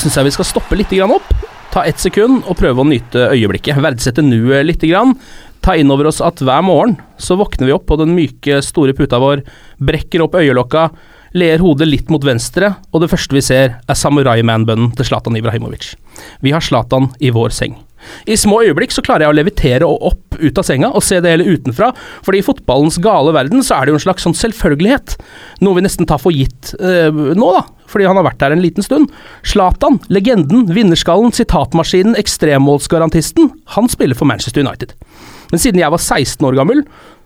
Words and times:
Syns 0.00 0.16
jeg 0.16 0.28
vi 0.30 0.34
skal 0.34 0.48
stoppe 0.48 0.78
litt 0.78 0.92
opp. 1.04 1.30
Ta 1.70 1.84
ett 1.86 2.00
sekund 2.02 2.42
og 2.50 2.58
prøve 2.58 2.82
å 2.82 2.88
nyte 2.88 3.28
øyeblikket. 3.30 3.78
Verdsette 3.78 4.24
nuet 4.24 4.66
litt. 4.66 4.84
Ta 5.60 5.76
inn 5.76 5.92
over 5.92 6.08
oss 6.08 6.22
at 6.24 6.40
hver 6.40 6.64
morgen 6.64 6.96
så 7.20 7.36
våkner 7.36 7.68
vi 7.68 7.74
opp 7.76 7.86
på 7.86 7.98
den 8.00 8.14
myke, 8.16 8.62
store 8.64 8.94
puta 8.96 9.20
vår, 9.20 9.44
brekker 9.76 10.24
opp 10.24 10.38
øyelokka, 10.40 10.88
ler 11.36 11.60
hodet 11.62 11.86
litt 11.86 12.08
mot 12.10 12.24
venstre, 12.24 12.72
og 12.90 13.04
det 13.04 13.10
første 13.12 13.36
vi 13.36 13.42
ser, 13.44 13.76
er 13.84 13.98
samurai-man-bønnen 13.98 14.94
til 14.96 15.06
Zlatan 15.06 15.36
Ibrahimovic. 15.38 15.92
Vi 16.42 16.54
har 16.56 16.64
Zlatan 16.64 17.10
i 17.20 17.30
vår 17.34 17.54
seng. 17.54 17.76
I 18.24 18.38
små 18.40 18.62
øyeblikk 18.64 18.94
så 18.94 19.04
klarer 19.04 19.26
jeg 19.26 19.34
å 19.34 19.36
levitere 19.36 19.86
og 19.86 20.06
opp 20.10 20.38
ut 20.40 20.58
av 20.58 20.64
senga 20.64 20.88
og 20.96 21.04
se 21.04 21.20
det 21.20 21.34
hele 21.34 21.52
utenfra, 21.52 21.90
fordi 22.24 22.40
i 22.40 22.46
fotballens 22.46 22.96
gale 23.04 23.34
verden 23.36 23.60
så 23.66 23.76
er 23.76 23.86
det 23.86 23.92
jo 23.92 24.00
en 24.00 24.06
slags 24.06 24.24
sånn 24.24 24.38
selvfølgelighet. 24.38 25.18
Noe 25.60 25.76
vi 25.76 25.84
nesten 25.84 26.08
tar 26.08 26.22
for 26.22 26.32
gitt 26.32 26.72
eh, 26.80 27.12
nå, 27.12 27.52
da, 27.58 27.66
fordi 27.90 28.06
han 28.08 28.18
har 28.18 28.26
vært 28.26 28.40
der 28.42 28.54
en 28.54 28.62
liten 28.62 28.86
stund. 28.86 29.10
Zlatan, 29.46 29.98
legenden, 30.12 30.68
vinnerskallen, 30.70 31.34
sitatmaskinen, 31.34 32.16
ekstremmålsgarantisten, 32.20 33.50
han 33.76 33.90
spiller 33.92 34.18
for 34.18 34.30
Manchester 34.30 34.62
United. 34.62 34.94
Men 35.50 35.62
siden 35.62 35.82
jeg 35.82 35.92
var 35.92 36.02
16 36.02 36.46
år 36.46 36.58
gammel, 36.60 36.84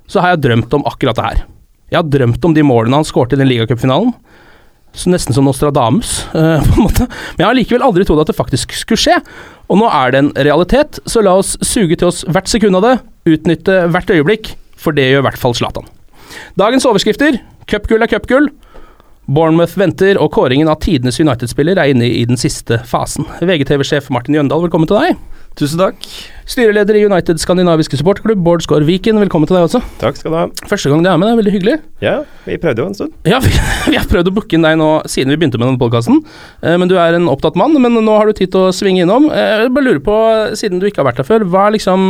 så 0.09 0.25
har 0.25 0.34
jeg 0.34 0.47
drømt 0.47 0.75
om 0.77 0.87
akkurat 0.89 1.19
det 1.19 1.27
her. 1.28 1.43
Jeg 1.93 2.00
har 2.00 2.11
drømt 2.11 2.44
om 2.49 2.55
de 2.56 2.65
målene 2.66 3.00
han 3.00 3.06
skårte 3.06 3.37
i 3.37 3.41
den 3.41 3.50
ligacupfinalen. 3.50 4.15
Nesten 5.11 5.34
som 5.34 5.47
Nostradamus, 5.47 6.21
uh, 6.34 6.62
på 6.66 6.77
en 6.78 6.87
måte. 6.87 7.09
Men 7.34 7.44
jeg 7.44 7.49
har 7.49 7.59
likevel 7.59 7.87
aldri 7.87 8.06
trodd 8.06 8.22
at 8.22 8.31
det 8.31 8.39
faktisk 8.39 8.77
skulle 8.78 9.00
skje. 9.00 9.19
Og 9.69 9.81
nå 9.81 9.89
er 9.91 10.15
det 10.15 10.22
en 10.22 10.34
realitet, 10.47 11.00
så 11.10 11.22
la 11.25 11.34
oss 11.41 11.56
suge 11.65 11.99
til 11.99 12.10
oss 12.10 12.22
hvert 12.28 12.50
sekund 12.50 12.78
av 12.78 12.87
det, 12.87 12.94
utnytte 13.34 13.84
hvert 13.91 14.12
øyeblikk, 14.12 14.55
for 14.78 14.97
det 14.97 15.09
gjør 15.10 15.25
i 15.25 15.27
hvert 15.28 15.41
fall 15.41 15.56
Zlatan. 15.56 15.89
Dagens 16.60 16.87
overskrifter 16.89 17.41
cupgull 17.71 18.05
er 18.05 18.10
cupgull. 18.10 18.50
Bournemouth 19.27 19.79
venter, 19.81 20.19
og 20.21 20.35
kåringen 20.37 20.69
av 20.69 20.83
tidenes 20.85 21.17
United-spiller 21.23 21.79
er 21.81 21.95
inne 21.95 22.09
i 22.11 22.25
den 22.29 22.37
siste 22.41 22.83
fasen. 22.85 23.25
VGTV-sjef 23.41 24.11
Martin 24.12 24.37
Jøndal, 24.37 24.67
velkommen 24.67 24.91
til 24.91 25.01
deg. 25.01 25.23
Tusen 25.54 25.78
takk. 25.78 26.03
Styreleder 26.50 26.97
i 26.98 27.04
United 27.06 27.38
skandinaviske 27.38 27.94
supporterklubb, 28.00 28.41
Bård 28.42 28.65
Skår 28.65 28.82
Viken, 28.88 29.20
velkommen 29.22 29.47
til 29.47 29.54
deg 29.54 29.69
også. 29.69 29.78
Takk 30.00 30.16
skal 30.19 30.32
du 30.32 30.37
ha. 30.41 30.42
Første 30.66 30.91
gang 30.91 31.04
du 31.04 31.06
er 31.06 31.20
med, 31.20 31.28
det 31.28 31.34
er 31.37 31.38
veldig 31.38 31.53
hyggelig. 31.54 31.75
Ja, 32.03 32.15
vi 32.42 32.56
prøvde 32.60 32.82
jo 32.82 32.87
en 32.91 32.97
stund. 32.98 33.12
Ja, 33.31 33.38
vi, 33.44 33.53
vi 33.87 33.94
har 33.94 34.09
prøvd 34.10 34.32
å 34.32 34.34
booke 34.34 34.56
inn 34.59 34.66
deg 34.66 34.75
nå 34.81 34.88
siden 35.06 35.31
vi 35.31 35.37
begynte 35.38 35.60
med 35.62 35.69
denne 35.70 35.78
podkasten, 35.81 36.19
eh, 36.59 36.75
men 36.82 36.91
du 36.91 36.97
er 36.98 37.15
en 37.20 37.31
opptatt 37.31 37.54
mann. 37.60 37.76
Men 37.78 37.94
nå 38.03 38.16
har 38.19 38.26
du 38.26 38.34
tid 38.41 38.50
til 38.50 38.66
å 38.66 38.72
svinge 38.75 39.04
innom. 39.06 39.28
Eh, 39.31 39.53
Jeg 39.62 39.70
bare 39.76 39.87
lurer 39.87 40.03
på, 40.09 40.16
siden 40.59 40.82
du 40.82 40.88
ikke 40.91 41.04
har 41.04 41.09
vært 41.12 41.22
der 41.22 41.28
før, 41.31 41.47
hva 41.54 41.69
er 41.69 41.76
liksom 41.76 42.09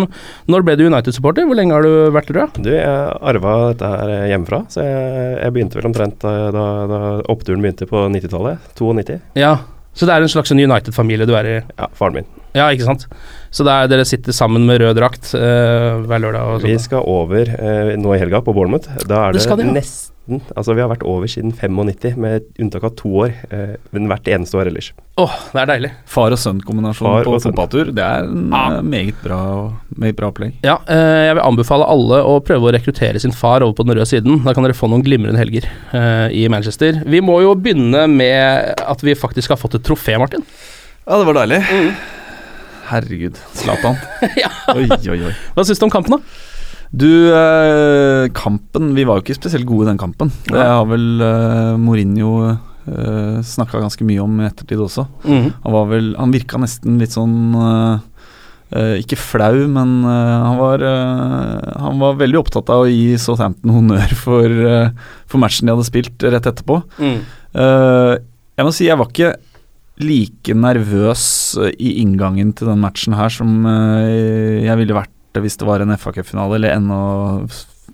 Når 0.51 0.65
ble 0.65 0.77
du 0.81 0.87
United-supporter? 0.89 1.45
Hvor 1.45 1.59
lenge 1.61 1.77
har 1.77 1.85
du 1.85 1.93
vært 2.17 2.33
rød? 2.33 2.57
du? 2.57 2.71
Du, 2.71 2.73
jeg 2.79 3.19
arva 3.35 3.57
dette 3.75 3.91
her 3.93 4.15
hjemmefra, 4.33 4.63
så 4.73 4.87
jeg, 4.89 5.35
jeg 5.45 5.55
begynte 5.59 5.79
vel 5.83 5.91
omtrent 5.93 6.17
da, 6.25 6.33
da, 6.57 6.65
da 6.89 7.03
oppturen 7.29 7.61
begynte 7.61 7.87
på 7.93 8.07
90-tallet. 8.17 8.73
92. 8.81 9.21
Ja, 9.37 9.59
så 9.93 10.09
det 10.09 10.17
er 10.17 10.25
en 10.25 10.33
slags 10.33 10.57
United-familie 10.57 11.29
du 11.29 11.37
er 11.37 11.51
i? 11.53 11.59
Ja, 11.77 11.93
faren 12.01 12.23
min. 12.23 12.33
Ja, 12.55 12.69
ikke 12.71 12.87
sant. 12.87 13.07
Så 13.55 13.67
det 13.67 13.73
er, 13.75 13.91
dere 13.91 14.07
sitter 14.07 14.35
sammen 14.35 14.65
med 14.67 14.81
rød 14.83 14.97
drakt 14.99 15.33
eh, 15.35 16.01
hver 16.07 16.23
lørdag 16.23 16.57
og 16.57 16.65
Vi 16.67 16.75
skal 16.83 17.03
over 17.07 17.51
eh, 17.55 17.95
nå 17.99 18.15
i 18.15 18.19
helga 18.23 18.41
på 18.47 18.55
Bournemouth. 18.55 18.89
Da 19.07 19.29
er 19.29 19.37
Det 19.37 19.43
det, 19.47 19.57
de, 19.61 19.69
ja. 19.71 19.79
nesten 19.79 20.11
Altså, 20.57 20.73
vi 20.73 20.81
har 20.81 20.89
vært 20.89 21.03
over 21.05 21.29
siden 21.29 21.51
95, 21.53 22.15
med 22.17 22.47
unntak 22.57 22.87
av 22.89 22.95
to 22.97 23.11
år. 23.27 23.35
Eh, 23.53 23.75
men 23.93 24.07
hvert 24.09 24.31
eneste 24.33 24.57
år 24.57 24.71
ellers. 24.71 24.87
Åh, 25.21 25.35
det 25.53 25.61
er 25.61 25.69
deilig. 25.69 25.91
Far 26.09 26.33
og 26.33 26.41
sønn-kombinasjon 26.41 27.27
på 27.27 27.35
fotballtur, 27.45 27.91
det 27.93 28.01
er 28.07 28.25
en 28.31 28.49
Ja. 28.49 28.63
eh, 28.79 28.87
meget 28.89 29.21
bra, 29.23 29.41
meget 30.01 30.17
bra 30.17 30.31
opplegg. 30.33 30.55
Ja, 30.65 30.79
eh, 30.89 31.27
jeg 31.29 31.37
vil 31.37 31.45
anbefale 31.45 31.85
alle 31.85 32.23
å 32.25 32.39
prøve 32.41 32.71
å 32.71 32.73
rekruttere 32.73 33.21
sin 33.21 33.33
far 33.37 33.61
over 33.61 33.75
på 33.77 33.85
den 33.85 33.99
røde 33.99 34.09
siden. 34.09 34.41
Da 34.47 34.55
kan 34.57 34.65
dere 34.65 34.73
få 34.79 34.89
noen 34.89 35.05
glimrende 35.05 35.39
helger 35.43 35.69
eh, 35.93 36.33
i 36.33 36.49
Manchester. 36.49 37.03
Vi 37.05 37.21
må 37.21 37.43
jo 37.45 37.53
begynne 37.55 38.09
med 38.09 38.81
at 38.81 39.05
vi 39.05 39.13
faktisk 39.15 39.51
har 39.53 39.61
fått 39.61 39.75
et 39.77 39.85
trofé, 39.85 40.17
Martin. 40.19 40.43
Ja, 41.07 41.19
det 41.21 41.27
var 41.29 41.45
deilig. 41.45 41.61
Herregud, 42.91 43.39
Zlatan. 43.57 43.97
Ja. 44.41 44.51
Oi, 44.75 44.89
oi, 44.91 45.21
oi. 45.31 45.33
Hva 45.57 45.65
syns 45.67 45.81
du 45.81 45.87
om 45.87 45.93
kampen, 45.93 46.19
da? 46.19 46.51
Du, 46.95 47.11
eh, 47.35 48.29
kampen 48.37 48.93
Vi 48.95 49.03
var 49.07 49.19
jo 49.19 49.25
ikke 49.25 49.35
spesielt 49.41 49.67
gode 49.67 49.89
i 49.89 49.91
den 49.91 49.99
kampen. 50.01 50.31
Det 50.47 50.63
har 50.63 50.85
vel 50.87 51.23
eh, 51.27 51.75
Mourinho 51.81 52.31
eh, 52.53 53.39
snakka 53.43 53.81
ganske 53.83 54.07
mye 54.07 54.23
om 54.23 54.37
i 54.41 54.47
ettertid 54.47 54.83
også. 54.85 55.07
Mm. 55.27 55.49
Han 55.65 55.75
var 55.75 55.89
vel 55.91 56.13
Han 56.21 56.35
virka 56.35 56.61
nesten 56.63 57.01
litt 57.03 57.17
sånn 57.17 57.57
eh, 57.59 58.29
eh, 58.79 58.93
Ikke 59.03 59.19
flau, 59.19 59.65
men 59.75 59.97
eh, 60.07 60.35
han 60.45 60.61
var 60.61 60.85
eh, 60.87 61.73
Han 61.83 61.99
var 62.05 62.21
veldig 62.23 62.43
opptatt 62.45 62.71
av 62.71 62.85
å 62.85 62.93
gi 62.93 63.17
Southampton 63.19 63.75
honnør 63.75 64.15
for, 64.21 64.55
for 65.27 65.43
matchen 65.43 65.67
de 65.67 65.75
hadde 65.75 65.89
spilt 65.91 66.29
rett 66.31 66.47
etterpå. 66.53 66.79
Mm. 67.03 67.19
Jeg 68.55 68.67
må 68.67 68.71
si 68.75 68.87
jeg 68.87 68.99
var 68.99 69.11
ikke 69.11 69.35
like 70.03 70.55
nervøs 70.59 71.25
eh, 71.61 71.75
i 71.79 71.99
inngangen 72.03 72.53
til 72.57 72.71
den 72.73 72.83
matchen 72.83 73.15
her 73.19 73.31
som 73.33 73.63
eh, 73.69 74.65
jeg 74.67 74.81
ville 74.81 74.97
vært 74.97 75.13
det 75.35 75.43
hvis 75.45 75.59
det 75.59 75.67
var 75.67 75.83
en 75.83 75.95
FA-cupfinale, 75.99 76.59
eller 76.59 76.77
enda, 76.77 76.99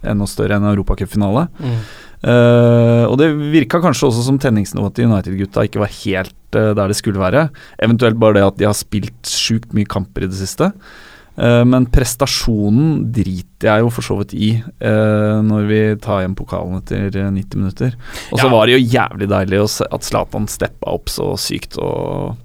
enda 0.04 0.28
større 0.28 0.58
enn 0.58 0.70
Europacupfinale. 0.74 1.46
Mm. 1.56 1.82
Uh, 2.20 3.06
og 3.08 3.14
det 3.16 3.30
virka 3.32 3.78
kanskje 3.80 4.10
også 4.10 4.26
som 4.26 4.36
tenningsnivået 4.36 4.92
til 4.92 5.08
United-gutta 5.08 5.62
ikke 5.64 5.80
var 5.80 5.94
helt 6.02 6.58
uh, 6.58 6.74
der 6.76 6.92
det 6.92 6.98
skulle 6.98 7.22
være. 7.22 7.46
Eventuelt 7.80 8.20
bare 8.20 8.36
det 8.36 8.42
at 8.44 8.58
de 8.60 8.68
har 8.68 8.76
spilt 8.76 9.24
sjukt 9.24 9.72
mye 9.72 9.88
kamper 9.88 10.26
i 10.26 10.28
det 10.28 10.36
siste. 10.36 10.68
Eh, 11.40 11.62
men 11.64 11.86
prestasjonen 11.88 13.06
driter 13.16 13.70
jeg 13.70 13.84
jo 13.84 13.90
for 13.94 14.04
så 14.04 14.16
vidt 14.20 14.34
i 14.36 14.50
eh, 14.60 15.36
når 15.46 15.68
vi 15.70 15.78
tar 16.04 16.20
hjem 16.24 16.34
pokalen 16.36 16.80
etter 16.82 17.06
eh, 17.16 17.30
90 17.32 17.62
minutter. 17.62 17.94
Og 18.30 18.36
så 18.42 18.44
Ja. 18.48 18.50
var 18.52 18.66
det 18.68 18.76
jo 18.76 18.82
jævlig 18.98 19.28
deilig 19.30 19.62
å 19.62 19.70
se 19.72 19.86
at 19.88 20.04
Zlatan 20.04 20.48
steppa 20.52 20.92
opp 20.92 21.08
så 21.08 21.30
sykt 21.40 21.78
og, 21.80 22.36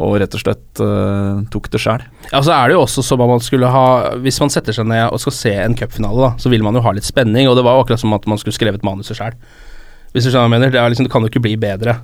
og 0.00 0.14
rett 0.22 0.34
og 0.38 0.40
slett 0.44 0.80
eh, 0.80 1.42
tok 1.52 1.68
det 1.74 1.82
sjæl. 1.84 2.06
Ja, 2.30 2.40
så 2.40 2.54
er 2.56 2.68
det 2.70 2.78
jo 2.78 2.84
også 2.86 3.04
som 3.04 3.20
om 3.20 3.28
man 3.34 3.42
skulle 3.44 3.68
ha 3.68 4.14
Hvis 4.22 4.38
man 4.40 4.52
setter 4.54 4.72
seg 4.76 4.86
ned 4.88 5.10
og 5.10 5.20
skal 5.20 5.36
se 5.36 5.52
en 5.60 5.76
cupfinale, 5.76 6.32
så 6.40 6.48
vil 6.52 6.62
man 6.64 6.74
jo 6.78 6.84
ha 6.86 6.92
litt 6.96 7.04
spenning, 7.08 7.48
og 7.50 7.58
det 7.58 7.66
var 7.66 7.76
jo 7.76 7.84
akkurat 7.84 8.00
som 8.00 8.14
at 8.16 8.24
man 8.30 8.40
skulle 8.40 8.56
skrevet 8.56 8.86
manuset 8.86 9.18
sjæl. 9.20 9.36
Hvis 10.14 10.24
du 10.24 10.30
skjønner 10.32 10.48
hva 10.48 10.48
jeg 10.48 10.56
mener? 10.56 10.72
Det, 10.74 10.86
liksom, 10.94 11.06
det 11.06 11.12
kan 11.12 11.22
jo 11.22 11.28
ikke 11.30 11.44
bli 11.44 11.56
bedre. 11.60 11.98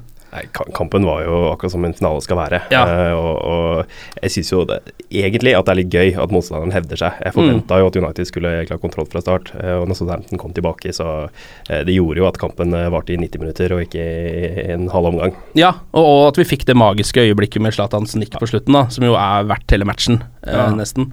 Kampen 0.76 1.06
var 1.06 1.22
jo 1.24 1.36
akkurat 1.52 1.72
som 1.72 1.84
en 1.86 1.94
finale 1.96 2.22
skal 2.24 2.38
være. 2.40 2.60
Ja. 2.72 2.82
Uh, 2.86 3.14
og, 3.16 3.36
og 3.46 4.22
jeg 4.22 4.34
syns 4.36 4.52
jo 4.52 4.62
det, 4.68 4.80
egentlig 5.10 5.54
at 5.56 5.66
det 5.68 5.74
er 5.74 5.80
litt 5.80 5.92
gøy 5.94 6.16
at 6.22 6.34
motstanderen 6.34 6.74
hevder 6.74 7.00
seg. 7.00 7.20
Jeg 7.24 7.36
forventa 7.36 7.78
jo 7.80 7.88
at 7.90 7.98
United 8.00 8.28
skulle 8.30 8.52
klare 8.68 8.82
kontroll 8.82 9.08
fra 9.12 9.22
start, 9.24 9.52
Uh, 9.56 9.80
og 9.80 9.86
når 9.88 9.96
Southampton 9.98 10.40
kom 10.40 10.52
tilbake, 10.56 10.92
så 10.94 11.06
uh, 11.26 11.80
det 11.86 11.94
gjorde 11.94 12.20
jo 12.20 12.26
at 12.28 12.38
kampen 12.40 12.74
varte 12.92 13.14
i 13.14 13.18
90 13.20 13.40
minutter 13.42 13.72
og 13.76 13.84
ikke 13.86 14.02
i 14.02 14.66
en 14.74 14.88
halv 14.92 15.10
omgang. 15.12 15.36
Ja, 15.58 15.72
og, 15.96 16.04
og 16.04 16.22
at 16.32 16.40
vi 16.42 16.48
fikk 16.48 16.66
det 16.68 16.76
magiske 16.76 17.22
øyeblikket 17.24 17.62
med 17.64 17.74
Zlatans 17.76 18.16
nikk 18.18 18.36
på 18.40 18.48
slutten, 18.50 18.76
da, 18.76 18.86
som 18.92 19.06
jo 19.06 19.16
er 19.18 19.46
verdt 19.48 19.72
hele 19.74 19.88
matchen, 19.88 20.22
Ja. 20.46 20.68
nesten. 20.76 21.12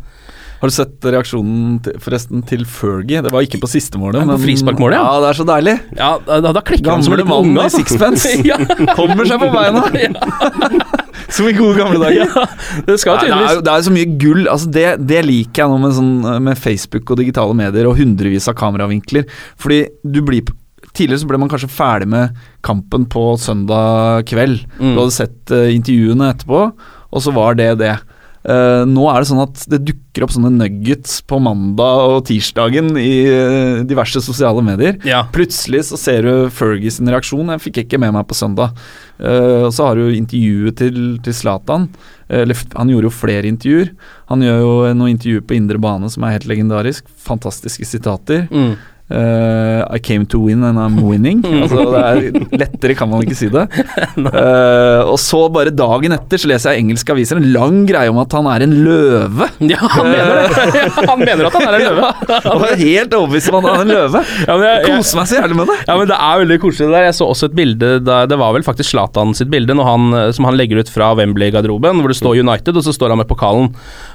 Har 0.63 0.71
du 0.71 0.75
sett 0.77 1.03
reaksjonen 1.11 1.79
til, 1.83 1.95
forresten 1.99 2.43
til 2.47 2.61
Fergie? 2.63 3.19
Det 3.25 3.33
var 3.33 3.43
ikke 3.43 3.59
på 3.59 3.67
siste 3.67 3.99
målet, 3.99 4.21
Ja, 4.21 4.29
på 4.31 4.45
frisparkmålet, 4.45 4.95
ja. 4.95 5.01
ja. 5.03 5.17
Det 5.19 5.27
er 5.27 5.37
så 5.41 5.45
deilig. 5.49 5.73
Ja, 5.97 6.11
da, 6.23 6.53
da, 6.55 6.61
klikker 6.63 6.93
han 6.93 7.03
som 7.03 7.17
en 7.17 7.27
mann 7.27 7.57
i 7.59 7.65
sixpence. 7.73 8.31
ja. 8.47 8.61
Kommer 8.95 9.27
seg 9.27 9.43
på 9.43 9.49
beina. 9.51 9.83
Som 11.35 11.49
i 11.49 11.53
gode 11.57 11.75
gamle 11.81 11.99
dager. 11.99 12.31
ja, 12.31 12.45
det 12.87 12.95
skal 13.01 13.19
tydeligvis 13.19 13.59
det 13.59 13.73
er 13.73 13.81
jo 13.81 13.87
så 13.89 13.93
mye 13.97 14.09
gull. 14.21 14.41
Altså 14.53 14.71
det, 14.77 14.85
det 15.03 15.19
liker 15.27 15.65
jeg 15.65 15.73
nå 15.73 15.81
med, 15.83 15.95
sånn, 15.97 16.15
med 16.47 16.63
Facebook 16.63 17.11
og 17.11 17.19
digitale 17.19 17.59
medier 17.59 17.89
og 17.89 17.99
hundrevis 17.99 18.47
av 18.47 18.55
kameravinkler. 18.59 19.27
Fordi 19.59 19.85
du 20.03 20.21
blir 20.23 20.45
Tidligere 20.93 21.23
så 21.23 21.25
ble 21.25 21.37
man 21.41 21.49
kanskje 21.49 21.71
ferdig 21.73 22.05
med 22.11 22.35
kampen 22.61 23.07
på 23.09 23.21
søndag 23.41 24.27
kveld. 24.29 24.59
Mm. 24.77 24.91
Du 24.91 24.99
hadde 24.99 25.15
sett 25.15 25.49
uh, 25.49 25.71
intervjuene 25.73 26.27
etterpå, 26.29 26.59
og 27.09 27.23
så 27.23 27.33
var 27.33 27.57
det 27.57 27.71
det. 27.79 27.95
Eh, 28.43 28.83
nå 28.89 29.05
er 29.07 29.21
det 29.21 29.29
sånn 29.29 29.43
at 29.45 29.61
det 29.71 29.79
dukker 29.87 30.25
opp 30.25 30.33
sånne 30.35 30.51
nuggets 30.51 31.21
på 31.25 31.39
mandag 31.41 32.09
og 32.11 32.25
tirsdagen 32.27 32.91
i 32.99 33.23
uh, 33.31 33.83
diverse 33.87 34.19
sosiale 34.21 34.61
medier. 34.65 34.99
Ja. 35.07 35.23
Plutselig 35.33 35.85
så 35.89 35.97
ser 35.99 36.27
du 36.27 36.51
Fergie 36.53 36.91
sin 36.93 37.09
reaksjon. 37.09 37.53
Jeg 37.55 37.63
fikk 37.63 37.83
ikke 37.85 38.01
med 38.03 38.13
meg 38.17 38.27
på 38.29 38.37
søndag. 38.37 38.75
Uh, 39.17 39.69
og 39.69 39.71
så 39.73 39.87
har 39.89 39.97
du 39.97 40.11
intervjuet 40.13 40.77
til, 40.83 40.99
til 41.23 41.37
Zlatan. 41.37 41.87
Han 42.33 42.89
gjorde 42.89 43.09
jo 43.09 43.13
flere 43.13 43.49
intervjuer. 43.49 43.91
Han 44.31 44.41
gjør 44.41 44.61
jo 44.61 44.75
noen 44.97 45.15
intervjuer 45.15 45.43
på 45.45 45.57
indre 45.57 45.77
bane 45.81 46.07
som 46.09 46.23
er 46.25 46.37
helt 46.37 46.47
legendarisk. 46.49 47.09
Fantastiske 47.25 47.85
sitater. 47.85 48.47
Mm. 48.49 48.73
Eh, 49.11 49.81
I 49.95 49.99
came 49.99 50.25
to 50.31 50.39
win 50.45 50.63
and 50.63 50.79
I'm 50.79 50.95
winning. 51.03 51.41
altså 51.63 51.83
det 51.91 52.03
er 52.07 52.57
Lettere 52.63 52.95
kan 52.97 53.09
man 53.11 53.21
ikke 53.25 53.35
si 53.37 53.49
det. 53.53 53.67
Uh, 54.23 55.03
og 55.11 55.17
så 55.21 55.39
bare 55.53 55.71
dagen 55.73 56.13
etter 56.15 56.39
så 56.39 56.47
leser 56.49 56.73
jeg 56.73 56.83
engelske 56.83 57.11
aviser 57.13 57.37
en 57.39 57.47
lang 57.53 57.81
greie 57.89 58.09
om 58.11 58.17
at 58.21 58.31
han 58.35 58.47
er 58.49 58.63
en 58.65 58.73
løve. 58.85 59.47
Ja, 59.73 59.79
han 59.79 60.07
mener 60.09 60.39
det. 60.39 60.71
han 61.07 61.19
mener 61.21 61.47
at 61.49 61.55
han 61.57 61.65
er 61.67 61.77
en 61.77 61.83
løve. 61.83 62.09
Og 62.53 62.65
er 62.67 62.79
helt 62.81 63.15
overbevist 63.17 63.49
om 63.51 63.59
at 63.59 63.67
han 63.69 63.81
er 63.81 63.85
en 63.85 63.91
løve. 63.93 64.21
Ja, 64.47 64.55
men 64.57 64.65
jeg- 64.67 64.79
jeg- 64.83 64.97
Koser 65.03 65.19
meg 65.19 65.29
så 65.31 65.37
jævlig 65.39 65.57
med 65.59 65.71
det. 65.71 65.77
Ja, 65.87 65.97
men 65.99 66.09
Det 66.11 66.17
er 66.29 66.41
veldig 66.43 66.57
koselig 66.63 66.87
det 66.87 66.95
der. 66.95 67.07
Jeg 67.09 67.17
så 67.19 67.27
også 67.33 67.49
et 67.49 67.55
bilde 67.59 67.91
da, 68.05 68.17
Det 68.29 68.39
var 68.39 68.53
vel 68.57 68.65
faktisk 68.67 68.93
Zlatan 68.93 69.33
sitt 69.37 69.51
bilde 69.53 69.77
han, 69.83 70.07
eh, 70.13 70.31
som 70.35 70.45
han 70.49 70.57
legger 70.59 70.79
ut 70.83 70.89
fra 70.93 71.11
Wembley-garderoben, 71.19 72.01
hvor 72.03 72.13
det 72.13 72.19
står 72.19 72.39
United, 72.43 72.77
og 72.77 72.83
så 72.87 72.93
står 72.95 73.13
han 73.13 73.21
med 73.23 73.27
pokalen. 73.29 73.71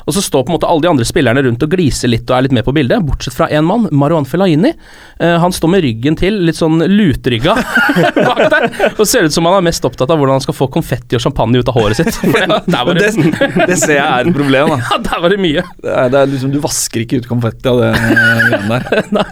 Og 0.07 0.15
så 0.17 0.23
står 0.25 0.45
på 0.47 0.53
en 0.53 0.59
måte 0.59 0.69
alle 0.71 0.85
de 0.87 0.91
andre 0.93 1.05
spillerne 1.09 1.45
rundt 1.45 1.63
og 1.67 1.71
gliser 1.75 2.09
litt 2.13 2.29
og 2.31 2.39
er 2.39 2.47
litt 2.49 2.57
med 2.57 2.65
på 2.67 2.75
bildet, 2.77 3.05
bortsett 3.07 3.37
fra 3.37 3.49
én 3.53 3.67
mann, 3.67 3.89
Marwan 3.93 4.25
Fellaini. 4.29 4.73
Eh, 5.19 5.35
han 5.43 5.53
står 5.55 5.73
med 5.73 5.83
ryggen 5.83 6.19
til, 6.19 6.41
litt 6.47 6.59
sånn 6.59 6.83
lutrygga 6.87 7.57
bak 8.15 8.43
der, 8.53 8.69
og 8.95 9.03
ser 9.09 9.27
ut 9.27 9.35
som 9.35 9.49
han 9.49 9.59
er 9.59 9.67
mest 9.67 9.85
opptatt 9.87 10.11
av 10.11 10.21
hvordan 10.21 10.39
han 10.39 10.45
skal 10.45 10.57
få 10.57 10.69
konfetti 10.73 11.19
og 11.19 11.25
champagne 11.25 11.59
ut 11.59 11.71
av 11.71 11.79
håret 11.79 11.99
sitt. 11.99 12.13
For 12.23 12.95
det, 12.95 13.11
det, 13.17 13.49
det, 13.67 13.79
ser 13.81 13.97
jeg 13.99 14.07
er 14.07 14.29
et 14.29 14.37
problem. 14.37 14.75
Da. 14.75 14.79
ja, 14.93 15.01
der 15.09 15.25
var 15.25 15.35
det 15.35 15.41
mye. 15.43 15.65
Det 15.83 15.95
er, 15.95 16.13
det 16.15 16.23
er 16.23 16.33
liksom, 16.35 16.55
du 16.55 16.61
vasker 16.63 17.05
ikke 17.05 17.23
ut 17.23 17.31
konfetti 17.31 17.71
av 17.71 17.83
det 17.83 17.93
eh, 17.97 18.09
greiene 18.53 18.79
der. 18.79 19.13
Nei, 19.19 19.27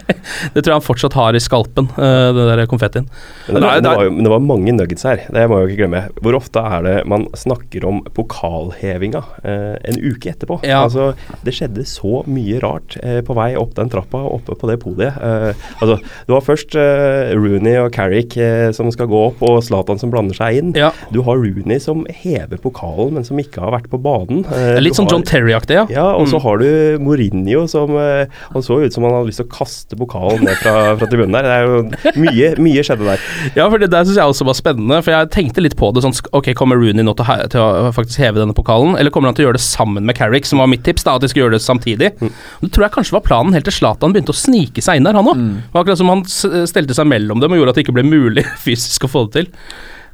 det 0.53 0.63
tror 0.63 0.73
jeg 0.73 0.77
han 0.79 0.85
fortsatt 0.85 1.17
har 1.17 1.37
i 1.37 1.41
skalpen, 1.43 1.89
den 1.95 2.51
der 2.51 2.65
konfettien. 2.69 3.07
Men 3.47 3.63
det, 3.63 3.87
var 3.87 4.03
jo, 4.05 4.11
det 4.11 4.31
var 4.31 4.43
mange 4.43 4.73
nuggets 4.75 5.05
her, 5.07 5.21
det 5.33 5.45
må 5.47 5.61
jeg 5.61 5.67
jo 5.67 5.71
ikke 5.71 5.81
glemme. 5.83 6.03
Hvor 6.23 6.37
ofte 6.39 6.63
er 6.67 6.83
det 6.85 6.95
man 7.09 7.27
snakker 7.37 7.85
om 7.87 8.01
pokalhevinga 8.15 9.21
eh, 9.43 9.75
en 9.89 9.99
uke 10.01 10.31
etterpå? 10.33 10.59
Ja. 10.67 10.83
Altså, 10.85 11.11
det 11.45 11.53
skjedde 11.55 11.85
så 11.87 12.21
mye 12.29 12.59
rart 12.63 12.97
eh, 13.01 13.19
på 13.25 13.35
vei 13.37 13.51
opp 13.59 13.75
den 13.77 13.91
trappa, 13.93 14.23
oppe 14.27 14.57
på 14.57 14.69
det 14.71 14.79
podiet. 14.83 15.17
Eh, 15.17 15.36
altså, 15.81 15.97
du 16.27 16.33
har 16.35 16.43
først 16.45 16.75
eh, 16.79 17.33
Rooney 17.37 17.75
og 17.81 17.91
Carrick 17.95 18.35
eh, 18.41 18.69
som 18.75 18.89
skal 18.93 19.09
gå 19.11 19.21
opp, 19.29 19.41
og 19.45 19.59
Zlatan 19.65 19.99
som 20.01 20.11
blander 20.13 20.37
seg 20.37 20.59
inn. 20.61 20.73
Ja. 20.77 20.91
Du 21.13 21.21
har 21.27 21.39
Rooney 21.39 21.79
som 21.83 22.05
hever 22.21 22.59
pokalen, 22.63 23.13
men 23.17 23.27
som 23.27 23.39
ikke 23.41 23.61
har 23.63 23.73
vært 23.75 23.89
på 23.91 23.99
banen. 24.03 24.43
Eh, 24.53 24.77
litt 24.83 24.97
sånn 24.97 25.09
John 25.11 25.25
Terry-aktig, 25.27 25.77
ja. 25.81 25.85
ja, 25.93 26.07
og 26.15 26.27
så 26.31 26.37
Mm. 26.37 26.43
har 26.43 26.57
du 26.61 26.99
Mourinho 27.01 27.63
som 27.67 27.89
eh, 27.97 28.27
Han 28.53 28.61
så 28.61 28.75
ut 28.83 28.93
som 28.93 29.03
han 29.07 29.13
hadde 29.15 29.29
lyst 29.31 29.39
til 29.41 29.47
å 29.47 29.53
kaste 29.55 29.97
pokalen 29.97 30.43
ned 30.45 30.55
fra, 30.61 30.75
fra 30.99 31.07
tribunen 31.09 31.33
der. 31.33 31.47
Det 31.47 31.55
er 31.55 31.65
jo 31.65 32.21
mye, 32.21 32.49
mye 32.61 32.83
skjedde 32.85 33.07
der. 33.07 33.23
Ja, 33.57 33.65
for 33.71 33.81
det 33.81 33.89
der 33.93 34.05
syns 34.05 34.19
jeg 34.19 34.29
også 34.35 34.45
var 34.47 34.57
spennende. 34.59 34.99
For 35.05 35.15
jeg 35.15 35.31
tenkte 35.33 35.63
litt 35.65 35.75
på 35.79 35.89
det 35.95 36.03
sånn 36.05 36.13
Ok, 36.37 36.51
kommer 36.57 36.77
Rooney 36.79 37.03
nå 37.07 37.15
til 37.17 37.25
til 37.53 37.61
å 37.63 37.89
faktisk 37.95 38.21
heve 38.21 38.39
denne 38.41 38.53
pokalen, 38.57 38.95
eller 38.99 39.11
kommer 39.13 39.31
han 39.31 39.35
til 39.37 39.45
å 39.45 39.49
gjøre 39.49 39.57
det 39.59 39.65
sammen 39.65 40.05
med 40.07 40.15
Carrick, 40.17 40.45
som 40.47 40.61
var 40.61 40.69
mitt 40.71 40.83
tips, 40.85 41.03
da, 41.07 41.15
at 41.17 41.23
de 41.25 41.29
skulle 41.31 41.47
gjøre 41.47 41.57
det 41.57 41.63
samtidig? 41.65 42.11
Det 42.21 42.69
tror 42.73 42.85
jeg 42.87 42.93
kanskje 42.95 43.15
var 43.17 43.25
planen 43.25 43.55
helt 43.57 43.67
til 43.67 43.75
Zlatan 43.75 44.13
begynte 44.15 44.33
å 44.33 44.37
snike 44.37 44.83
seg 44.85 44.99
inn 45.01 45.07
der, 45.09 45.17
han 45.17 45.26
òg. 45.33 45.43
Det 45.43 45.75
var 45.75 45.83
akkurat 45.83 46.01
som 46.01 46.13
han 46.13 46.25
stelte 46.27 46.97
seg 46.97 47.07
mellom 47.09 47.43
dem 47.43 47.53
og 47.53 47.61
gjorde 47.61 47.75
at 47.75 47.79
det 47.79 47.85
ikke 47.87 47.97
ble 47.99 48.07
mulig 48.07 48.45
fysisk 48.65 49.07
å 49.07 49.11
få 49.11 49.27
det 49.27 49.41
til. 49.41 49.53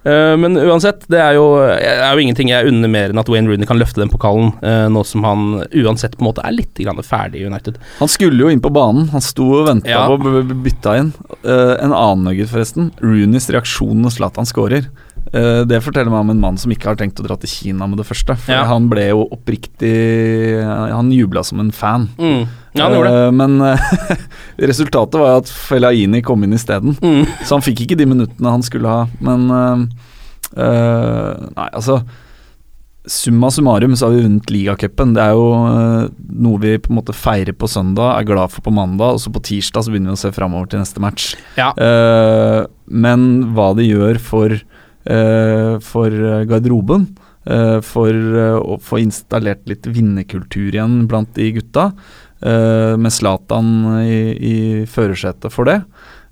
Uh, 0.04 0.36
men 0.36 0.58
uansett, 0.60 1.06
det 1.08 1.20
er 1.24 1.38
jo, 1.38 1.46
er 1.64 2.10
jo 2.12 2.20
ingenting 2.20 2.50
jeg 2.52 2.68
unner 2.68 2.92
mer 2.92 3.14
enn 3.14 3.22
at 3.22 3.30
Wayne 3.32 3.48
Rooney 3.48 3.64
kan 3.70 3.80
løfte 3.80 4.02
den 4.02 4.12
pokalen, 4.12 4.50
uh, 4.60 4.90
nå 4.92 5.00
som 5.08 5.24
han 5.24 5.46
uansett 5.72 6.18
på 6.18 6.26
en 6.26 6.28
måte 6.28 6.44
er 6.44 6.58
litt 6.58 6.82
ferdig 7.08 7.40
i 7.40 7.48
United. 7.48 7.78
Han 8.02 8.12
skulle 8.12 8.44
jo 8.44 8.52
inn 8.52 8.60
på 8.60 8.72
banen. 8.74 9.08
Han 9.14 9.24
sto 9.24 9.48
og 9.62 9.70
venta 9.70 9.88
Ja. 9.90 10.04
på 10.10 10.18
å 10.20 10.44
bli 10.44 10.58
bytta 10.68 10.98
inn. 11.00 11.14
Uh, 11.48 11.80
en 11.80 11.96
annen 11.96 12.28
nugget, 12.28 12.52
forresten. 12.52 12.92
Rooneys 13.00 13.48
reaksjon 13.50 14.04
når 14.04 14.18
Zlatan 14.18 14.50
scorer. 14.50 14.92
Eh, 15.32 15.62
det 15.70 15.80
forteller 15.86 16.12
meg 16.12 16.26
om 16.26 16.34
en 16.34 16.42
mann 16.42 16.58
som 16.60 16.72
ikke 16.74 16.92
har 16.92 16.98
tenkt 17.00 17.22
å 17.22 17.26
dra 17.26 17.38
til 17.40 17.50
Kina 17.50 17.88
med 17.88 18.02
det 18.02 18.08
første. 18.10 18.36
For 18.38 18.54
Ja. 18.54 18.66
han 18.70 18.90
ble 18.90 19.08
jo 19.10 19.28
oppriktig 19.32 19.94
Han 20.64 21.12
jubla 21.12 21.44
som 21.44 21.60
en 21.60 21.72
fan. 21.72 22.10
Mm. 22.18 22.48
Ja, 22.74 22.90
han 22.90 22.94
gjorde 22.94 23.12
det. 23.12 23.28
Eh, 23.28 23.32
men 23.32 23.62
eh, 23.62 24.18
resultatet 24.72 25.20
var 25.20 25.42
at 25.42 25.48
Felaini 25.50 26.22
kom 26.22 26.44
inn 26.44 26.54
isteden. 26.54 26.98
Mm. 27.02 27.26
Så 27.46 27.56
han 27.56 27.66
fikk 27.66 27.86
ikke 27.86 27.98
de 27.98 28.06
minuttene 28.06 28.50
han 28.50 28.66
skulle 28.66 28.90
ha. 28.90 29.08
Men 29.22 29.50
uh, 29.52 29.88
eh, 30.58 31.50
Nei, 31.56 31.70
altså 31.72 32.02
Summa 33.06 33.50
summarum 33.52 33.98
så 34.00 34.08
har 34.08 34.14
vi 34.14 34.22
vunnet 34.24 34.52
ligacupen. 34.54 35.12
Det 35.14 35.20
er 35.20 35.34
jo 35.36 35.48
uh, 35.52 36.06
noe 36.40 36.60
vi 36.64 36.78
på 36.80 36.88
en 36.88 37.02
måte 37.02 37.12
feirer 37.12 37.52
på 37.52 37.68
søndag, 37.68 38.14
er 38.16 38.30
glad 38.30 38.54
for 38.54 38.64
på 38.64 38.72
mandag, 38.72 39.18
og 39.18 39.20
så 39.20 39.34
på 39.34 39.42
tirsdag 39.44 39.84
så 39.84 39.92
begynner 39.92 40.14
vi 40.14 40.22
å 40.22 40.22
se 40.22 40.32
framover 40.32 40.72
til 40.72 40.80
neste 40.80 41.04
match. 41.04 41.34
Ja. 41.60 41.74
Uh, 41.76 42.64
men 42.88 43.52
hva 43.58 43.74
det 43.76 43.90
gjør 43.90 44.22
for, 44.24 44.56
eh, 44.56 44.73
for 45.84 46.08
eh, 46.14 46.44
garderoben, 46.50 47.08
eh, 47.46 47.80
for 47.84 48.10
eh, 48.14 48.58
å 48.60 48.80
få 48.82 49.02
installert 49.04 49.66
litt 49.70 49.88
vinnerkultur 49.90 50.72
igjen 50.74 51.04
blant 51.12 51.34
de 51.36 51.52
gutta, 51.60 51.92
eh, 52.44 52.96
med 52.98 53.12
Zlatan 53.14 53.74
i, 54.08 54.20
i 54.40 54.58
førersetet 54.90 55.52
for 55.54 55.66
det. 55.70 55.82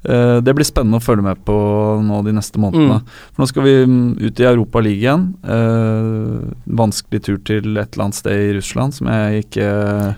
Eh, 0.02 0.40
det 0.42 0.56
blir 0.58 0.66
spennende 0.66 0.98
å 0.98 1.04
følge 1.04 1.22
med 1.22 1.44
på 1.46 1.54
nå 2.02 2.24
de 2.26 2.32
neste 2.34 2.58
månedene. 2.58 3.04
Mm. 3.04 3.20
For 3.36 3.44
nå 3.44 3.48
skal 3.52 3.66
vi 3.68 3.74
mm, 3.86 4.08
ut 4.24 4.40
i 4.42 4.48
Europa 4.50 4.82
League 4.82 5.04
igjen. 5.04 5.28
Eh, 5.46 6.48
vanskelig 6.82 7.22
tur 7.28 7.38
til 7.46 7.78
et 7.78 7.94
eller 7.94 8.08
annet 8.08 8.18
sted 8.18 8.48
i 8.48 8.56
Russland 8.58 8.98
som 8.98 9.12
jeg 9.14 9.44
ikke 9.46 9.68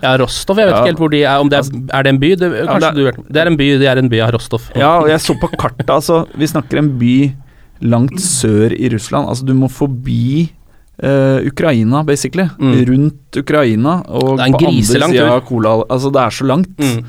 Ja, 0.00 0.14
Rostov, 0.22 0.56
jeg 0.62 0.70
vet 0.70 0.78
Ja. 0.78 0.80
ikke 0.80 0.92
helt 0.94 1.02
hvor 1.04 1.12
de 1.12 1.20
er. 1.26 1.36
Om 1.44 1.52
det 1.52 1.60
er, 1.60 1.82
er 1.98 2.06
det 2.08 2.14
en 2.14 2.22
by? 2.22 2.30
Det, 2.40 2.50
ja, 2.64 2.78
det 2.80 2.90
er-. 3.12 3.20
Det 3.28 3.42
er 3.44 3.52
en 3.52 3.60
by, 3.60 3.68
det 3.84 3.90
er 3.92 4.00
en 4.00 4.08
by 4.14 4.22
av 4.24 4.32
Rostov. 4.38 4.70
Ja, 4.72 4.94
og 5.02 5.10
jeg 5.12 5.20
så 5.20 5.36
på 5.42 5.52
kartet, 5.52 5.90
altså. 5.92 6.22
Vi 6.32 6.48
snakker 6.48 6.80
en 6.80 6.94
by 7.00 7.16
langt 7.82 8.20
sør 8.22 8.74
i 8.76 8.90
Russland. 8.92 9.28
Altså, 9.28 9.46
du 9.46 9.54
må 9.58 9.70
forbi 9.72 10.52
Uh, 10.94 11.42
Ukraina, 11.42 12.04
basically. 12.06 12.44
Mm. 12.58 12.74
Rundt 12.86 13.36
Ukraina. 13.36 13.96
Og 14.14 14.38
på 14.38 14.44
andre 14.44 14.82
sida 14.86 15.24
av 15.26 15.40
Kola 15.42 15.72
Altså, 15.90 16.12
det 16.14 16.20
er 16.22 16.34
så 16.36 16.44
langt. 16.46 16.78
Mm. 16.78 17.00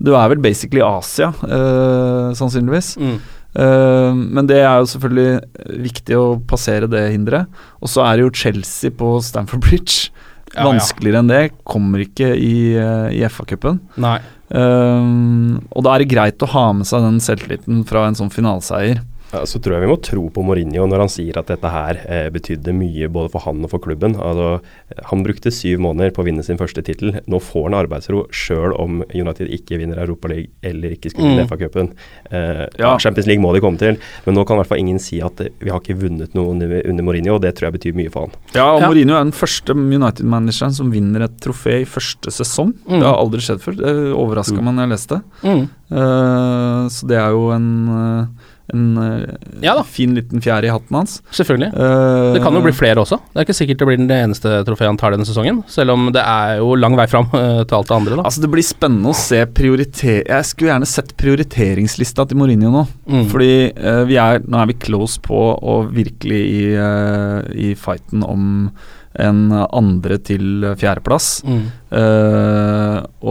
Du 0.00 0.14
er 0.16 0.30
vel 0.32 0.40
basically 0.40 0.80
Asia, 0.80 1.28
uh, 1.44 2.32
sannsynligvis. 2.36 2.94
Mm. 2.96 3.18
Uh, 3.56 4.16
men 4.16 4.48
det 4.48 4.62
er 4.62 4.80
jo 4.80 4.88
selvfølgelig 4.88 5.76
viktig 5.84 6.16
å 6.16 6.24
passere 6.48 6.88
det 6.88 7.10
hinderet. 7.12 7.52
Og 7.80 7.92
så 7.92 8.06
er 8.06 8.16
det 8.16 8.24
jo 8.24 8.32
Chelsea 8.40 8.90
på 8.96 9.18
Stamford 9.20 9.64
Bridge. 9.68 10.08
Ja, 10.54 10.62
ja. 10.62 10.70
Vanskeligere 10.70 11.20
enn 11.20 11.28
det 11.28 11.42
kommer 11.68 12.00
ikke 12.00 12.30
i, 12.40 12.72
i 12.72 13.20
FA-cupen. 13.28 13.82
Og 14.00 15.84
da 15.84 15.92
er 15.92 16.00
det 16.00 16.08
greit 16.08 16.40
å 16.40 16.48
ha 16.54 16.70
med 16.78 16.88
seg 16.88 17.04
den 17.04 17.20
selvtilliten 17.20 17.84
fra 17.84 18.06
en 18.08 18.16
sånn 18.16 18.32
finaleseier. 18.32 19.02
Ja, 19.32 19.40
så 19.46 19.58
tror 19.58 19.74
jeg 19.74 19.82
vi 19.82 19.90
må 19.90 19.96
tro 20.00 20.22
på 20.30 20.42
Mourinho 20.46 20.84
når 20.86 21.02
han 21.02 21.10
sier 21.10 21.36
at 21.40 21.48
dette 21.50 21.70
her 21.72 21.98
eh, 22.06 22.28
betydde 22.30 22.72
mye 22.76 23.08
både 23.12 23.30
for 23.32 23.42
han 23.46 23.64
og 23.66 23.70
for 23.72 23.82
klubben. 23.82 24.14
Altså, 24.22 24.60
eh, 24.94 25.02
han 25.10 25.24
brukte 25.26 25.50
syv 25.52 25.80
måneder 25.82 26.12
på 26.14 26.22
å 26.22 26.26
vinne 26.28 26.44
sin 26.46 26.56
første 26.60 26.82
tittel. 26.86 27.16
Nå 27.26 27.40
får 27.42 27.66
han 27.66 27.76
arbeidsro 27.80 28.22
sjøl 28.30 28.72
om 28.78 29.00
United 29.12 29.50
ikke 29.50 29.80
vinner 29.82 29.98
Europaligaen 30.04 30.52
eller 30.62 30.94
ikke 30.94 31.10
skulle 31.10 31.32
vinne 31.32 31.44
Mm. 31.46 31.50
FA-cupen. 31.50 31.90
Eh, 32.30 32.66
ja. 32.78 32.92
Champions 33.02 33.26
League 33.26 33.42
må 33.42 33.52
de 33.54 33.60
komme 33.60 33.78
til, 33.78 33.98
men 34.24 34.34
nå 34.38 34.46
kan 34.46 34.56
i 34.56 34.60
hvert 34.62 34.70
fall 34.70 34.78
ingen 34.82 34.98
si 35.02 35.18
at 35.20 35.40
eh, 35.42 35.50
vi 35.60 35.70
har 35.74 35.80
ikke 35.82 35.98
vunnet 36.00 36.32
noe 36.38 36.54
under, 36.54 36.76
under 36.88 37.04
Mourinho, 37.04 37.34
og 37.36 37.42
det 37.42 37.54
tror 37.58 37.68
jeg 37.70 37.76
betyr 37.80 37.98
mye 37.98 38.10
for 38.14 38.26
han. 38.28 38.34
Ja, 38.54 38.68
og 38.76 38.80
Ja. 38.80 38.88
Mourinho 38.88 39.18
er 39.18 39.24
den 39.26 39.34
første 39.36 39.74
United-manageren 39.76 40.72
som 40.78 40.90
vinner 40.94 41.26
et 41.26 41.36
trofé 41.42 41.80
i 41.82 41.84
første 41.88 42.30
sesong. 42.32 42.72
Mm. 42.86 43.00
Det 43.00 43.06
har 43.10 43.18
aldri 43.20 43.42
skjedd 43.42 43.60
før. 43.62 43.76
Det 43.82 43.94
overraska 44.14 44.56
Mm. 44.56 44.64
meg 44.64 44.74
når 44.78 44.86
jeg 44.86 44.94
leste. 44.96 45.22
Mm. 45.42 45.68
Eh, 45.90 46.88
så 46.94 47.06
det 47.10 47.16
er 47.18 47.30
jo 47.34 47.50
en, 47.54 47.68
eh, 47.88 48.26
en 48.74 48.96
eh, 48.98 49.34
Ja 49.62 49.76
fin 49.86 50.14
liten 50.16 50.42
fjær 50.42 50.64
i 50.66 50.70
hatten 50.72 50.96
hans. 50.98 51.20
Selvfølgelig. 51.34 51.70
Uh, 51.76 52.34
Det 52.34 52.42
kan 52.42 52.56
jo 52.56 52.62
bli 52.64 52.74
flere 52.74 53.02
også. 53.02 53.18
Det 53.30 53.40
er 53.40 53.46
ikke 53.46 53.56
sikkert 53.60 53.82
det 53.82 53.88
blir 53.90 54.00
den 54.00 54.10
eneste 54.12 54.60
trofeet 54.66 54.90
han 54.90 54.98
tar 55.00 55.14
denne 55.14 55.28
sesongen, 55.28 55.62
selv 55.70 55.94
om 55.94 56.08
det 56.14 56.22
er 56.22 56.58
jo 56.60 56.74
lang 56.78 56.96
vei 56.98 57.06
fram 57.10 57.28
uh, 57.32 57.62
til 57.62 57.78
alt 57.78 57.90
det 57.90 57.96
andre. 57.96 58.18
da. 58.18 58.26
Altså 58.26 58.42
Det 58.44 58.50
blir 58.52 58.66
spennende 58.66 59.12
å 59.12 59.18
se 59.18 59.40
prioriter... 59.46 60.22
Jeg 60.26 60.48
skulle 60.50 60.72
gjerne 60.72 60.90
sett 60.90 61.14
prioriteringslista 61.20 62.26
til 62.26 62.40
Mourinho 62.40 62.72
nå. 62.74 62.84
Mm. 63.06 63.24
Fordi 63.32 63.54
uh, 63.78 64.02
vi 64.08 64.18
er, 64.20 64.42
nå 64.44 64.60
er 64.60 64.70
vi 64.72 64.78
close 64.88 65.22
på 65.22 65.40
å 65.56 65.78
virkelig 65.94 66.42
i, 66.46 66.62
i 67.68 67.72
fighten 67.78 68.24
om 68.26 68.70
en 69.16 69.40
andre 69.54 70.18
til 70.20 70.66
fjerdeplass. 70.76 71.38
Mm. 71.48 71.62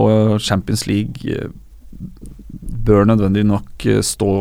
Og 0.02 0.40
Champions 0.42 0.82
League 0.90 1.50
bør 2.86 3.06
nødvendig 3.06 3.44
nok 3.46 3.86
stå 4.02 4.32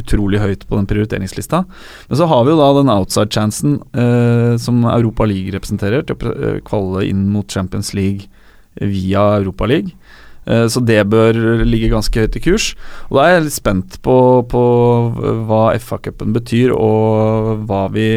utrolig 0.00 0.40
høyt 0.42 0.64
på 0.68 0.76
den 0.80 0.88
prioriteringslista. 0.90 1.64
Men 2.08 2.18
så 2.18 2.26
har 2.30 2.44
vi 2.44 2.54
jo 2.54 2.58
da 2.58 2.72
den 2.80 2.90
outside-chansen 2.94 3.78
eh, 3.94 4.56
som 4.58 4.84
Europa 4.90 5.24
League 5.30 5.54
representerer, 5.54 6.02
til 6.08 6.16
å 6.18 6.34
eh, 6.34 6.60
kvalle 6.66 7.06
inn 7.06 7.28
mot 7.32 7.46
Champions 7.46 7.94
League 7.94 8.26
via 8.80 9.36
Europa 9.38 9.66
League. 9.70 9.94
Eh, 10.46 10.66
Så 10.68 10.82
det 10.84 10.98
bør 11.08 11.62
ligge 11.64 11.88
ganske 11.92 12.18
høyt 12.20 12.34
i 12.36 12.42
kurs. 12.42 12.66
Og 13.08 13.16
da 13.16 13.22
er 13.28 13.36
jeg 13.38 13.44
litt 13.46 13.56
spent 13.60 13.94
på, 14.04 14.16
på 14.50 14.64
hva 15.48 15.62
FA-cupen 15.78 16.34
betyr, 16.34 16.74
og 16.74 17.64
hva 17.70 17.86
vi, 17.94 18.08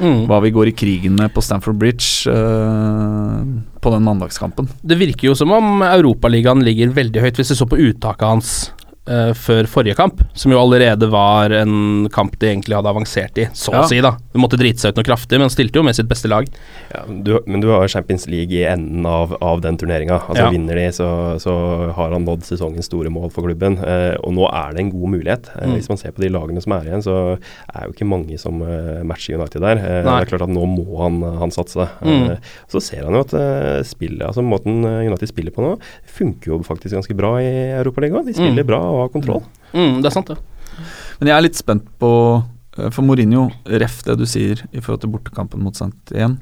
Mm. 0.00 0.24
hva 0.26 0.40
vi 0.42 0.50
går 0.50 0.72
i 0.72 0.76
krigen 0.80 1.14
med 1.20 1.34
på 1.36 1.44
Stamford 1.44 1.76
Bridge 1.78 2.24
eh, 2.26 3.44
på 3.80 3.92
den 3.92 4.02
mandagskampen. 4.08 4.68
Det 4.82 4.96
virker 4.98 5.28
jo 5.28 5.36
som 5.36 5.52
om 5.52 5.82
Europaligaen 5.86 6.64
ligger 6.64 6.88
veldig 6.96 7.20
høyt, 7.28 7.36
hvis 7.36 7.52
du 7.52 7.58
så 7.60 7.68
på 7.68 7.78
uttaket 7.78 8.26
hans 8.26 8.70
eh, 9.08 9.32
før 9.34 9.66
forrige 9.70 9.96
kamp, 9.96 10.20
som 10.34 10.52
jo 10.52 10.58
allerede 10.60 11.08
var 11.10 11.50
en 11.50 12.08
kamp 12.12 12.36
de 12.38 12.46
egentlig 12.52 12.76
hadde 12.76 12.90
avansert 12.92 13.38
i, 13.38 13.46
så 13.54 13.72
Ja. 13.72 13.80
å 13.82 13.88
si, 13.88 14.00
da. 14.00 14.16
De 14.32 14.38
måtte 14.38 14.58
drite 14.60 14.78
seg 14.78 14.92
ut 14.92 14.96
noe 15.00 15.04
kraftig, 15.08 15.38
men 15.40 15.48
stilte 15.50 15.76
jo 15.80 15.82
med 15.82 15.94
sitt 15.96 16.08
beste 16.08 16.28
lag. 16.28 16.46
Ja, 16.94 17.04
du, 17.08 17.38
men 17.46 17.60
du 17.60 17.68
har 17.70 17.88
Champions 17.88 18.26
League 18.28 18.52
i 18.52 18.64
enden 18.64 19.06
av, 19.06 19.36
av 19.42 19.60
den 19.62 19.76
turneringa. 19.80 20.20
Altså 20.28 20.44
Ja. 20.44 20.50
Vinner 20.50 20.74
de, 20.74 20.86
så, 20.92 21.08
så 21.40 21.92
har 21.96 22.10
han 22.12 22.24
nådd 22.26 22.42
sesongens 22.44 22.86
store 22.90 23.08
mål 23.10 23.30
for 23.32 23.42
klubben. 23.48 23.78
Uh, 23.78 24.16
og 24.22 24.32
nå 24.36 24.46
er 24.52 24.72
det 24.74 24.80
en 24.84 24.90
god 24.92 25.08
mulighet. 25.16 25.48
Uh, 25.56 25.68
Mm. 25.70 25.76
Hvis 25.76 25.88
man 25.88 25.98
ser 25.98 26.10
på 26.12 26.20
de 26.22 26.28
lagene 26.28 26.60
som 26.60 26.72
er 26.72 26.84
igjen, 26.88 27.02
så 27.04 27.38
er 27.38 27.84
jo 27.86 27.92
ikke 27.92 28.06
mange 28.10 28.36
som 28.40 28.58
matcher 29.06 29.36
United 29.38 29.60
der. 29.62 29.76
Det 29.76 30.10
er 30.10 30.24
klart 30.26 30.42
at 30.42 30.50
nå 30.50 30.64
må 30.66 30.98
han, 30.98 31.20
han 31.38 31.50
satse. 31.54 31.86
Mm. 32.02 32.36
Så 32.68 32.80
ser 32.82 33.04
han 33.06 33.14
jo 33.14 33.20
at 33.22 33.86
spillet, 33.86 34.24
altså 34.26 34.42
måten 34.42 34.82
United 34.84 35.28
spiller 35.30 35.54
på 35.54 35.62
nå, 35.62 35.76
funker 36.10 36.50
jo 36.50 36.58
faktisk 36.66 36.96
ganske 36.96 37.14
bra 37.14 37.36
i 37.38 37.50
Europaligaen. 37.78 38.26
De 38.26 38.34
spiller 38.34 38.64
Mm. 38.64 38.66
bra 38.66 38.80
og 38.90 39.04
ha 39.04 39.10
kontroll. 39.14 39.44
Mm, 39.72 40.00
det 40.02 40.10
er 40.10 40.14
sant, 40.16 40.30
det. 40.32 40.38
Men 41.20 41.30
jeg 41.30 41.36
er 41.36 41.44
litt 41.46 41.58
spent 41.60 41.86
på 42.00 42.10
eh, 42.78 42.88
For 42.90 43.04
Mourinho, 43.06 43.48
ref 43.80 44.00
det 44.06 44.16
du 44.20 44.26
sier 44.28 44.64
i 44.72 44.80
forhold 44.80 45.04
til 45.04 45.12
bortekampen 45.14 45.62
mot 45.62 45.76
St. 45.76 45.92
1. 46.16 46.38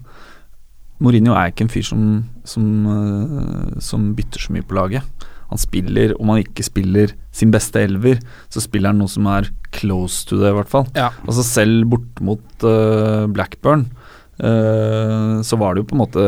Mourinho 1.03 1.35
er 1.39 1.53
ikke 1.53 1.67
en 1.67 1.71
fyr 1.73 1.87
som, 1.87 2.05
som, 2.49 2.69
eh, 2.91 3.81
som 3.85 4.13
bytter 4.19 4.43
så 4.49 4.55
mye 4.57 4.67
på 4.67 4.79
laget. 4.79 5.27
Han 5.49 5.61
spiller, 5.61 6.13
om 6.21 6.29
han 6.33 6.43
ikke 6.43 6.65
spiller 6.67 7.15
sin 7.33 7.53
beste 7.55 7.81
elver, 7.81 8.19
så 8.53 8.61
spiller 8.61 8.93
han 8.93 8.99
noe 9.01 9.09
som 9.09 9.29
er 9.33 9.49
close 9.73 10.27
to 10.29 10.37
det, 10.43 10.51
i 10.53 10.57
hvert 10.59 10.69
fall. 10.73 10.85
Ja. 10.99 11.09
Altså 11.25 11.45
selv 11.47 11.87
bort 11.89 12.21
mot 12.21 12.67
uh, 12.69 13.25
Blackburn, 13.33 13.87
uh, 14.45 15.41
så 15.41 15.57
var 15.61 15.73
det 15.73 15.83
jo 15.85 15.89
på 15.89 15.97
en 15.97 16.03
måte 16.03 16.27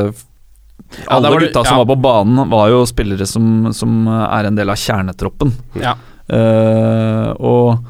Ja, 1.04 1.18
Alle 1.18 1.34
det- 1.34 1.50
gutta 1.50 1.66
som 1.66 1.76
ja. 1.76 1.82
var 1.84 1.90
på 1.92 2.00
banen, 2.00 2.48
var 2.48 2.70
jo 2.72 2.80
spillere 2.88 3.28
som, 3.28 3.68
som 3.76 4.08
er 4.08 4.48
en 4.48 4.56
del 4.56 4.72
av 4.72 4.80
kjernetroppen. 4.80 5.52
Ja. 5.78 5.92
Eh, 6.30 7.28
og 7.42 7.80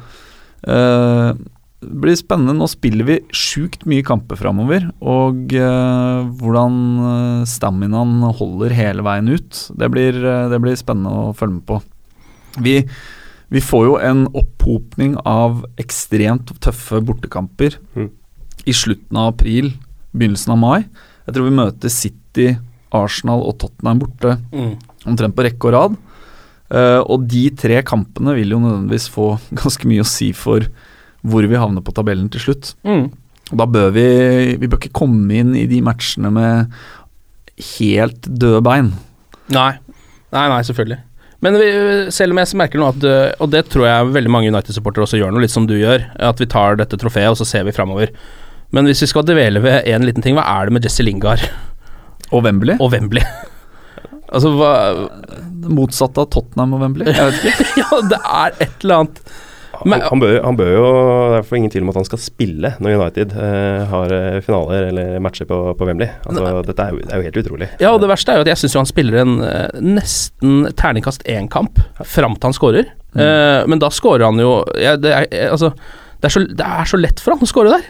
uh, 0.67 1.31
det 1.81 1.97
blir 2.03 2.17
spennende. 2.17 2.55
Nå 2.57 2.67
spiller 2.69 3.07
vi 3.07 3.15
sjukt 3.33 3.85
mye 3.89 4.05
kamper 4.05 4.37
framover. 4.39 4.87
Og 5.01 5.53
uh, 5.57 6.27
hvordan 6.41 7.45
staminaen 7.49 8.21
holder 8.37 8.75
hele 8.77 9.05
veien 9.05 9.29
ut, 9.33 9.63
det 9.77 9.89
blir, 9.93 10.17
det 10.51 10.61
blir 10.61 10.77
spennende 10.79 11.29
å 11.29 11.35
følge 11.37 11.59
med 11.59 11.65
på. 11.69 11.79
Vi, 12.61 12.75
vi 13.51 13.61
får 13.63 13.85
jo 13.87 13.95
en 14.03 14.25
opphopning 14.37 15.15
av 15.27 15.63
ekstremt 15.81 16.51
tøffe 16.63 17.01
bortekamper 17.05 17.77
Mm. 17.95 18.09
i 18.69 18.73
slutten 18.77 19.17
av 19.17 19.31
april, 19.33 19.71
begynnelsen 20.13 20.51
av 20.53 20.59
mai. 20.61 20.83
Jeg 21.25 21.33
tror 21.33 21.47
vi 21.47 21.55
møter 21.57 21.89
City, 21.93 22.47
Arsenal 22.93 23.41
og 23.47 23.57
Tottenham 23.61 24.01
borte 24.03 24.35
Mm. 24.51 24.75
omtrent 25.07 25.33
på 25.37 25.45
rekke 25.47 25.69
og 25.69 25.73
rad. 25.73 25.95
Eh, 26.71 27.01
og 27.03 27.27
de 27.31 27.49
tre 27.59 27.81
kampene 27.83 28.35
vil 28.37 28.53
jo 28.55 28.61
nødvendigvis 28.63 29.09
få 29.11 29.33
ganske 29.61 29.89
mye 29.89 30.05
å 30.05 30.07
si 30.07 30.31
for 30.37 30.67
hvor 31.21 31.45
vi 31.45 31.59
havner 31.59 31.83
på 31.85 31.93
tabellen 31.93 32.31
til 32.33 32.41
slutt. 32.47 32.73
Mm. 32.87 33.09
Og 33.51 33.59
da 33.59 33.67
bør 33.67 33.89
vi 33.93 34.03
Vi 34.61 34.67
bør 34.69 34.79
ikke 34.79 34.95
komme 34.95 35.35
inn 35.41 35.51
i 35.59 35.67
de 35.69 35.81
matchene 35.83 36.31
med 36.33 36.71
helt 37.77 38.25
døde 38.25 38.61
bein. 38.65 38.93
Nei. 39.51 39.73
Nei, 40.31 40.45
nei, 40.47 40.61
selvfølgelig. 40.65 41.01
Men 41.43 41.57
vi, 41.59 41.67
selv 42.13 42.33
om 42.33 42.39
jeg 42.39 42.57
merker 42.57 42.79
nå 42.79 42.87
at 42.93 43.03
øh, 43.03 43.31
Og 43.41 43.49
det 43.51 43.65
tror 43.73 43.87
jeg 43.87 44.11
veldig 44.15 44.31
mange 44.31 44.51
United-supportere 44.53 45.07
også 45.07 45.19
gjør 45.19 45.33
nå, 45.33 45.41
litt 45.43 45.53
som 45.53 45.65
du 45.67 45.73
gjør, 45.75 46.05
at 46.21 46.41
vi 46.41 46.47
tar 46.49 46.77
dette 46.79 46.99
trofeet, 47.01 47.33
og 47.33 47.39
så 47.39 47.47
ser 47.49 47.65
vi 47.67 47.73
framover. 47.75 48.13
Men 48.71 48.87
hvis 48.87 49.01
vi 49.03 49.09
skal 49.11 49.25
dvele 49.27 49.59
ved 49.63 49.89
én 49.89 50.05
liten 50.07 50.23
ting, 50.23 50.37
hva 50.37 50.45
er 50.47 50.69
det 50.69 50.77
med 50.77 50.85
Jesse 50.87 51.03
Lingard 51.03 51.43
Og 52.31 52.45
Wembley. 52.45 52.77
og 52.79 52.93
Wembley? 52.93 53.25
Altså, 54.31 54.51
hva 54.57 54.71
Det 55.61 55.71
motsatte 55.77 56.23
av 56.23 56.29
Tottenham 56.33 56.75
og 56.77 56.83
Wembley. 56.85 57.11
Jeg 57.13 57.31
vet 57.31 57.47
ikke. 57.51 57.71
Ja, 57.83 58.01
det 58.11 58.19
er 58.21 58.55
et 58.65 58.83
eller 58.85 59.03
annet 59.03 59.19
Men- 59.85 60.01
han, 60.01 60.07
han, 60.11 60.19
bør, 60.21 60.33
han 60.45 60.57
bør 60.59 60.71
jo 60.75 60.87
Det 61.31 61.37
er 61.39 61.45
for 61.47 61.57
ingen 61.57 61.71
tvil 61.73 61.85
om 61.85 61.91
at 61.93 61.99
han 62.01 62.05
skal 62.09 62.19
spille 62.21 62.71
når 62.83 62.97
United 62.99 63.31
eh, 63.33 63.85
har 63.89 64.13
eh, 64.17 64.39
finaler 64.45 64.89
eller 64.91 65.21
matcher 65.25 65.47
på, 65.49 65.57
på 65.79 65.87
Wembley. 65.89 66.09
Altså, 66.25 66.51
dette 66.67 66.85
er 66.85 66.91
jo, 66.93 66.99
det 67.05 67.13
er 67.15 67.21
jo 67.21 67.27
helt 67.29 67.39
utrolig. 67.41 67.69
Ja, 67.81 67.93
og 67.95 68.01
det 68.03 68.09
verste 68.11 68.33
er 68.35 68.41
jo 68.41 68.45
at 68.45 68.51
jeg 68.51 68.61
syns 68.61 68.77
han 68.81 68.89
spiller 68.89 69.21
en 69.23 69.37
eh, 69.47 69.79
nesten 69.81 70.67
terningkast 70.77 71.25
én-kamp 71.29 71.81
fram 72.05 72.35
til 72.37 72.49
han 72.51 72.57
scorer. 72.57 72.91
Eh, 73.15 73.61
men 73.67 73.81
da 73.81 73.89
skårer 73.91 74.27
han 74.29 74.37
jo 74.43 74.51
ja, 74.79 74.93
det, 75.01 75.15
er, 75.17 75.25
eh, 75.33 75.49
altså, 75.51 75.71
det, 76.21 76.29
er 76.29 76.35
så, 76.37 76.43
det 76.61 76.67
er 76.77 76.91
så 76.93 76.99
lett 77.01 77.19
for 77.23 77.33
han 77.35 77.41
å 77.41 77.49
skåre 77.49 77.73
der. 77.73 77.89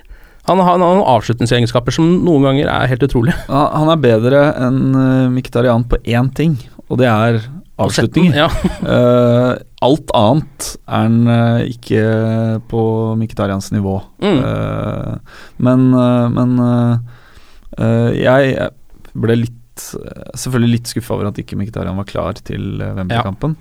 Han 0.49 0.61
har 0.65 0.79
noen 0.81 1.03
avslutningsegenskaper 1.05 1.93
som 1.95 2.07
noen 2.25 2.49
ganger 2.49 2.69
er 2.71 2.89
helt 2.91 3.03
utrolig. 3.05 3.35
Han 3.47 3.67
han 3.81 3.91
er 3.93 4.03
bedre 4.03 4.43
enn 4.57 4.79
Miktarian 5.35 5.35
Mkhitaryan 5.35 5.87
på 5.89 5.99
én 6.05 6.31
ting, 6.33 6.55
og 6.89 6.97
det 7.01 7.09
er 7.09 7.41
avslutninger. 7.81 8.35
Ja. 8.37 8.49
uh, 8.85 9.55
alt 9.81 10.11
annet 10.17 10.67
er 10.85 11.05
han 11.05 11.15
uh, 11.29 11.61
ikke 11.65 12.03
på 12.71 12.83
Miktarians 13.21 13.71
nivå. 13.73 13.99
Mm. 14.21 14.41
Uh, 14.41 15.39
men 15.57 15.87
eh, 15.93 16.27
men 16.35 16.53
eh, 16.65 16.93
eh, 17.77 18.09
jeg 18.17 18.69
ble 19.13 19.35
litt 19.43 19.85
eh, 19.97 20.29
Selvfølgelig 20.37 20.77
litt 20.77 20.91
skuffa 20.91 21.15
over 21.15 21.29
at 21.29 21.39
ikke 21.41 21.57
Mkhitaryan 21.59 21.97
var 21.99 22.09
klar 22.09 22.37
til 22.41 22.81
uh, 22.81 22.93
Wembley-kampen. 22.97 23.55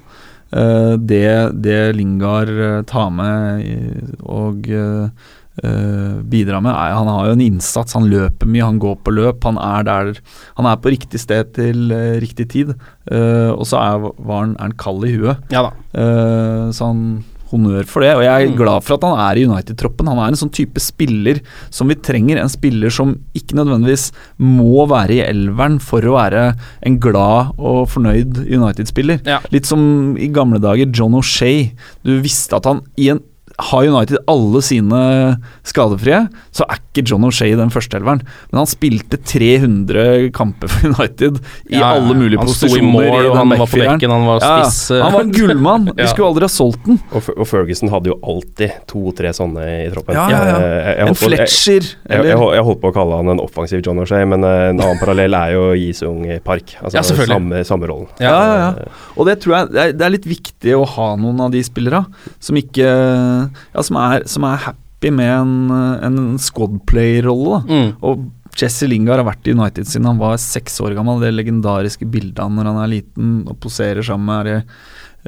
Eh, 0.50 0.92
det, 0.98 1.52
det 1.62 1.92
Lingard 1.94 2.50
eh, 2.50 2.80
tar 2.82 3.10
med 3.14 4.16
og 4.26 4.66
eh, 4.66 5.28
eh, 5.64 6.20
bidrar 6.30 6.62
med 6.62 6.72
Han 6.74 7.08
har 7.10 7.26
jo 7.26 7.32
en 7.32 7.40
innsats, 7.44 7.92
han 7.94 8.08
løper 8.10 8.46
mye, 8.46 8.64
han 8.64 8.78
går 8.78 8.96
på 9.04 9.14
løp. 9.16 9.44
Han 9.44 9.58
er 9.58 9.82
der 9.84 10.12
Han 10.56 10.66
er 10.66 10.76
på 10.76 10.90
riktig 10.94 11.20
sted 11.20 11.52
til 11.54 11.90
uh, 11.92 12.20
riktig 12.22 12.48
tid. 12.50 12.74
Uh, 13.10 13.50
og 13.56 13.66
så 13.66 13.76
er, 13.80 14.06
han, 14.30 14.54
er 14.56 14.62
han 14.68 14.78
kald 14.78 15.04
i 15.04 15.16
huet. 15.16 15.36
ja 15.50 15.62
da. 15.66 15.70
Så 16.72 16.86
han 16.86 17.04
honnør 17.50 17.82
for 17.90 18.04
det. 18.04 18.12
Og 18.14 18.22
jeg 18.22 18.30
er 18.44 18.50
Mm. 18.52 18.56
glad 18.56 18.84
for 18.86 18.94
at 18.94 19.02
han 19.02 19.18
er 19.18 19.38
i 19.40 19.44
United-troppen. 19.44 20.06
Han 20.06 20.18
er 20.22 20.28
en 20.30 20.38
sånn 20.38 20.52
type 20.54 20.78
spiller 20.78 21.40
som 21.68 21.88
vi 21.90 21.96
trenger. 21.98 22.38
En 22.38 22.48
spiller 22.48 22.90
som 22.94 23.16
ikke 23.34 23.56
nødvendigvis 23.58 24.12
må 24.38 24.86
være 24.86 25.16
i 25.16 25.24
elveren 25.26 25.80
for 25.82 26.00
å 26.06 26.14
være 26.14 26.44
en 26.86 26.98
glad 27.02 27.50
og 27.58 27.88
fornøyd 27.90 28.44
United-spiller. 28.46 29.18
Ja. 29.26 29.40
Litt 29.50 29.66
som 29.66 30.14
i 30.16 30.28
gamle 30.30 30.60
dager 30.62 30.86
John 30.94 31.12
O'Shay. 31.18 31.72
Du 32.06 32.20
visste 32.22 32.54
at 32.60 32.66
han 32.70 32.82
i 32.96 33.08
en 33.10 33.18
har 33.68 33.84
United 33.88 34.18
alle 34.30 34.60
sine 34.64 35.00
skadefrie, 35.66 36.20
så 36.54 36.64
er 36.68 36.78
ikke 36.80 37.04
John 37.10 37.24
O'Shay 37.28 37.52
den 37.58 37.70
førsteelveren. 37.72 38.22
Men 38.50 38.58
han 38.62 38.68
spilte 38.70 39.18
300 39.20 40.30
kamper 40.36 40.70
for 40.72 40.88
United 40.90 41.40
i 41.68 41.74
Ja, 41.76 41.80
ja. 41.80 41.90
alle 41.98 42.14
mulige 42.16 42.38
Han 42.40 42.48
sto 42.52 42.70
i 42.76 42.82
mål, 42.84 43.30
og 43.30 43.36
han 43.38 43.52
var 43.52 43.62
på 43.66 43.80
bekken, 43.80 44.10
han 44.14 44.26
var 44.28 44.40
spiss, 44.44 44.80
Ja, 44.96 45.02
han 45.04 45.12
var 45.16 45.26
en 45.26 45.32
gullmann. 45.34 45.88
Vi 45.96 46.02
Ja. 46.02 46.08
skulle 46.12 46.28
aldri 46.30 46.46
ha 46.48 46.52
solgt 46.52 46.84
den. 46.86 46.98
Og, 47.12 47.28
og 47.36 47.46
Ferguson 47.50 47.90
hadde 47.92 48.10
jo 48.12 48.18
alltid 48.22 48.72
to-tre 48.90 49.32
sånne 49.36 49.66
i 49.86 49.90
troppen. 49.92 50.14
Ja, 50.16 50.26
ja, 50.30 50.40
ja. 50.46 50.56
Eh, 50.56 50.76
jeg- 50.80 50.96
jeg 51.00 51.08
En 51.10 51.14
Fletcher, 51.20 51.80
Jeg, 51.80 51.94
jeg, 52.10 52.24
jeg, 52.30 52.38
jeg 52.56 52.64
holdt 52.64 52.80
på 52.80 52.90
å 52.90 52.94
kalle 52.94 53.16
han 53.20 53.28
en 53.34 53.40
offensiv 53.40 53.82
John 53.84 53.98
O'Shay, 54.02 54.26
men 54.28 54.44
eh, 54.44 54.68
en 54.70 54.80
annen 54.80 54.98
parallell 55.00 55.34
er 55.34 55.52
jo 55.54 55.64
Yisung 55.74 56.24
Park. 56.44 56.76
Altså 56.82 56.96
Ja, 56.98 57.02
selvfølgelig. 57.02 57.36
samme, 57.36 57.64
samme 57.66 57.86
rollen. 57.90 58.08
Ja, 58.20 58.30
ja, 58.30 58.56
ja. 58.78 58.84
Og 59.16 59.26
det 59.26 59.38
tror 59.42 59.56
jeg 59.58 59.70
det 59.74 59.80
er, 59.84 59.92
det 59.92 60.06
er 60.06 60.10
litt 60.16 60.26
viktig 60.26 60.74
å 60.76 60.84
ha 60.96 61.10
noen 61.16 61.40
av 61.44 61.50
de 61.52 61.62
spillere 61.62 62.04
som 62.40 62.56
ikke 62.56 63.49
Ja, 63.74 63.84
som 63.86 63.98
er, 64.00 64.26
som 64.30 64.46
er 64.48 64.62
happy 64.66 65.12
med 65.14 65.32
en, 65.32 65.54
en 66.06 66.20
squad 66.42 66.80
play-rolle. 66.90 67.62
Mm. 67.68 67.90
Og 68.06 68.28
Jesse 68.58 68.88
Lingard 68.88 69.20
har 69.20 69.28
vært 69.28 69.46
i 69.48 69.54
United 69.54 69.88
siden 69.88 70.08
han 70.08 70.20
var 70.20 70.40
seks 70.42 70.80
år 70.82 70.96
gammel. 70.98 71.20
Det 71.22 71.32
legendariske 71.34 72.08
bildet 72.10 72.42
han 72.42 72.56
når 72.58 72.70
han 72.72 72.80
er 72.82 72.92
liten 72.96 73.30
og 73.48 73.58
poserer 73.62 74.04
sammen 74.06 74.30
med 74.30 74.48
det, 74.48 74.56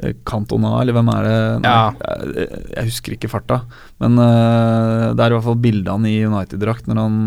eh, 0.01 0.15
Cantona, 0.27 0.75
eller 0.81 0.97
hvem 0.97 1.11
er 1.13 1.27
det? 1.27 1.37
Nei, 1.63 1.77
jeg, 2.35 2.63
jeg 2.73 2.89
husker 2.89 3.15
ikke 3.15 3.31
farta. 3.31 3.61
Men 4.03 4.19
uh, 4.19 5.13
det 5.13 5.23
er 5.23 5.31
i 5.31 5.37
hvert 5.37 5.47
fall 5.47 5.63
bildet 5.63 5.93
han 5.93 6.09
i 6.09 6.17
United-drakt 6.27 6.89
når 6.89 7.01
han 7.03 7.21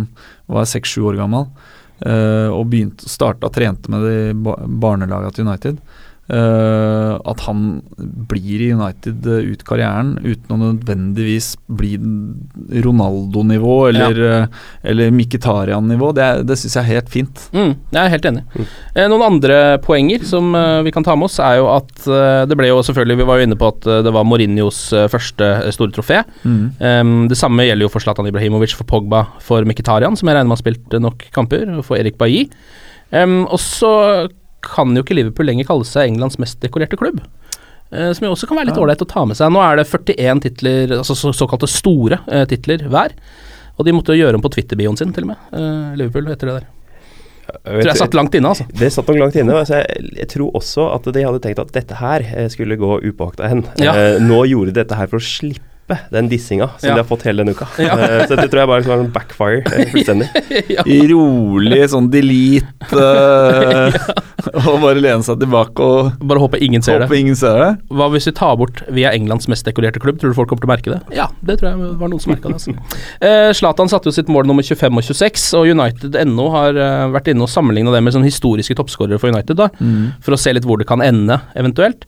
var 0.52 0.68
seks-sju 0.68 1.08
år 1.12 1.20
gammel. 1.22 1.48
Uh, 1.96 2.52
og 2.52 2.66
begynte 2.68 3.08
starta 3.08 3.48
trente 3.48 3.88
med 3.88 4.02
det 4.04 4.16
i 4.34 4.34
barnelaget 4.36 5.38
til 5.38 5.48
United. 5.48 5.80
Eh, 6.26 7.12
at 7.30 7.42
han 7.46 7.66
blir 8.26 8.62
i 8.64 8.72
United 8.74 9.26
uh, 9.30 9.44
ut 9.46 9.60
karrieren 9.62 10.16
uten 10.24 10.54
å 10.56 10.56
nødvendigvis 10.58 11.52
bli 11.70 11.92
Ronaldo-nivå 12.82 13.74
eller, 13.92 14.18
eh, 14.26 14.64
eller 14.90 15.12
Mkhitaryan-nivå, 15.14 16.08
det, 16.16 16.26
det 16.48 16.56
syns 16.58 16.74
jeg 16.74 16.82
er 16.82 16.96
helt 16.96 17.12
fint. 17.12 17.44
Mm, 17.54 17.76
jeg 17.94 18.00
er 18.00 18.10
helt 18.10 18.26
enig. 18.32 18.42
Eh, 18.58 19.06
noen 19.12 19.26
andre 19.28 19.58
poenger 19.84 20.24
som 20.26 20.50
vi 20.82 20.90
kan 20.94 21.06
ta 21.06 21.14
med 21.14 21.28
oss, 21.28 21.38
er 21.42 21.60
jo 21.60 21.68
at 21.70 22.08
det 22.48 22.56
ble 22.58 22.68
jo 22.68 22.78
selvfølgelig 22.86 23.16
Vi 23.20 23.26
var 23.28 23.38
jo 23.38 23.46
inne 23.46 23.58
på 23.58 23.68
at 23.70 23.86
det 24.06 24.12
var 24.14 24.26
Mourinhos 24.26 24.80
første 25.12 25.50
store 25.74 25.94
trofé. 25.94 26.22
Mm. 26.42 26.64
Um, 26.80 27.12
det 27.30 27.38
samme 27.38 27.66
gjelder 27.66 27.86
jo 27.86 27.92
for 27.92 28.02
Zlatan 28.02 28.28
Ibrahimovic, 28.30 28.74
for 28.78 28.88
Pogba, 28.88 29.26
for 29.44 29.66
Mkhitaryan, 29.68 30.18
som 30.18 30.28
jeg 30.28 30.38
regner 30.38 30.50
med 30.50 30.56
har 30.56 30.64
spilt 30.64 30.98
nok 31.06 31.28
kamper, 31.34 31.68
og 31.76 31.86
for 31.86 32.00
Erik 32.00 32.18
Bailly. 32.18 32.48
Um, 33.14 33.44
og 33.44 33.60
så 33.62 33.92
kan 34.66 34.94
jo 34.98 35.02
ikke 35.06 35.16
Liverpool 35.18 35.46
lenger 35.48 35.68
kalle 35.70 35.86
seg 35.88 36.10
Englands 36.10 36.38
mest 36.42 36.60
dekorerte 36.64 36.98
klubb. 37.00 37.20
Eh, 37.94 38.12
som 38.18 38.26
jo 38.26 38.32
også 38.34 38.48
kan 38.50 38.58
være 38.58 38.66
litt 38.72 38.76
Ja. 38.80 38.82
å 39.06 39.08
ta 39.08 39.24
med 39.24 39.36
seg. 39.38 39.52
Nå 39.54 39.60
er 39.62 39.76
det 39.78 39.86
41 39.86 40.40
titler, 40.42 40.96
altså 40.98 41.14
så, 41.14 41.30
såkalte 41.32 41.68
store 41.70 42.18
eh, 42.28 42.44
titler 42.50 42.82
hver. 42.90 43.14
Og 43.78 43.84
de 43.86 43.92
måtte 43.92 44.14
jo 44.16 44.24
gjøre 44.24 44.34
om 44.38 44.42
på 44.42 44.50
Twitter-bioen 44.54 44.96
sin, 44.98 45.12
til 45.12 45.24
og 45.28 45.34
med. 45.34 45.36
eh, 45.52 45.96
Liverpool, 46.00 46.26
etter 46.32 46.50
det 46.50 46.56
der. 46.60 46.66
Tror 47.62 47.86
jeg 47.86 47.96
satt 48.00 48.14
langt 48.18 48.34
inne, 48.34 48.48
altså. 48.50 48.64
Det 48.74 48.88
satt 48.90 49.06
nok 49.06 49.18
langt 49.20 49.36
inne. 49.38 49.54
Altså 49.54 49.76
jeg, 49.78 50.10
jeg 50.18 50.28
tror 50.32 50.56
også 50.58 50.88
at 50.96 51.04
de 51.14 51.22
hadde 51.22 51.40
tenkt 51.44 51.60
at 51.62 51.70
dette 51.76 51.94
her 52.00 52.24
eh, 52.34 52.48
skulle 52.50 52.74
gå 52.80 52.96
upåakta 53.06 53.46
hen. 53.52 53.62
Ja. 53.78 53.92
Eh, 53.94 54.18
nå 54.18 54.40
gjorde 54.50 54.72
de 54.74 54.80
dette 54.82 54.98
her 54.98 55.06
for 55.06 55.22
å 55.22 55.22
slippe 55.22 55.62
den 56.10 56.28
dissinga 56.30 56.68
som 56.78 56.88
Ja. 56.90 56.94
de 56.96 57.00
har 57.02 57.08
fått 57.08 57.22
hele 57.28 57.44
denne 57.44 57.54
uka. 57.56 57.66
Ja. 57.78 57.94
Eh, 57.98 58.26
så 58.28 58.36
det 58.38 58.48
tror 58.50 58.62
jeg 58.64 58.68
bare 58.72 58.82
skal 58.82 58.94
være 58.96 59.04
en 59.06 59.12
backfire 59.14 59.62
eh, 59.72 59.90
fullstendig. 59.92 60.28
Rolig 61.12 61.82
sånn 61.92 62.08
delete 62.12 63.02
eh, 63.02 63.98
og 64.66 64.80
bare 64.82 65.00
lene 65.02 65.22
seg 65.26 65.40
tilbake 65.42 65.82
og 65.82 66.12
Bare 66.26 66.42
håper 66.42 66.62
ingen 66.62 66.82
ser 66.84 67.00
håpe 67.02 67.12
det. 67.14 67.20
ingen 67.24 67.36
ser 67.38 67.58
det. 67.60 67.70
Hva 67.90 68.08
hvis 68.12 68.26
vi 68.28 68.34
tar 68.36 68.56
bort 68.60 68.82
Vi 68.94 69.04
er 69.06 69.14
Englands 69.16 69.48
mest 69.50 69.66
dekorerte 69.66 70.00
klubb? 70.02 70.18
Tror 70.20 70.32
du 70.32 70.38
folk 70.38 70.50
kommer 70.50 70.62
til 70.64 70.70
å 70.70 70.74
merke 70.74 70.94
det? 70.94 71.16
Ja, 71.16 71.28
det 71.46 71.58
tror 71.60 71.72
jeg 71.72 71.94
var 72.00 72.12
noen 72.12 72.22
som 72.22 72.32
merka 72.34 72.50
det. 72.50 72.60
Altså. 72.60 72.74
Eh, 73.20 73.52
satte 73.86 74.10
jo 74.10 74.14
sitt 74.14 74.30
mål 74.32 74.46
nummer 74.48 74.62
25 74.66 74.98
og 74.98 75.06
26, 75.06 75.46
og 75.58 75.68
United 75.70 76.16
NO 76.26 76.48
har 76.54 76.76
uh, 76.78 77.06
vært 77.14 77.30
inne 77.32 77.44
og 77.46 77.50
sammenligna 77.52 77.92
det 77.94 78.02
med 78.04 78.14
sånn 78.16 78.26
historiske 78.26 78.74
toppskårere 78.78 79.20
for 79.22 79.30
United, 79.32 79.56
da, 79.58 79.68
Mm. 79.76 80.12
for 80.24 80.34
å 80.34 80.38
se 80.40 80.52
litt 80.54 80.64
hvor 80.66 80.78
det 80.80 80.86
kan 80.88 81.02
ende, 81.04 81.36
eventuelt. 81.58 82.04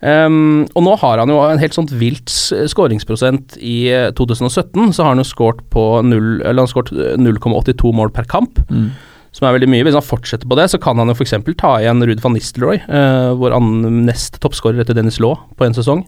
Um, 0.00 0.64
og 0.72 0.84
nå 0.86 0.94
har 1.02 1.20
han 1.20 1.28
jo 1.28 1.36
en 1.44 1.60
helt 1.60 1.76
sånt 1.76 1.92
vilt 2.00 2.32
skåringsprosent 2.32 3.58
i 3.60 3.90
eh, 3.92 4.08
2017. 4.16 4.94
Så 4.96 5.04
har 5.04 5.12
han 5.12 5.20
jo 5.20 5.28
skåret 5.28 5.60
på 5.72 5.84
null- 6.06 6.40
eller 6.40 6.62
han 6.62 6.64
har 6.64 6.72
skåret, 6.72 6.92
eh, 6.96 7.18
0,82 7.20 7.92
mål 7.96 8.12
per 8.16 8.28
kamp. 8.30 8.62
Mm. 8.70 8.90
Som 9.36 9.46
er 9.46 9.58
veldig 9.58 9.68
mye. 9.70 9.84
Hvis 9.86 9.98
han 9.98 10.06
fortsetter 10.06 10.48
på 10.50 10.56
det, 10.58 10.70
så 10.72 10.80
kan 10.82 10.98
han 10.98 11.12
jo 11.12 11.14
f.eks. 11.14 11.36
ta 11.60 11.76
igjen 11.78 12.02
Ruud 12.02 12.22
van 12.24 12.34
Nistelrooy, 12.34 12.80
uh, 12.88 13.36
vår 13.38 13.54
annen 13.54 14.00
nest 14.08 14.40
toppskårer 14.42 14.82
etter 14.82 14.96
Dennis 14.96 15.20
Law 15.22 15.36
på 15.54 15.68
en 15.68 15.76
sesong. 15.76 16.02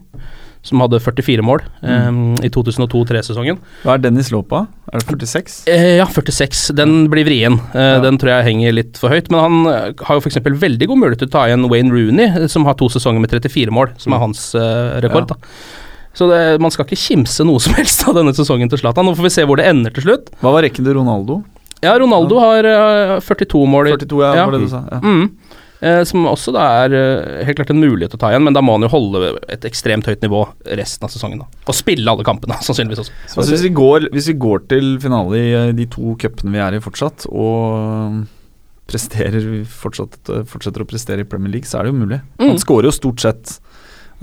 Som 0.63 0.79
hadde 0.79 0.95
44 1.03 1.43
mål 1.43 1.59
um, 1.83 2.35
i 2.39 2.47
2002-3-sesongen. 2.47 3.57
Hva 3.83 3.97
er 3.97 4.03
Dennis 4.05 4.29
Lopa? 4.31 4.61
Er 4.93 5.01
det 5.01 5.07
46? 5.27 5.57
Eh, 5.67 5.97
ja, 5.97 6.05
46. 6.07 6.69
Den 6.77 7.09
blir 7.11 7.25
vrien. 7.27 7.57
Eh, 7.75 7.97
Den 8.03 8.17
tror 8.21 8.31
jeg 8.31 8.45
henger 8.47 8.71
litt 8.77 8.97
for 9.01 9.11
høyt. 9.11 9.27
Men 9.33 9.41
han 9.43 9.57
eh, 9.73 9.91
har 10.07 10.15
jo 10.19 10.23
f.eks. 10.23 10.39
veldig 10.39 10.87
god 10.87 11.01
mulighet 11.01 11.23
til 11.25 11.31
å 11.31 11.33
ta 11.35 11.45
igjen 11.49 11.67
Wayne 11.71 11.91
Rooney, 11.91 12.29
eh, 12.45 12.47
som 12.47 12.63
har 12.69 12.77
to 12.79 12.87
sesonger 12.93 13.19
med 13.25 13.33
34 13.35 13.75
mål, 13.75 13.91
som 13.99 14.15
er 14.15 14.23
hans 14.23 14.45
eh, 14.55 15.01
rekord. 15.03 15.27
Ja. 15.27 15.35
da. 15.35 15.55
Så 16.13 16.27
det, 16.29 16.39
man 16.61 16.71
skal 16.71 16.85
ikke 16.87 16.99
kimse 17.01 17.43
noe 17.43 17.59
som 17.65 17.75
helst 17.75 18.07
av 18.07 18.15
denne 18.21 18.31
sesongen 18.37 18.71
til 18.71 18.79
Zlatan. 18.79 19.03
Nå 19.09 19.17
får 19.19 19.27
vi 19.27 19.33
se 19.35 19.43
hvor 19.49 19.59
det 19.59 19.67
ender 19.67 19.91
til 19.95 20.07
slutt. 20.07 20.31
Hva 20.39 20.55
var 20.55 20.63
rekken 20.63 20.87
til 20.87 20.95
Ronaldo? 20.95 21.41
Ja, 21.83 21.97
Ronaldo 21.99 22.37
har 22.39 22.63
eh, 22.63 23.17
42 23.19 23.65
mål. 23.67 23.89
i- 23.91 23.97
42, 23.99 24.21
ja, 24.23 24.45
var 24.47 24.55
det 24.55 24.61
du 24.63 24.69
sa. 24.71 24.85
Ja. 24.87 25.01
Mm. 25.03 25.25
Eh, 25.83 26.01
som 26.07 26.23
også 26.29 26.53
da 26.55 26.63
er 26.85 26.93
eh, 26.95 27.41
helt 27.47 27.57
klart 27.59 27.73
en 27.73 27.81
mulighet 27.81 28.13
å 28.15 28.19
ta 28.21 28.29
igjen, 28.31 28.45
men 28.45 28.55
da 28.55 28.61
må 28.63 28.77
han 28.77 28.85
jo 28.85 28.91
holde 28.93 29.33
et 29.51 29.65
ekstremt 29.67 30.07
høyt 30.07 30.23
nivå 30.23 30.45
resten 30.79 31.03
av 31.03 31.11
sesongen. 31.11 31.43
da. 31.43 31.63
Og 31.67 31.75
spille 31.75 32.07
alle 32.07 32.23
kampene, 32.27 32.59
sannsynligvis 32.67 33.03
også. 33.03 33.17
Altså, 33.33 33.49
hvis, 33.51 33.65
vi 33.67 33.73
går, 33.75 34.07
hvis 34.15 34.31
vi 34.31 34.37
går 34.45 34.63
til 34.71 34.93
finale 35.03 35.41
i 35.41 35.49
eh, 35.59 35.73
de 35.75 35.89
to 35.91 36.15
cupene 36.21 36.55
vi 36.55 36.63
er 36.63 36.77
i 36.77 36.83
fortsatt, 36.83 37.27
og 37.33 38.23
presterer 38.87 39.43
fortsatt, 39.67 40.31
fortsetter 40.47 40.83
å 40.83 40.87
prestere 40.87 41.23
i 41.23 41.27
Premier 41.27 41.51
League, 41.51 41.67
så 41.67 41.79
er 41.79 41.87
det 41.87 41.93
jo 41.93 41.99
mulig. 41.99 42.19
Mm. 42.39 42.53
Han 42.53 42.63
skårer 42.63 42.87
jo 42.87 42.95
stort 42.95 43.23
sett 43.23 43.57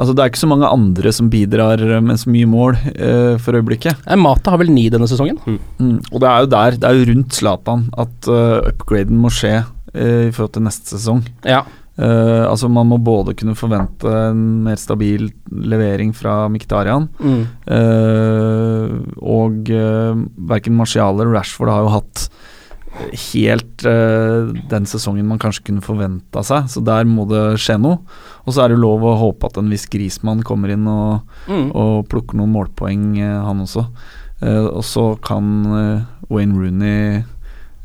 Altså 0.00 0.14
Det 0.16 0.22
er 0.22 0.30
ikke 0.30 0.40
så 0.40 0.48
mange 0.48 0.68
andre 0.72 1.10
som 1.12 1.28
bidrar 1.28 1.82
med 2.00 2.16
så 2.22 2.30
mye 2.32 2.48
mål 2.48 2.78
eh, 2.94 3.34
for 3.42 3.58
øyeblikket. 3.58 4.06
Mata 4.16 4.54
har 4.54 4.62
vel 4.62 4.70
ni 4.72 4.86
denne 4.92 5.08
sesongen. 5.10 5.36
Mm. 5.44 5.98
Og 6.08 6.22
det 6.22 6.30
er 6.30 6.44
jo 6.44 6.48
der, 6.54 6.78
det 6.80 6.88
er 6.88 6.96
jo 6.96 7.08
rundt 7.10 7.36
Zlatan 7.36 7.82
at 8.00 8.30
uh, 8.30 8.62
upgraden 8.70 9.20
må 9.20 9.28
skje 9.34 9.58
i 9.94 10.30
forhold 10.30 10.52
til 10.54 10.62
neste 10.62 10.94
sesong. 10.96 11.24
Ja. 11.44 11.64
Uh, 12.00 12.46
altså 12.48 12.68
Man 12.72 12.86
må 12.88 12.96
både 13.02 13.34
kunne 13.36 13.52
forvente 13.58 14.08
en 14.30 14.62
mer 14.64 14.78
stabil 14.80 15.26
levering 15.50 16.14
fra 16.16 16.46
Miktarian, 16.48 17.08
Mm. 17.20 17.42
uh, 17.68 18.94
og 19.20 19.68
uh, 19.74 20.22
verken 20.50 20.76
Martial 20.78 21.18
eller 21.18 21.34
Rashford 21.34 21.68
har 21.72 21.82
jo 21.84 21.92
hatt 21.98 22.28
helt 23.32 23.84
uh, 23.86 24.50
den 24.70 24.86
sesongen 24.90 25.28
man 25.28 25.38
kanskje 25.42 25.66
kunne 25.68 25.84
forventa 25.84 26.42
seg, 26.46 26.66
så 26.72 26.82
der 26.84 27.06
må 27.08 27.26
det 27.30 27.42
skje 27.62 27.76
noe. 27.80 28.00
Og 28.46 28.54
så 28.56 28.64
er 28.64 28.72
det 28.72 28.80
lov 28.82 29.04
å 29.06 29.14
håpe 29.20 29.46
at 29.50 29.60
en 29.60 29.68
viss 29.70 29.86
Grismann 29.90 30.42
kommer 30.46 30.72
inn 30.74 30.86
og, 30.90 31.20
Mm. 31.50 31.70
og 31.74 32.08
plukker 32.10 32.36
noen 32.38 32.52
målpoeng, 32.54 33.04
eh, 33.18 33.42
han 33.44 33.60
også. 33.64 33.86
Eh, 34.42 34.66
og 34.70 34.82
så 34.86 35.04
kan 35.22 35.46
eh, 35.76 36.02
Wayne 36.30 36.56
Rooney 36.58 37.22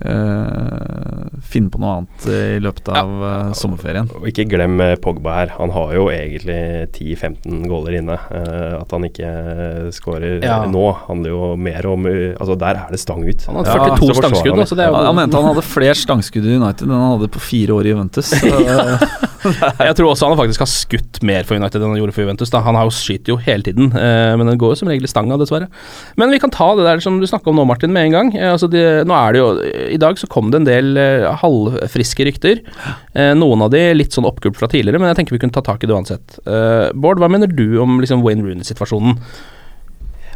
eh, 0.04 1.40
finne 1.46 1.72
på 1.72 1.80
noe 1.82 1.94
annet 2.00 2.28
i 2.28 2.60
løpet 2.64 2.92
av 2.92 3.24
eh, 3.30 3.52
sommerferien. 3.58 4.10
Og 4.20 4.28
ikke 4.32 4.48
glem 4.52 4.80
eh, 4.84 4.96
Pogba 5.02 5.38
her. 5.40 5.54
Han 5.60 5.74
har 5.76 5.94
jo 5.96 6.08
egentlig 6.14 6.58
10-15 6.96 7.66
goaler 7.72 8.00
inne. 8.02 8.18
Uh, 8.30 8.80
at 8.80 8.92
han 8.92 9.06
ikke 9.08 9.30
skårer 9.96 10.44
Ja. 10.44 10.64
nå, 10.70 10.86
handler 11.06 11.32
jo 11.32 11.52
mer 11.60 11.86
om 11.90 12.06
Altså, 12.06 12.56
der 12.60 12.80
er 12.82 12.92
det 12.92 13.00
stang 13.02 13.24
ut. 13.26 13.46
Han 13.48 13.62
hadde 13.62 13.76
42 13.76 14.10
ja, 14.10 14.18
stangskudd, 14.20 14.52
han 14.52 14.82
er 14.84 14.90
jo 14.90 14.98
Han, 14.98 15.08
han 15.10 15.18
mente 15.20 15.40
han 15.40 15.50
hadde 15.52 15.66
flere 15.66 15.98
stangskudd 15.98 16.46
i 16.46 16.58
United 16.60 16.86
enn 16.88 16.96
han 16.96 17.16
hadde 17.16 17.32
på 17.34 17.42
fire 17.44 17.78
år 17.78 17.88
i 17.88 17.94
Juventus. 17.96 18.34
Så, 18.36 18.52
Jeg 19.88 19.98
tror 19.98 20.12
også 20.12 20.30
han 20.30 20.40
faktisk 20.40 20.64
har 20.64 20.70
skutt 20.70 21.20
mer 21.26 21.46
for 21.48 21.60
United 21.60 21.82
enn 21.82 21.94
han 21.94 22.00
gjorde 22.00 22.16
for 22.16 22.26
Juventus. 22.26 22.52
Da. 22.54 22.62
Han 22.66 22.78
har 22.78 22.88
jo 22.88 22.96
skyter 22.96 23.34
jo 23.34 23.38
hele 23.42 23.66
tiden, 23.66 23.92
eh, 23.94 24.34
men 24.40 24.50
den 24.50 24.60
går 24.62 24.74
jo 24.74 24.80
som 24.82 24.92
regel 24.92 25.08
i 25.08 25.12
stanga, 25.12 25.38
dessverre. 25.42 25.70
Men 26.20 26.34
vi 26.34 26.42
kan 26.42 26.54
ta 26.54 26.72
det 26.78 26.88
der 26.88 27.04
som 27.04 27.20
du 27.22 27.28
snakka 27.30 27.52
om 27.52 27.60
nå, 27.60 27.68
Martin, 27.70 27.94
med 27.96 28.10
en 28.10 28.16
gang. 28.18 28.32
Eh, 28.36 28.52
altså 28.52 28.70
de, 28.72 28.84
nå 29.08 29.18
er 29.18 29.36
det 29.36 29.42
jo 29.44 29.50
I 29.96 30.02
dag 30.02 30.20
så 30.22 30.30
kom 30.32 30.52
det 30.54 30.62
en 30.62 30.70
del 30.70 31.02
eh, 31.02 31.28
halvfriske 31.44 32.30
rykter. 32.30 32.64
Noen 33.16 33.64
av 33.64 33.72
de 33.72 33.82
litt 33.96 34.16
sånn 34.16 34.28
oppgulp 34.28 34.58
fra 34.60 34.68
tidligere, 34.72 35.00
men 35.00 35.10
jeg 35.12 35.22
tenker 35.22 35.36
vi 35.36 35.40
kunne 35.44 35.56
ta 35.56 35.64
tak 35.66 35.84
i 35.84 35.90
det 35.90 35.96
uansett. 35.96 36.38
Bård, 37.00 37.22
hva 37.22 37.30
mener 37.32 37.52
du 37.52 37.78
om 37.82 38.00
liksom 38.04 38.24
Wayne 38.26 38.44
Rooney-situasjonen? 38.44 39.16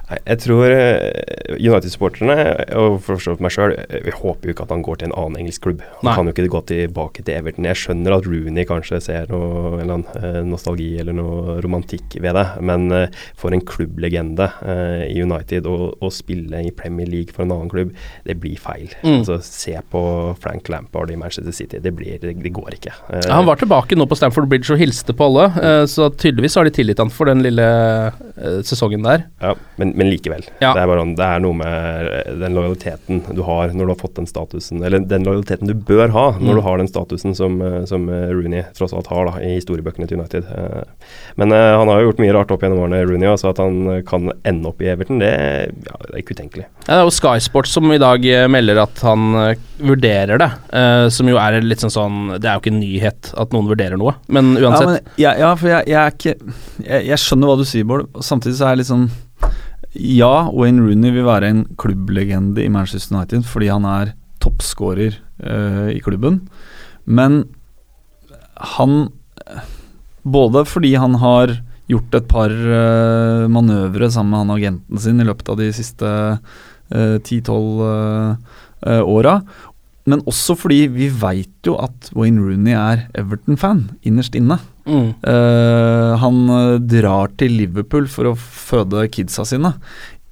Jeg 0.09 0.41
tror 0.41 0.73
eh, 0.73 1.55
United-supporterne, 1.59 2.37
og 2.79 2.99
for 3.05 3.21
så 3.21 3.35
vidt 3.35 3.43
meg 3.45 3.53
sjøl, 3.53 3.75
vi 4.05 4.13
håper 4.15 4.49
jo 4.49 4.55
ikke 4.55 4.65
at 4.65 4.73
han 4.73 4.83
går 4.85 5.01
til 5.01 5.09
en 5.09 5.15
annen 5.21 5.43
engelsk 5.43 5.67
klubb. 5.67 5.83
Han 5.99 6.09
Nei. 6.09 6.15
kan 6.17 6.29
jo 6.29 6.33
ikke 6.33 6.53
gå 6.55 6.61
tilbake 6.71 7.25
til 7.25 7.37
Everton. 7.37 7.67
Jeg 7.69 7.81
skjønner 7.83 8.15
at 8.17 8.29
Rooney 8.29 8.65
kanskje 8.69 9.01
ser 9.05 9.29
noe 9.29 9.75
eller 9.79 9.99
annen, 9.99 10.17
eh, 10.17 10.39
nostalgi 10.49 10.89
eller 11.01 11.17
noe 11.17 11.59
romantikk 11.65 12.17
ved 12.23 12.37
det, 12.39 12.45
men 12.65 12.89
eh, 12.95 13.19
for 13.39 13.53
en 13.55 13.63
klubblegende 13.65 14.49
eh, 14.65 15.05
i 15.11 15.21
United 15.21 15.69
å, 15.69 15.91
å 15.93 16.11
spille 16.13 16.63
i 16.65 16.73
Premier 16.75 17.09
League 17.09 17.35
for 17.35 17.45
en 17.45 17.53
annen 17.55 17.71
klubb, 17.71 17.93
det 18.25 18.37
blir 18.41 18.57
feil. 18.61 18.89
Mm. 19.03 19.19
Altså, 19.19 19.39
se 19.45 19.75
på 19.91 20.03
Frank 20.41 20.69
Lampard 20.73 21.11
i 21.13 21.17
Manchester 21.19 21.53
City. 21.55 21.81
Det, 21.83 21.93
blir, 21.95 22.17
det, 22.23 22.53
går 22.55 22.79
ikke. 22.79 22.95
Eh, 23.09 23.27
Ja, 23.29 23.37
han 23.37 23.47
var 23.49 23.59
tilbake 23.61 23.97
nå 23.97 24.07
på 24.09 24.17
Stamford 24.17 24.49
Bridge 24.49 24.73
og 24.73 24.81
hilste 24.81 25.13
på 25.13 25.29
alle, 25.29 25.49
eh, 25.61 25.83
så 25.89 26.09
tydeligvis 26.09 26.57
har 26.57 26.67
de 26.67 26.73
tilgitt 26.75 27.01
han 27.01 27.13
for 27.13 27.29
den 27.29 27.43
lille 27.45 27.65
eh, 28.09 28.59
sesongen 28.65 29.05
der. 29.05 29.27
Ja, 29.43 29.53
men, 29.77 29.93
men 29.99 30.09
likevel. 30.11 30.45
Ja. 30.63 30.71
Det, 30.75 30.81
er 30.85 30.89
bare, 30.89 31.03
det 31.19 31.25
er 31.27 31.41
noe 31.43 31.57
med 31.59 32.39
den 32.41 32.55
lojaliteten 32.57 33.21
du 33.35 33.41
har 33.47 33.73
når 33.75 33.89
du 33.89 33.93
har 33.93 33.99
fått 33.99 34.15
den 34.21 34.29
statusen, 34.29 34.79
eller 34.85 35.03
den 35.05 35.27
lojaliteten 35.27 35.67
du 35.69 35.75
bør 35.75 36.13
ha 36.15 36.25
når 36.39 36.49
Mm. 36.49 36.55
du 36.55 36.61
har 36.65 36.77
den 36.81 36.87
statusen 36.89 37.35
som, 37.37 37.59
eh, 37.61 37.83
som 37.89 38.07
eh, 38.09 38.29
Rooney 38.33 38.63
tross 38.77 38.93
alt 38.95 39.07
har 39.11 39.27
da, 39.29 39.35
i 39.43 39.57
historiebøkene 39.59 40.07
til 40.09 40.17
United. 40.21 40.47
Eh, 40.49 40.83
Men 41.39 41.51
eh, 41.55 41.75
han 41.77 41.87
har 41.91 41.99
jo 42.01 42.09
gjort 42.09 42.21
mye 42.23 42.33
rart 42.35 42.51
opp 42.55 42.63
gjennom 42.65 42.81
årene, 42.87 43.03
Rooney, 43.09 43.29
så 43.37 43.51
at 43.51 43.59
han 43.61 43.77
eh, 43.93 44.01
kan 44.07 44.31
ende 44.47 44.71
opp 44.71 44.81
i 44.81 44.89
Everton, 44.91 45.19
det, 45.21 45.29
ja, 45.85 45.99
det 46.07 46.13
er 46.15 46.21
ikke 46.23 46.35
utenkelig. 46.39 46.65
Ja, 46.87 46.93
det 46.95 46.99
er 47.01 47.05
jo 47.07 47.13
Sky 47.19 47.35
Sports 47.43 47.75
som 47.75 47.91
i 47.93 47.99
dag 48.01 48.25
eh, 48.25 48.47
melder 48.51 48.81
at 48.85 49.03
han 49.05 49.27
eh, 49.43 49.55
vurderer 49.79 50.41
det, 50.41 50.49
eh, 50.75 51.05
som 51.13 51.29
jo 51.29 51.37
er 51.39 51.59
litt 51.63 51.79
sånn 51.83 51.93
sånn 51.93 52.17
Det 52.39 52.47
er 52.49 52.57
jo 52.57 52.63
ikke 52.63 52.73
en 52.73 52.81
nyhet 52.81 53.29
at 53.39 53.53
noen 53.55 53.69
vurderer 53.69 53.97
noe, 53.99 54.15
men 54.27 54.53
ja, 54.57 54.67
uansett. 54.69 54.87
men, 54.89 55.13
ja, 55.21 55.35
ja, 55.39 55.53
for 55.59 55.71
jeg, 55.71 55.87
jeg 55.91 55.99
er 56.01 56.15
ikke 56.15 56.35
jeg, 56.85 57.05
jeg 57.11 57.21
skjønner 57.23 57.49
hva 57.51 57.57
du 57.59 57.65
sier, 57.67 57.85
Bård. 57.89 58.07
og 58.13 58.23
Samtidig 58.25 58.57
så 58.59 58.67
er 58.67 58.73
jeg 58.75 58.81
litt 58.83 58.89
sånn 58.91 59.09
Ja, 59.97 60.49
Wayne 60.53 60.83
Rooney 60.85 61.13
vil 61.15 61.25
være 61.25 61.49
en 61.49 61.63
klubblegende 61.81 62.61
i 62.61 62.69
Manchester 62.69 63.17
United 63.17 63.47
fordi 63.49 63.71
han 63.71 63.87
er 63.89 64.13
toppskårer 64.43 65.17
uh, 65.41 65.89
i 65.91 66.01
klubben. 66.03 66.43
Men 67.05 67.43
han 68.75 69.09
Både 70.29 70.65
fordi 70.67 70.91
han 70.99 71.15
har 71.15 71.53
gjort 71.89 72.13
et 72.13 72.25
par 72.29 72.51
uh, 72.51 73.47
manøvre 73.49 74.11
sammen 74.11 74.35
med 74.35 74.43
han 74.43 74.57
agenten 74.57 74.99
sin 74.99 75.23
i 75.23 75.25
løpet 75.25 75.47
av 75.49 75.57
de 75.57 75.71
siste 75.73 76.11
ti-tolv 77.23 77.81
uh, 77.85 79.01
åra, 79.05 79.35
men 80.09 80.23
også 80.29 80.55
fordi 80.57 80.87
vi 80.89 81.09
veit 81.21 81.67
jo 81.67 81.75
at 81.81 82.09
Wayne 82.17 82.41
Rooney 82.41 82.73
er 82.73 83.03
Everton-fan, 83.17 83.83
innerst 84.01 84.37
inne. 84.37 84.57
Mm. 84.89 85.09
Uh, 85.23 86.13
han 86.23 86.39
drar 86.89 87.27
til 87.39 87.59
Liverpool 87.61 88.09
for 88.11 88.31
å 88.31 88.37
føde 88.39 89.05
kidsa 89.13 89.45
sine. 89.47 89.75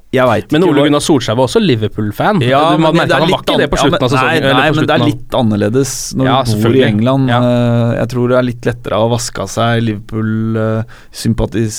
Men 0.08 0.64
Ole 0.64 0.86
Gunnar 0.86 1.02
Solskjær 1.04 1.36
var 1.36 1.44
også 1.50 1.60
Liverpool-fan. 1.60 2.38
Ja, 2.46 2.62
du, 2.72 2.78
men 2.80 2.96
det 2.96 3.12
er 3.12 3.20
han 3.20 3.30
var 3.30 3.42
ikke 3.44 3.58
det 3.60 3.70
på 3.70 3.76
slutten 3.82 4.00
ja, 4.00 4.06
av 4.06 4.10
sesongen. 4.14 4.44
Nei, 4.46 4.54
nei 4.56 4.72
men 4.72 4.86
det 4.88 4.94
er 4.96 5.04
litt 5.04 5.34
annerledes 5.36 6.16
når 6.16 6.26
Ja, 6.30 6.44
du 6.48 6.62
bor 6.64 6.76
i. 6.78 6.84
England. 6.88 7.30
Ja. 7.32 7.40
Uh, 7.44 7.92
jeg 7.98 8.08
tror 8.14 8.30
det 8.32 8.38
er 8.40 8.46
litt 8.48 8.66
lettere 8.70 8.96
å 9.04 9.10
vaske 9.12 9.42
av 9.44 9.50
seg 9.52 9.84
Liverpool-sympatis 9.84 11.76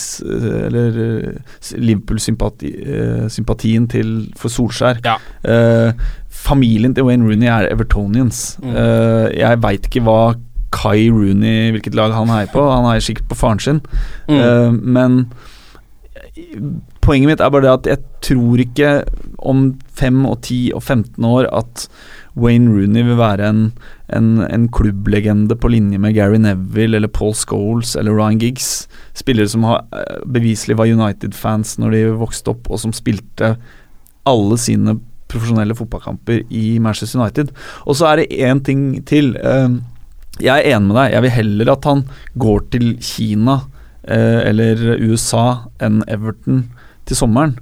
Eller 0.68 0.90
eh, 1.06 1.32
Liverpool-sympatien 1.80 3.88
til 3.96 4.08
for 4.38 4.48
Solskjær. 4.52 5.00
Ja. 5.08 5.16
Eh, 5.48 5.90
familien 6.28 6.92
til 6.94 7.04
Wayne 7.08 7.24
Rooney 7.26 7.48
er 7.50 7.66
Evertonians. 7.72 8.58
Mm. 8.62 8.76
Eh, 8.76 9.26
jeg 9.40 9.58
veit 9.64 9.82
ikke 9.88 10.04
hva 10.04 10.34
Kai 10.74 11.09
Rooney, 11.11 11.72
hvilket 11.74 11.96
lag 11.96 12.12
han 12.16 12.31
heier 12.33 12.50
på. 12.52 12.62
Han 12.70 12.88
heier 12.90 13.04
sikkert 13.04 13.31
på 13.31 13.38
faren 13.38 13.62
sin. 13.62 13.81
Mm. 14.28 14.38
uh, 14.38 14.72
men 14.72 15.24
poenget 17.02 17.31
mitt 17.31 17.42
er 17.42 17.50
bare 17.52 17.64
det 17.64 17.72
at 17.72 17.88
jeg 17.88 18.00
tror 18.26 18.61
ikke 18.62 18.92
om 19.48 19.70
5 19.98 20.24
og 20.28 20.40
10 20.42 20.59
og 20.76 20.83
15 20.83 21.24
år 21.24 21.48
at 21.54 21.87
Wayne 22.38 22.70
Rooney 22.70 23.02
vil 23.07 23.18
være 23.18 23.48
en, 23.48 23.62
en, 24.14 24.28
en 24.46 24.68
klubblegende 24.74 25.57
på 25.59 25.70
linje 25.72 25.98
med 25.98 26.14
Gary 26.14 26.38
Neville 26.42 26.98
eller 26.98 27.11
Paul 27.11 27.35
Scholes 27.35 27.96
eller 27.98 28.14
Ryan 28.14 28.38
Giggs. 28.42 28.88
Spillere 29.18 29.50
som 29.50 29.66
har, 29.66 29.85
eh, 29.96 30.22
beviselig 30.26 30.78
var 30.78 30.90
United-fans 30.90 31.78
når 31.83 31.96
de 31.96 32.02
vokste 32.20 32.54
opp, 32.54 32.70
og 32.70 32.83
som 32.83 32.94
spilte 32.94 33.57
alle 34.28 34.59
sine 34.61 34.98
profesjonelle 35.28 35.76
fotballkamper 35.76 36.44
i 36.54 36.78
Manchester 36.83 37.20
United. 37.20 37.50
Og 37.87 37.98
så 37.98 38.12
er 38.12 38.22
det 38.22 38.38
én 38.38 38.62
ting 38.64 39.04
til. 39.07 39.35
Eh, 39.37 39.68
Jeg 40.44 40.55
er 40.64 40.77
enig 40.77 40.88
med 40.92 40.96
deg. 41.01 41.12
Jeg 41.16 41.24
vil 41.27 41.37
heller 41.38 41.72
at 41.74 41.88
han 41.90 42.05
går 42.38 42.64
til 42.74 42.88
Kina 43.03 43.61
eh, 44.07 44.40
eller 44.51 44.83
USA 45.09 45.46
enn 45.83 46.03
Everton 46.09 46.64
til 47.09 47.18
sommeren. 47.18 47.57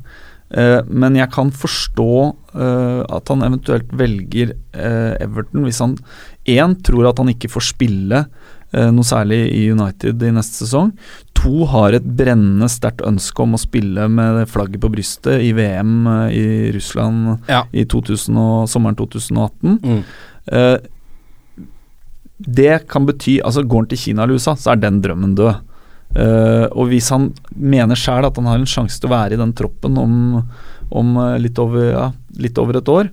Eh, 0.54 0.80
men 0.86 1.16
jeg 1.18 1.30
kan 1.34 1.48
forstå 1.50 2.10
eh, 2.54 3.00
at 3.16 3.32
han 3.32 3.42
eventuelt 3.46 3.88
velger 3.98 4.52
eh, 4.76 5.14
Everton 5.24 5.64
hvis 5.66 5.80
han 5.82 5.96
én 6.46 6.76
tror 6.86 7.08
at 7.10 7.18
han 7.18 7.32
ikke 7.32 7.50
får 7.50 7.64
spille 7.72 8.20
eh, 8.70 8.90
noe 8.94 9.06
særlig 9.06 9.40
i 9.56 9.64
United 9.74 10.22
i 10.22 10.30
neste 10.36 10.62
sesong. 10.62 10.92
To 11.42 11.66
har 11.72 11.96
et 11.98 12.06
brennende 12.18 12.68
sterkt 12.70 13.02
ønske 13.06 13.42
om 13.42 13.56
å 13.58 13.60
spille 13.60 14.06
med 14.10 14.44
flagget 14.52 14.82
på 14.84 14.92
brystet 14.94 15.42
i 15.48 15.50
VM 15.58 16.06
eh, 16.12 16.36
i 16.38 16.46
Russland 16.78 17.48
Ja. 17.50 17.64
i 17.74 17.82
2000 17.84 18.38
og, 18.38 18.68
sommeren 18.70 18.98
2018. 19.02 19.80
Mm. 19.82 20.04
Det 22.36 22.86
kan 22.90 23.06
bety 23.08 23.38
Altså, 23.40 23.64
går 23.64 23.84
han 23.84 23.88
til 23.90 24.02
Kina 24.02 24.24
eller 24.24 24.36
USA, 24.36 24.56
så 24.58 24.74
er 24.74 24.82
den 24.82 25.00
drømmen 25.04 25.34
død. 25.38 25.62
Uh, 26.16 26.66
og 26.70 26.92
hvis 26.92 27.10
han 27.12 27.30
mener 27.50 27.98
sjøl 27.98 28.24
at 28.24 28.36
han 28.38 28.46
har 28.48 28.60
en 28.60 28.68
sjanse 28.68 29.00
til 29.00 29.10
å 29.10 29.16
være 29.16 29.36
i 29.36 29.40
den 29.40 29.52
troppen 29.56 29.98
om, 30.00 30.14
om 30.94 31.16
eh, 31.20 31.34
litt, 31.42 31.58
over, 31.60 31.82
ja, 31.90 32.06
litt 32.40 32.56
over 32.62 32.78
et 32.78 32.88
år, 32.88 33.10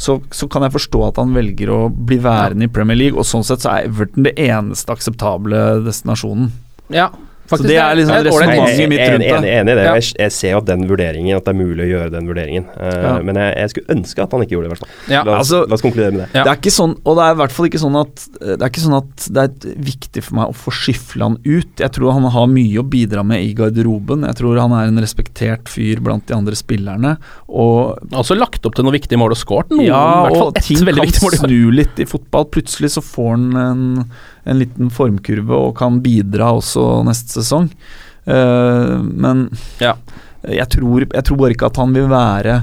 så, 0.00 0.18
så 0.32 0.48
kan 0.48 0.64
jeg 0.64 0.76
forstå 0.76 1.02
at 1.08 1.18
han 1.20 1.34
velger 1.36 1.72
å 1.72 1.80
bli 1.90 2.20
værende 2.22 2.68
i 2.68 2.72
Premier 2.72 2.96
League, 2.96 3.18
og 3.18 3.28
sånn 3.28 3.44
sett 3.44 3.64
så 3.64 3.74
er 3.74 3.90
Everton 3.90 4.28
det 4.28 4.36
eneste 4.40 4.94
akseptable 4.94 5.62
destinasjonen. 5.84 6.52
Ja, 6.94 7.10
Så 7.48 7.58
det 7.62 7.76
er 7.78 7.94
liksom 7.98 8.16
resonnementet 8.26 8.88
mitt 8.90 9.00
rundt 9.06 9.22
enig, 9.22 9.30
enig, 9.36 9.50
enig 9.60 9.72
i 9.72 9.76
det. 9.78 9.84
Ja. 9.86 9.94
Jeg, 10.00 10.08
jeg 10.18 10.32
ser 10.34 10.50
jo 10.54 10.58
at 10.62 10.66
den 10.70 10.86
vurderingen, 10.90 11.36
at 11.36 11.44
det 11.46 11.52
er 11.54 11.58
mulig 11.60 11.84
å 11.84 11.88
gjøre 11.92 12.10
den 12.16 12.26
vurderingen. 12.30 12.66
Uh, 12.74 12.94
Ja. 13.06 13.12
Men 13.22 13.36
jeg, 13.38 13.52
jeg 13.60 13.70
skulle 13.74 13.94
ønske 13.96 14.22
at 14.24 14.32
han 14.34 14.42
ikke 14.46 14.56
gjorde 14.56 14.66
det, 14.66 14.70
i 14.70 14.74
hvert 14.74 14.84
fall. 14.86 15.12
Ja, 15.12 15.22
la, 15.22 15.36
altså- 15.38 15.62
la 15.68 15.74
oss 15.78 15.84
konkludere 15.84 16.12
med 16.16 16.20
det. 16.24 16.28
Ja. 16.34 16.42
Det 16.46 16.52
er 16.52 16.58
ikke 16.60 16.74
sånn, 16.74 16.96
og 17.04 17.16
det 17.20 17.24
er 17.26 17.36
i 17.36 17.38
hvert 17.42 17.54
fall 17.56 17.66
ikke 17.70 17.82
sånn 17.82 17.96
at 18.00 18.24
Det 18.40 18.56
er 18.62 18.68
ikke 18.70 18.82
sånn 18.86 18.96
at 18.98 19.26
det 19.36 19.42
er 19.46 19.74
viktig 19.86 20.22
for 20.26 20.34
meg 20.40 20.50
å 20.50 20.56
få 20.56 20.72
skyfle 20.74 21.22
han 21.28 21.36
ut. 21.44 21.72
Jeg 21.78 21.92
tror 21.96 22.12
han 22.16 22.26
har 22.34 22.46
mye 22.50 22.80
å 22.82 22.86
bidra 22.86 23.22
med 23.26 23.42
i 23.44 23.52
garderoben. 23.54 24.24
Jeg 24.26 24.36
tror 24.40 24.58
han 24.60 24.72
er 24.76 24.88
en 24.90 24.98
respektert 25.02 25.68
fyr 25.70 26.00
blant 26.04 26.26
de 26.26 26.34
andre 26.34 26.54
spillerne. 26.58 27.16
Og 27.48 27.98
Også 28.16 28.36
lagt 28.38 28.64
opp 28.66 28.74
til 28.76 28.84
noen 28.86 28.96
viktige 28.98 29.18
mål 29.20 29.34
og 29.36 29.40
skåret 29.40 29.70
noen, 29.70 29.86
ja, 29.86 30.00
i 30.00 30.30
hvert 30.30 30.38
fall 30.40 30.48
og 30.50 30.56
ett 30.58 30.64
ting 30.66 30.82
veldig 30.86 31.02
kan 31.02 31.10
viktig 31.10 31.22
mål. 31.26 31.36
snu 31.44 31.70
litt 31.76 32.00
i 32.02 32.06
fotball. 32.08 32.48
Plutselig 32.50 32.90
så 32.96 33.02
får 33.04 33.30
han 33.36 33.46
en, 33.56 34.10
en 34.46 34.58
liten 34.62 34.90
formkurve 34.94 35.50
og 35.56 35.74
kan 35.78 36.00
bidra 36.04 36.52
også 36.58 37.04
neste 37.06 37.40
sesong. 37.40 37.70
Uh, 38.26 39.02
men 39.02 39.48
Ja. 39.80 39.94
jeg, 40.46 40.68
tror, 40.74 41.06
jeg 41.12 41.24
tror 41.24 41.36
bare 41.38 41.54
ikke 41.54 41.66
at 41.70 41.76
han 41.82 41.92
vil 41.94 42.08
være 42.10 42.56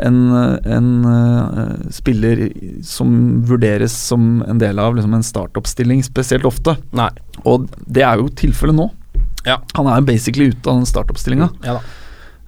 en, 0.00 0.20
en 0.64 0.90
uh, 1.04 1.74
spiller 1.92 2.46
som 2.86 3.42
vurderes 3.48 3.92
som 3.92 4.42
en 4.48 4.58
del 4.62 4.78
av 4.80 4.96
liksom 4.96 5.12
en 5.18 5.24
startoppstilling 5.26 6.00
spesielt 6.06 6.44
ofte. 6.48 6.76
Nei. 6.96 7.10
Og 7.44 7.68
det 7.86 8.04
er 8.06 8.16
jo 8.22 8.28
tilfellet 8.32 8.76
nå. 8.78 8.88
Ja. 9.46 9.58
Han 9.76 9.86
er 9.88 10.00
basically 10.04 10.50
ute 10.52 10.68
av 10.70 10.80
den 10.80 10.88
startoppstillinga. 10.88 11.50
Ja. 11.64 11.78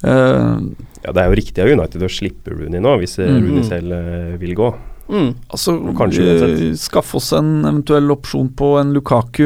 Eh, 0.04 0.56
Ja, 1.02 1.10
det 1.10 1.18
er 1.18 1.32
jo 1.32 1.34
riktig 1.38 1.62
av 1.64 1.70
United 1.72 2.02
å 2.06 2.08
slippe 2.12 2.52
Rooney 2.54 2.78
nå, 2.78 2.92
hvis 3.00 3.16
Mm. 3.18 3.40
Rooney 3.42 3.64
selv 3.66 4.38
vil 4.38 4.52
gå. 4.54 4.68
Mm. 5.12 5.30
Altså, 5.52 5.76
Kanskje 5.98 6.26
eh, 6.32 6.60
skaffe 6.80 7.18
oss 7.18 7.32
en 7.36 7.50
eventuell 7.68 8.08
opsjon 8.14 8.48
på 8.56 8.74
en 8.80 8.94
Lukaku 8.96 9.44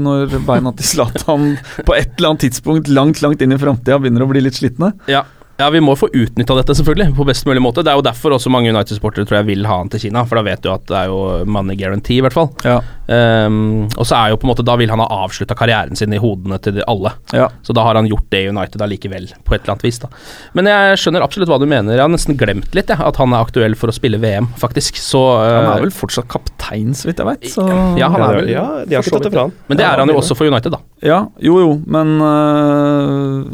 når 0.00 0.38
beina 0.46 0.72
til 0.78 0.88
Zlatan 0.94 1.50
på 1.84 1.96
et 1.96 2.14
eller 2.16 2.32
annet 2.32 2.46
tidspunkt 2.46 2.88
langt 2.88 3.20
langt 3.24 3.44
inn 3.44 3.52
i 3.52 3.60
framtida 3.60 4.00
begynner 4.00 4.24
å 4.24 4.30
bli 4.30 4.44
litt 4.46 4.56
slitne. 4.56 4.94
Ja. 5.10 5.26
Ja, 5.56 5.70
vi 5.72 5.80
må 5.80 5.94
få 5.96 6.08
utnytta 6.12 6.56
dette, 6.58 6.74
selvfølgelig, 6.76 7.14
på 7.16 7.24
best 7.28 7.46
mulig 7.48 7.62
måte. 7.64 7.84
Det 7.84 7.92
er 7.92 7.96
jo 7.96 8.04
derfor 8.04 8.34
også 8.36 8.50
mange 8.52 8.72
United-sportere 8.74 9.24
tror 9.24 9.38
jeg 9.40 9.48
vil 9.48 9.64
ha 9.68 9.78
han 9.80 9.88
til 9.92 10.02
Kina, 10.04 10.24
for 10.28 10.36
da 10.36 10.44
vet 10.50 10.62
du 10.64 10.68
at 10.72 10.84
det 10.90 10.98
er 10.98 11.08
jo 11.12 11.20
money 11.48 11.78
guarantee, 11.80 12.18
i 12.20 12.24
hvert 12.24 12.36
fall. 12.36 12.50
Ja. 12.66 12.80
Um, 13.06 13.86
og 13.94 14.02
så 14.04 14.18
er 14.18 14.32
jo 14.32 14.38
på 14.42 14.48
en 14.48 14.50
måte 14.50 14.64
Da 14.66 14.74
vil 14.74 14.90
han 14.90 14.98
ha 14.98 15.04
avslutta 15.22 15.54
karrieren 15.54 15.94
sin 15.94 16.10
i 16.10 16.18
hodene 16.18 16.58
til 16.58 16.74
de 16.74 16.82
alle. 16.90 17.12
Ja. 17.30 17.46
Så 17.62 17.76
da 17.76 17.84
har 17.86 17.94
han 17.94 18.08
gjort 18.10 18.26
det 18.34 18.40
i 18.42 18.48
United 18.50 18.82
allikevel, 18.82 19.28
på 19.46 19.54
et 19.54 19.62
eller 19.62 19.76
annet 19.76 19.86
vis. 19.86 20.00
da 20.02 20.10
Men 20.58 20.68
jeg 20.72 20.98
skjønner 21.00 21.24
absolutt 21.24 21.52
hva 21.52 21.60
du 21.62 21.68
mener. 21.70 21.94
Jeg 21.94 22.02
har 22.04 22.12
nesten 22.12 22.36
glemt 22.40 22.74
litt 22.76 22.90
jeg, 22.92 22.98
at 22.98 23.20
han 23.22 23.32
er 23.32 23.46
aktuell 23.46 23.78
for 23.78 23.92
å 23.92 23.96
spille 23.96 24.20
VM, 24.20 24.50
faktisk. 24.60 24.98
Så 25.00 25.22
Han 25.38 25.70
eh, 25.70 25.72
er 25.76 25.86
vel 25.86 25.94
fortsatt 25.94 26.28
kaptein, 26.32 26.92
så 26.98 27.08
vidt 27.08 27.22
jeg 27.22 27.30
vet. 27.30 27.48
Så 27.54 27.64
Ja, 27.96 28.10
han 28.12 28.26
er 28.26 28.40
vel 28.42 28.52
ja, 28.52 28.66
de 28.84 28.98
har 28.98 29.06
ikke 29.06 29.16
tatt 29.16 29.30
det 29.30 29.34
fra 29.38 29.46
han. 29.48 29.56
Men 29.70 29.80
det 29.80 29.86
Ja, 29.86 29.94
er 29.94 30.04
han 30.04 30.12
jo 30.12 30.18
også 30.20 30.36
for 30.36 30.50
United, 30.50 30.74
da. 30.74 30.82
Ja, 31.06 31.20
jo 31.40 31.60
jo, 31.62 31.72
men 31.86 32.16
øh, 32.26 33.46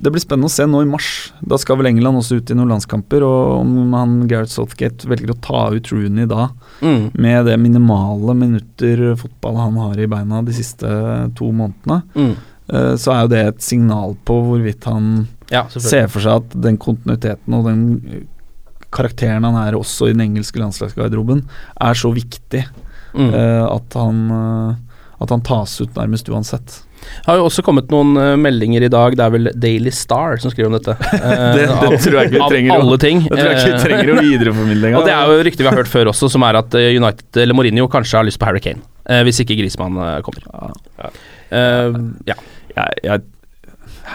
det 0.00 0.10
blir 0.14 0.22
spennende 0.22 0.48
å 0.48 0.52
se 0.54 0.64
nå 0.64 0.80
i 0.82 0.88
mars. 0.88 1.32
Da 1.44 1.58
skal 1.60 1.76
vel 1.76 1.90
England 1.90 2.16
også 2.22 2.38
ut 2.40 2.50
i 2.50 2.54
noen 2.56 2.70
landskamper, 2.72 3.22
og 3.26 3.60
om 3.60 3.92
han 3.92 4.14
Gareth 4.30 4.52
Southgate 4.54 5.04
velger 5.10 5.34
å 5.34 5.40
ta 5.44 5.66
ut 5.74 5.90
Rooney 5.92 6.26
da, 6.26 6.48
Mm. 6.80 7.10
med 7.20 7.44
det 7.46 7.58
minimale 7.60 8.34
minutter 8.34 9.14
fotball 9.20 9.56
han 9.60 9.76
har 9.76 9.98
i 10.00 10.06
beina 10.06 10.42
de 10.42 10.52
siste 10.56 10.88
to 11.36 11.50
månedene, 11.52 12.02
Mm. 12.16 12.36
øh, 12.72 12.94
så 12.96 13.12
er 13.12 13.20
jo 13.22 13.28
det 13.28 13.46
et 13.46 13.60
signal 13.62 14.16
på 14.24 14.40
hvorvidt 14.46 14.84
han 14.84 15.28
Ja, 15.50 15.66
ser 15.68 16.06
for 16.08 16.20
seg 16.20 16.36
at 16.36 16.60
den 16.62 16.78
kontinuiteten 16.78 17.52
og 17.52 17.64
den 17.66 18.26
karakteren 18.90 19.44
han 19.44 19.54
er 19.68 19.76
også 19.78 20.08
i 20.08 20.12
den 20.14 20.24
engelske 20.30 20.58
landslagsgarderoben, 20.62 21.44
er 21.80 21.94
så 21.94 22.12
viktig 22.14 22.64
Mm. 23.12 23.34
øh, 23.34 23.74
at 23.74 23.92
han 23.94 24.30
øh, 24.30 24.74
at 25.20 25.28
han 25.30 25.40
tas 25.42 25.80
ut 25.82 25.92
nærmest 25.94 26.28
uansett. 26.30 26.82
Har 27.26 27.36
jo 27.40 27.44
også 27.48 27.62
kommet 27.66 27.88
noen 27.92 28.16
eh, 28.20 28.34
meldinger 28.40 28.82
i 28.86 28.90
dag, 28.92 29.16
det 29.16 29.24
er 29.26 29.30
vel 29.34 29.50
Daily 29.54 29.90
Star 29.94 30.36
som 30.42 30.50
skriver 30.52 30.70
om 30.70 30.76
dette. 30.78 30.96
Eh, 31.20 31.56
Det- 31.56 31.66
det 31.66 31.70
av- 31.70 31.96
tror 32.00 32.16
jeg 32.20 32.30
ikke 32.30 32.36
vi 32.36 32.40
av 32.44 32.50
trenger 32.50 32.72
å- 32.76 32.80
alle 32.80 32.98
ting. 32.98 33.20
Det 33.24 33.30
tror 33.38 33.50
jeg 33.50 33.56
ikke 33.58 33.66
vi 33.66 33.78
Eh, 33.78 33.84
trenger 33.84 34.12
å 34.14 34.20
videreformidle 34.30 34.86
engang. 34.90 35.00
Og 35.00 35.06
det 35.06 35.14
er 35.16 35.26
jo 35.34 35.42
rykter 35.48 35.64
vi 35.64 35.70
har 35.70 35.76
hørt 35.82 35.88
før 35.92 36.10
også, 36.12 36.30
som 36.30 36.42
er 36.48 36.56
at 36.60 36.74
United, 36.74 37.36
eller 37.42 37.54
Mourinho 37.54 37.88
kanskje 37.88 38.16
har 38.20 38.24
lyst 38.28 38.38
på 38.40 38.46
Harry 38.50 38.60
Kane. 38.60 38.80
hvis 39.26 39.40
ikke 39.42 39.56
Grismann 39.58 39.96
kommer. 40.22 40.72
Eh, 41.50 41.92
ja. 42.30 42.34
jeg, 42.76 42.88
jeg, 43.04 43.22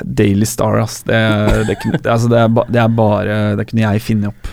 Daily 0.04 0.45
Star, 0.50 0.80
ass. 0.82 1.02
Det, 1.08 1.19
det, 1.67 1.76
kunne- 1.82 2.00
det, 2.02 2.10
altså 2.12 2.30
det, 2.32 2.39
er, 2.41 2.50
ba, 2.52 2.63
det 2.69 2.82
er 2.82 2.89
bare 2.98 3.38
Det 3.60 3.65
kunne 3.69 3.84
jeg 3.86 4.02
finne 4.04 4.28
opp. 4.32 4.50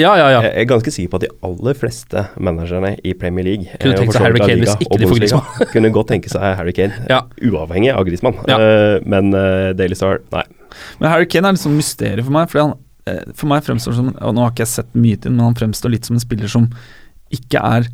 ja, 0.00 0.12
ja, 0.18 0.26
ja. 0.34 0.40
Jeg 0.48 0.52
er 0.64 0.68
ganske 0.70 0.92
sikker 0.92 1.10
på 1.14 1.20
at 1.20 1.24
de 1.26 1.30
aller 1.48 1.78
fleste 1.78 2.24
managerne 2.42 2.94
i 3.04 3.12
Premier 3.18 3.44
League 3.46 3.76
Kunne 3.80 3.94
eh, 3.94 4.00
tenkt 4.02 4.16
seg 4.16 4.24
Harry 4.26 4.40
Kane 4.42 4.58
hvis 4.64 4.74
ikke 4.80 4.98
de 4.98 5.08
får 5.08 5.14
Bundesliga 5.20 5.70
kunne 5.72 5.92
godt 5.94 6.10
tenke 6.12 6.32
seg 6.32 6.46
Harry 6.58 6.72
Kane, 6.76 6.96
Ja. 7.10 7.22
uavhengig 7.40 7.92
av 7.94 8.04
Griezmann. 8.08 8.38
Ja. 8.50 8.56
Eh, 8.58 8.96
men 9.06 9.32
uh, 9.36 9.70
Daily 9.78 9.94
Star, 9.98 10.20
nei. 10.34 10.44
Men 11.00 11.10
Harry 11.12 11.28
Kane 11.30 11.48
er 11.52 11.56
litt 11.56 11.62
sånn 11.64 11.76
mysterium 11.78 12.26
for 12.28 12.36
meg. 12.36 12.48
Fordi 12.52 12.64
han, 12.66 12.74
uh, 13.08 13.32
for 13.38 13.52
meg 13.52 13.64
fremstår 13.66 13.96
som 13.98 14.12
og 14.16 14.34
Nå 14.36 14.44
har 14.46 14.52
ikke 14.54 14.64
jeg 14.66 14.72
sett 14.76 14.94
mye 14.98 15.20
til 15.20 15.34
men 15.36 15.44
han 15.46 15.58
fremstår 15.58 15.92
litt 15.94 16.08
som 16.08 16.16
en 16.18 16.24
spiller 16.24 16.50
som 16.52 16.68
ikke 17.32 17.60
er 17.64 17.88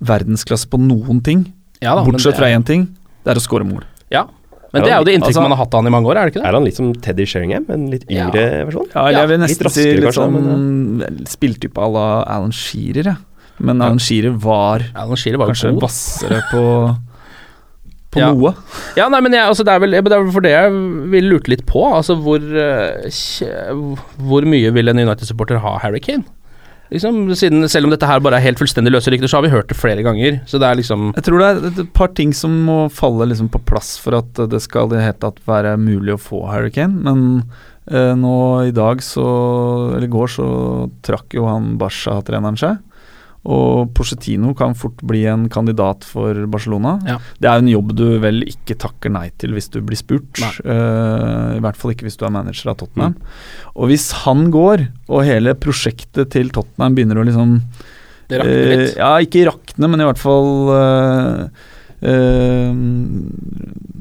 verdensklasse 0.00 0.68
på 0.72 0.78
noen 0.80 1.20
ting. 1.24 1.44
Ja 1.84 1.94
da, 1.96 2.04
bortsett 2.04 2.36
fra 2.38 2.48
én 2.52 2.64
ting. 2.66 2.86
Det 3.24 3.34
er 3.34 3.40
å 3.40 3.42
score 3.44 3.64
mål. 3.68 3.84
Ja. 4.12 4.26
Men 4.72 4.82
det 4.84 4.90
er 4.92 4.98
jo 5.00 5.04
det 5.08 5.14
inntrykket 5.18 5.34
Altså- 5.34 5.42
man 5.42 5.50
har 5.56 5.58
hatt 5.64 5.74
av 5.74 5.80
han 5.82 5.86
i 5.90 5.94
mange 5.96 6.06
år, 6.06 6.16
er 6.16 6.24
det 6.28 6.32
ikke 6.34 6.42
det? 6.42 6.48
Er 6.48 6.52
han 6.58 6.64
litt 6.64 6.76
som 6.76 6.92
Teddy 6.94 7.24
Sheringham, 7.26 7.64
en 7.74 7.86
litt 7.90 8.04
yngre 8.08 8.44
versjon? 8.68 8.86
Ja, 8.94 9.06
eller 9.08 9.18
jeg 9.20 9.28
vil 9.32 9.38
litt 9.40 9.48
nesten 9.48 9.70
si 9.70 9.80
raskere 9.82 9.94
litt 9.94 10.04
kanskje, 10.04 10.26
sånn 10.30 11.26
spilltype 11.26 11.74
à 11.82 11.88
la 11.92 12.04
Alan 12.36 12.52
Shearer, 12.54 13.04
jeg. 13.10 13.16
Men 13.58 13.82
Alan 13.82 13.98
Shearer 13.98 14.32
var 14.40 14.84
Alan 14.94 15.16
Shearer 15.16 15.38
var 15.42 15.48
kanskje 15.50 15.72
god. 15.74 15.82
hvassere 15.82 16.38
på, 16.52 16.62
på 18.12 18.18
Ja. 18.22 18.30
noe. 18.32 18.54
Ja, 18.96 19.08
nei, 19.12 19.20
men 19.20 19.32
jeg, 19.32 19.42
altså, 19.46 19.64
det, 19.66 19.74
er 19.74 19.80
vel, 19.80 19.90
det 19.90 20.12
er 20.12 20.22
vel 20.22 20.32
for 20.32 20.40
det 20.46 20.50
jeg 20.54 20.70
vil 21.10 21.24
lurte 21.34 21.48
litt 21.52 21.66
på. 21.66 21.82
Altså, 21.94 22.16
hvor, 22.22 22.38
eh, 22.38 23.10
kje- 23.10 23.98
hvor 24.22 24.46
mye 24.46 24.70
vil 24.72 24.88
en 24.88 24.98
United-supporter 25.02 25.58
ha 25.60 25.78
Harry 25.82 26.00
Kane? 26.00 26.24
Liksom, 26.90 27.20
siden, 27.38 27.68
selv 27.70 27.86
om 27.86 27.92
dette 27.94 28.06
her 28.08 28.18
bare 28.20 28.40
er 28.40 28.46
helt 28.48 28.58
fullstendig 28.58 28.90
løse 28.90 29.12
rykter, 29.12 29.30
så 29.30 29.38
har 29.38 29.44
vi 29.46 29.52
hørt 29.52 29.68
det 29.70 29.76
flere 29.78 30.02
ganger. 30.02 30.40
Så 30.50 30.58
det 30.58 30.66
er 30.66 30.74
liksom 30.80 31.12
Jeg 31.14 31.22
tror 31.24 31.38
det 31.38 31.48
er 31.50 31.82
et- 31.84 31.92
par 31.94 32.08
ting 32.08 32.32
som 32.34 32.50
må 32.66 32.90
falle 32.90 33.28
liksom 33.30 33.48
på 33.48 33.62
plass 33.64 33.96
for 33.98 34.16
at 34.18 34.34
det 34.50 34.60
skal 34.62 34.90
hele 34.90 35.12
tatt 35.12 35.38
være 35.46 35.76
mulig 35.78 36.14
å 36.14 36.20
få 36.20 36.42
Hurricane. 36.50 37.00
Men 37.02 37.44
eh, 37.90 38.14
nå 38.14 38.66
i 38.68 38.72
dag 38.72 38.98
så 38.98 39.94
Eller 39.96 40.06
i 40.06 40.10
går 40.10 40.26
så 40.28 40.90
trakk 41.02 41.32
jo 41.34 41.46
han 41.46 41.76
Basha-treneren 41.78 42.58
seg. 42.58 42.78
Og 43.48 43.88
Pochettino 43.96 44.52
kan 44.56 44.74
fort 44.76 45.00
bli 45.06 45.22
en 45.30 45.46
kandidat 45.52 46.04
for 46.04 46.36
Barcelona. 46.52 46.98
Ja. 47.08 47.16
Det 47.40 47.48
er 47.48 47.62
en 47.62 47.70
jobb 47.72 47.94
du 47.96 48.04
vel 48.20 48.42
ikke 48.44 48.76
takker 48.80 49.12
nei 49.14 49.30
til 49.40 49.56
hvis 49.56 49.70
du 49.72 49.80
blir 49.80 49.96
spurt. 49.96 50.42
Uh, 50.60 51.56
I 51.56 51.62
hvert 51.64 51.80
fall 51.80 51.94
ikke 51.94 52.08
hvis 52.08 52.20
du 52.20 52.26
er 52.28 52.34
manager 52.36 52.74
av 52.74 52.80
Tottenham. 52.82 53.16
Og 53.72 53.88
hvis 53.92 54.10
han 54.26 54.50
går, 54.52 54.84
og 55.08 55.26
hele 55.26 55.56
prosjektet 55.56 56.34
til 56.36 56.52
Tottenham 56.52 56.98
begynner 56.98 57.22
å 57.22 57.26
liksom 57.26 57.58
Det 58.28 58.42
rakner 58.42 58.72
litt. 58.74 58.86
Uh, 58.92 59.00
ja, 59.00 59.12
ikke 59.24 59.48
rakne, 59.48 59.88
men 59.88 60.04
i 60.04 60.10
hvert 60.10 60.20
fall 60.20 60.52
uh, 60.76 61.68
eh, 62.00 62.72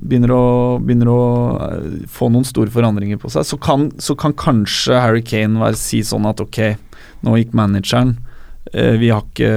begynner 0.09 0.33
å, 0.33 0.45
begynner 0.83 1.11
å 1.11 1.23
eh, 1.67 1.89
få 2.09 2.29
noen 2.33 2.47
store 2.47 2.71
forandringer 2.73 3.19
på 3.21 3.31
seg, 3.33 3.47
så 3.47 3.59
kan, 3.61 3.89
så 4.01 4.15
kan 4.19 4.35
kanskje 4.37 4.99
Harry 4.99 5.23
Kane 5.25 5.61
være, 5.61 5.79
si 5.79 6.01
sånn 6.05 6.27
at 6.29 6.41
ok, 6.43 6.61
nå 7.25 7.37
gikk 7.39 7.55
manageren. 7.57 8.17
Eh, 8.73 8.95
vi, 9.01 9.11
har 9.13 9.25
ikke, 9.25 9.51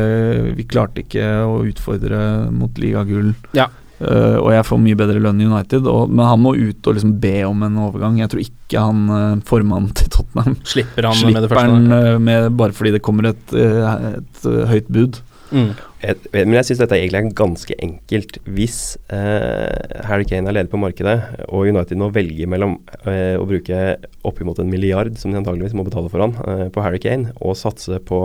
vi 0.57 0.67
klarte 0.69 1.05
ikke 1.05 1.29
å 1.47 1.63
utfordre 1.69 2.51
mot 2.55 2.83
ligagull. 2.83 3.33
Ja. 3.57 3.69
Uh, 4.03 4.39
og 4.41 4.49
jeg 4.51 4.67
får 4.67 4.79
mye 4.83 4.99
bedre 4.99 5.21
lønn 5.23 5.39
i 5.39 5.47
United, 5.47 5.87
og, 5.87 6.11
men 6.11 6.27
han 6.27 6.41
må 6.43 6.57
ut 6.59 6.89
og 6.91 6.97
liksom 6.97 7.13
be 7.23 7.37
om 7.47 7.61
en 7.63 7.77
overgang. 7.85 8.17
Jeg 8.19 8.33
tror 8.33 8.43
ikke 8.43 8.83
han 8.83 9.05
uh, 9.07 9.43
formannen 9.47 9.93
til 9.95 10.11
Tottenham 10.11 10.57
Slipper 10.67 11.07
han 11.07 11.21
slipper 11.21 11.37
med 11.37 11.45
det 11.45 11.51
første? 11.53 11.77
han 11.77 11.95
uh, 11.95 12.19
med 12.19 12.49
bare 12.59 12.75
fordi 12.75 12.97
det 12.97 13.03
kommer 13.07 13.31
et, 13.31 13.55
et 13.55 14.49
høyt 14.73 14.91
bud. 14.91 15.21
Mm. 15.53 15.71
Jeg, 16.03 16.17
men 16.35 16.57
jeg 16.57 16.67
syns 16.67 16.81
dette 16.83 16.97
egentlig 16.99 17.21
er 17.21 17.35
ganske 17.39 17.75
enkelt. 17.87 18.39
Hvis 18.57 18.79
eh, 19.15 20.03
Harry 20.09 20.25
Kane 20.27 20.51
er 20.51 20.57
ledig 20.57 20.73
på 20.73 20.81
markedet, 20.83 21.15
og 21.47 21.69
United 21.71 21.99
nå 22.01 22.09
velger 22.15 22.49
mellom 22.51 22.75
eh, 23.07 23.37
å 23.39 23.45
bruke 23.47 23.79
oppimot 24.27 24.59
en 24.63 24.71
milliard, 24.73 25.15
som 25.21 25.31
de 25.31 25.39
antageligvis 25.39 25.77
må 25.79 25.85
betale 25.87 26.11
for 26.11 26.25
han, 26.25 26.35
eh, 26.49 26.65
på 26.75 26.83
Harry 26.83 26.99
Kane, 27.03 27.31
og 27.39 27.55
satse 27.61 28.01
på, 28.09 28.19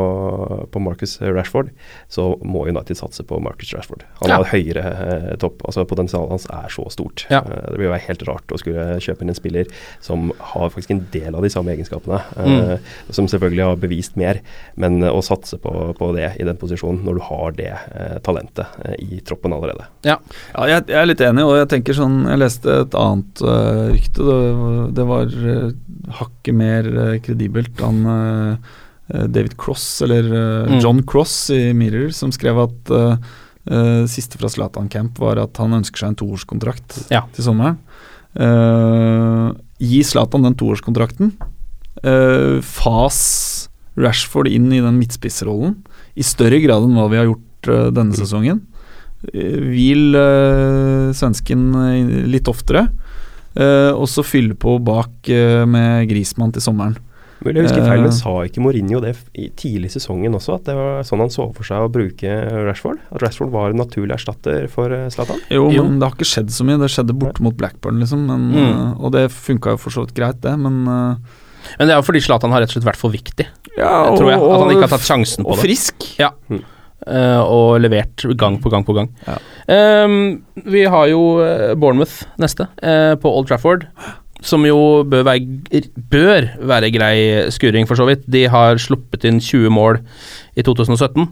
på 0.73 0.81
Marcus 0.81 1.17
Rashford, 1.21 1.69
så 2.09 2.31
må 2.41 2.65
United 2.69 2.97
satse 2.97 3.25
på 3.29 3.37
Marcus 3.45 3.73
Rashford. 3.77 4.03
Han 4.23 4.33
Ja. 4.33 4.39
har 4.41 4.49
høyere 4.51 4.85
eh, 4.87 5.35
topp. 5.41 5.61
altså 5.69 5.85
Potensialet 5.87 6.33
hans 6.33 6.47
er 6.49 6.73
så 6.73 6.87
stort. 6.93 7.27
Ja. 7.29 7.43
Eh, 7.45 7.69
det 7.75 7.81
vil 7.83 7.93
være 7.93 8.05
helt 8.07 8.25
rart 8.27 8.53
å 8.53 8.59
skulle 8.61 8.97
kjøpe 9.03 9.21
inn 9.25 9.33
en 9.35 9.37
spiller 9.37 9.69
som 10.03 10.31
har 10.53 10.73
faktisk 10.73 10.95
en 10.95 11.05
del 11.13 11.35
av 11.37 11.45
de 11.45 11.53
samme 11.53 11.73
egenskapene, 11.77 12.23
Mm. 12.37 12.57
eh, 12.73 12.91
som 13.13 13.27
selvfølgelig 13.29 13.63
har 13.69 13.79
bevist 13.81 14.17
mer, 14.17 14.41
men 14.75 14.99
å 15.05 15.21
satse 15.25 15.57
på, 15.61 15.71
på 15.97 16.11
det 16.15 16.33
i 16.41 16.45
den 16.47 16.57
posisjonen, 16.57 17.03
når 17.05 17.19
du 17.21 17.23
har 17.29 17.51
det 17.57 17.66
eh, 17.75 18.17
talentet 18.25 18.65
eh, 18.85 18.95
i 19.03 19.19
troppen 19.25 19.53
allerede. 19.55 19.85
Ja. 20.07 20.15
Ja, 20.53 20.65
jeg, 20.69 20.85
jeg 20.87 20.97
er 21.01 21.09
litt 21.09 21.21
enig, 21.25 21.43
og 21.45 21.55
jeg 21.59 21.69
tenker 21.71 21.97
sånn 21.97 22.19
Jeg 22.29 22.39
leste 22.41 22.75
et 22.83 22.95
annet 22.97 23.41
uh, 23.43 23.87
rykte. 23.93 24.23
Det, 24.27 24.39
det 24.97 25.05
var 25.09 25.25
uh, 25.33 25.71
hakket 26.19 26.55
mer 26.57 26.87
uh, 26.95 27.15
kredibelt. 27.23 27.79
Han 27.83 28.03
David 29.07 29.53
Cross, 29.57 30.01
eller 30.03 30.25
Mm. 30.67 30.79
John 30.83 30.97
Cross 31.07 31.49
i 31.55 31.71
Mirror, 31.73 32.09
som 32.11 32.31
skrev 32.35 32.57
at 32.59 32.89
siste 34.11 34.35
fra 34.39 34.49
Zlatan 34.51 34.89
Camp 34.91 35.17
var 35.19 35.39
at 35.39 35.55
han 35.59 35.75
ønsker 35.77 35.99
seg 36.01 36.09
en 36.11 36.17
toårskontrakt 36.19 36.97
Ja. 37.11 37.21
til 37.35 37.43
sommeren. 37.47 37.77
Gi 39.79 40.01
Zlatan 40.07 40.43
den 40.43 40.55
toårskontrakten. 40.59 41.31
Fas 42.67 43.19
Rashford 43.97 44.47
inn 44.51 44.69
i 44.75 44.83
den 44.83 44.99
midtspissrollen 44.99 45.79
i 46.17 46.25
større 46.25 46.59
grad 46.63 46.85
enn 46.85 46.95
hva 46.97 47.07
vi 47.11 47.17
har 47.19 47.29
gjort 47.31 47.46
eh, 47.73 47.89
denne 47.95 48.13
sesongen. 48.17 48.61
Eh, 49.33 49.57
Hvil 49.71 50.15
uh, 50.15 51.11
svensken 51.17 51.71
eh, 51.75 52.15
litt 52.29 52.47
oftere, 52.51 52.87
eh, 53.57 53.91
og 53.93 54.07
så 54.11 54.23
fylle 54.25 54.53
på 54.59 54.77
bak 54.85 55.29
eh, 55.33 55.65
med 55.65 56.07
Grismann 56.11 56.53
til 56.55 56.61
sommeren. 56.65 56.97
Mulig 57.45 57.59
jeg 57.61 57.67
husker 57.67 57.83
feil, 57.85 58.01
men 58.01 58.09
Eh, 58.09 58.15
sa 58.17 58.31
ikke 58.47 58.61
Mourinho 58.65 58.97
det 59.03 59.11
i 59.37 59.43
tidlig 59.53 59.91
i 59.91 59.99
sesongen 59.99 60.33
også? 60.33 60.55
At 60.57 60.63
det 60.65 60.73
var 60.73 61.03
sånn 61.05 61.21
han 61.21 61.29
så 61.29 61.45
for 61.53 61.67
seg 61.67 61.83
å 61.85 61.89
bruke 61.93 62.31
Rashford? 62.65 62.97
At 63.13 63.21
Rashford 63.21 63.51
var 63.53 63.69
en 63.69 63.77
naturlig 63.77 64.15
erstatter 64.15 64.65
for 64.73 64.89
eh, 64.89 65.03
Zlatan? 65.13 65.37
Jo, 65.53 65.67
Jo. 65.69 65.83
men 65.85 65.99
det 66.01 66.07
har 66.09 66.15
ikke 66.17 66.25
skjedd 66.25 66.49
så 66.49 66.65
mye. 66.65 66.79
Det 66.81 66.89
skjedde 66.89 67.13
borte 67.13 67.43
mot 67.45 67.53
Blackburn, 67.53 67.99
liksom. 68.01 68.25
Men, 68.25 68.47
Mm. 68.49 68.63
eh, 68.65 68.95
og 69.05 69.11
det 69.13 69.27
funka 69.29 69.75
jo 69.75 69.77
for 69.77 69.93
så 69.93 70.05
vidt 70.07 70.15
greit, 70.17 70.41
det, 70.41 70.55
men 70.57 70.81
eh, 70.87 71.15
Men 71.77 71.87
det 71.87 71.93
er 71.93 72.01
jo 72.01 72.07
fordi 72.09 72.21
Zlatan 72.25 72.49
har 72.55 72.61
rett 72.65 72.69
og 72.73 72.77
slett 72.81 72.89
vært 72.89 73.01
for 73.05 73.11
viktig, 73.13 73.45
Ja, 73.77 74.15
tror 74.17 74.29
jeg. 74.31 74.39
At 74.41 74.59
han 74.63 74.69
ikke 74.73 74.87
har 74.87 74.93
tatt 74.97 75.05
sjansen 75.05 75.43
på 75.45 75.51
og 75.51 75.57
det. 75.57 75.65
frisk. 75.67 76.17
Ja. 76.17 76.31
Eh, 76.49 76.57
og 77.07 77.79
levert 77.81 78.25
gang 78.37 78.57
på 78.61 78.71
gang 78.73 78.85
på 78.87 78.95
gang. 78.97 79.11
Ja. 79.27 79.37
Um, 79.67 80.43
vi 80.65 80.85
har 80.87 81.09
jo 81.11 81.39
eh, 81.43 81.75
Bournemouth 81.75 82.23
neste, 82.39 82.69
eh, 82.81 83.15
på 83.19 83.31
Old 83.31 83.49
Trafford. 83.49 83.87
Som 84.45 84.65
jo 84.67 85.03
bør 85.09 85.23
være, 85.25 85.83
bør 86.11 86.45
være 86.69 86.91
grei 86.93 87.15
skuring, 87.51 87.87
for 87.89 87.97
så 87.97 88.05
vidt. 88.05 88.27
De 88.29 88.45
har 88.47 88.77
sluppet 88.77 89.25
inn 89.25 89.41
20 89.41 89.73
mål 89.73 89.97
i 90.55 90.63
2017. 90.63 91.25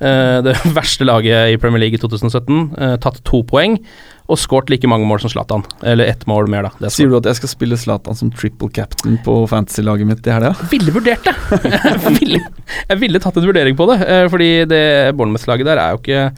Uh, 0.00 0.40
det 0.46 0.54
verste 0.78 1.06
laget 1.06 1.54
i 1.54 1.58
Premier 1.60 1.82
League 1.82 1.98
i 1.98 2.02
2017. 2.02 2.62
Uh, 2.78 2.94
tatt 3.02 3.20
to 3.26 3.42
poeng 3.46 3.80
og 4.24 4.38
skåret 4.40 4.70
like 4.72 4.88
mange 4.88 5.04
mål 5.08 5.20
som 5.20 5.28
Zlatan. 5.34 5.64
Eller 5.84 6.08
ett 6.08 6.26
mål 6.30 6.48
mer, 6.48 6.62
da. 6.68 6.70
Det 6.80 6.88
er 6.88 6.94
Sier 6.96 7.10
du 7.12 7.16
at 7.18 7.26
jeg 7.28 7.36
skal 7.42 7.52
spille 7.52 7.76
Zlatan 7.76 8.16
som 8.16 8.30
triple 8.32 8.70
captain 8.72 9.18
på 9.24 9.34
fantasy-laget 9.50 10.08
mitt 10.08 10.26
i 10.26 10.32
helga? 10.32 10.54
ville 10.72 10.94
vurdert 10.94 11.24
det! 11.28 11.34
jeg, 11.74 12.14
ville, 12.20 12.40
jeg 12.88 13.00
ville 13.02 13.20
tatt 13.20 13.36
en 13.40 13.48
vurdering 13.50 13.76
på 13.76 13.88
det, 13.92 13.98
eh, 14.08 14.24
fordi 14.32 14.50
det 14.70 14.84
Bournemouth-laget 15.18 15.68
der 15.68 15.82
er 15.82 15.92
jo 15.96 16.00
ikke 16.00 16.30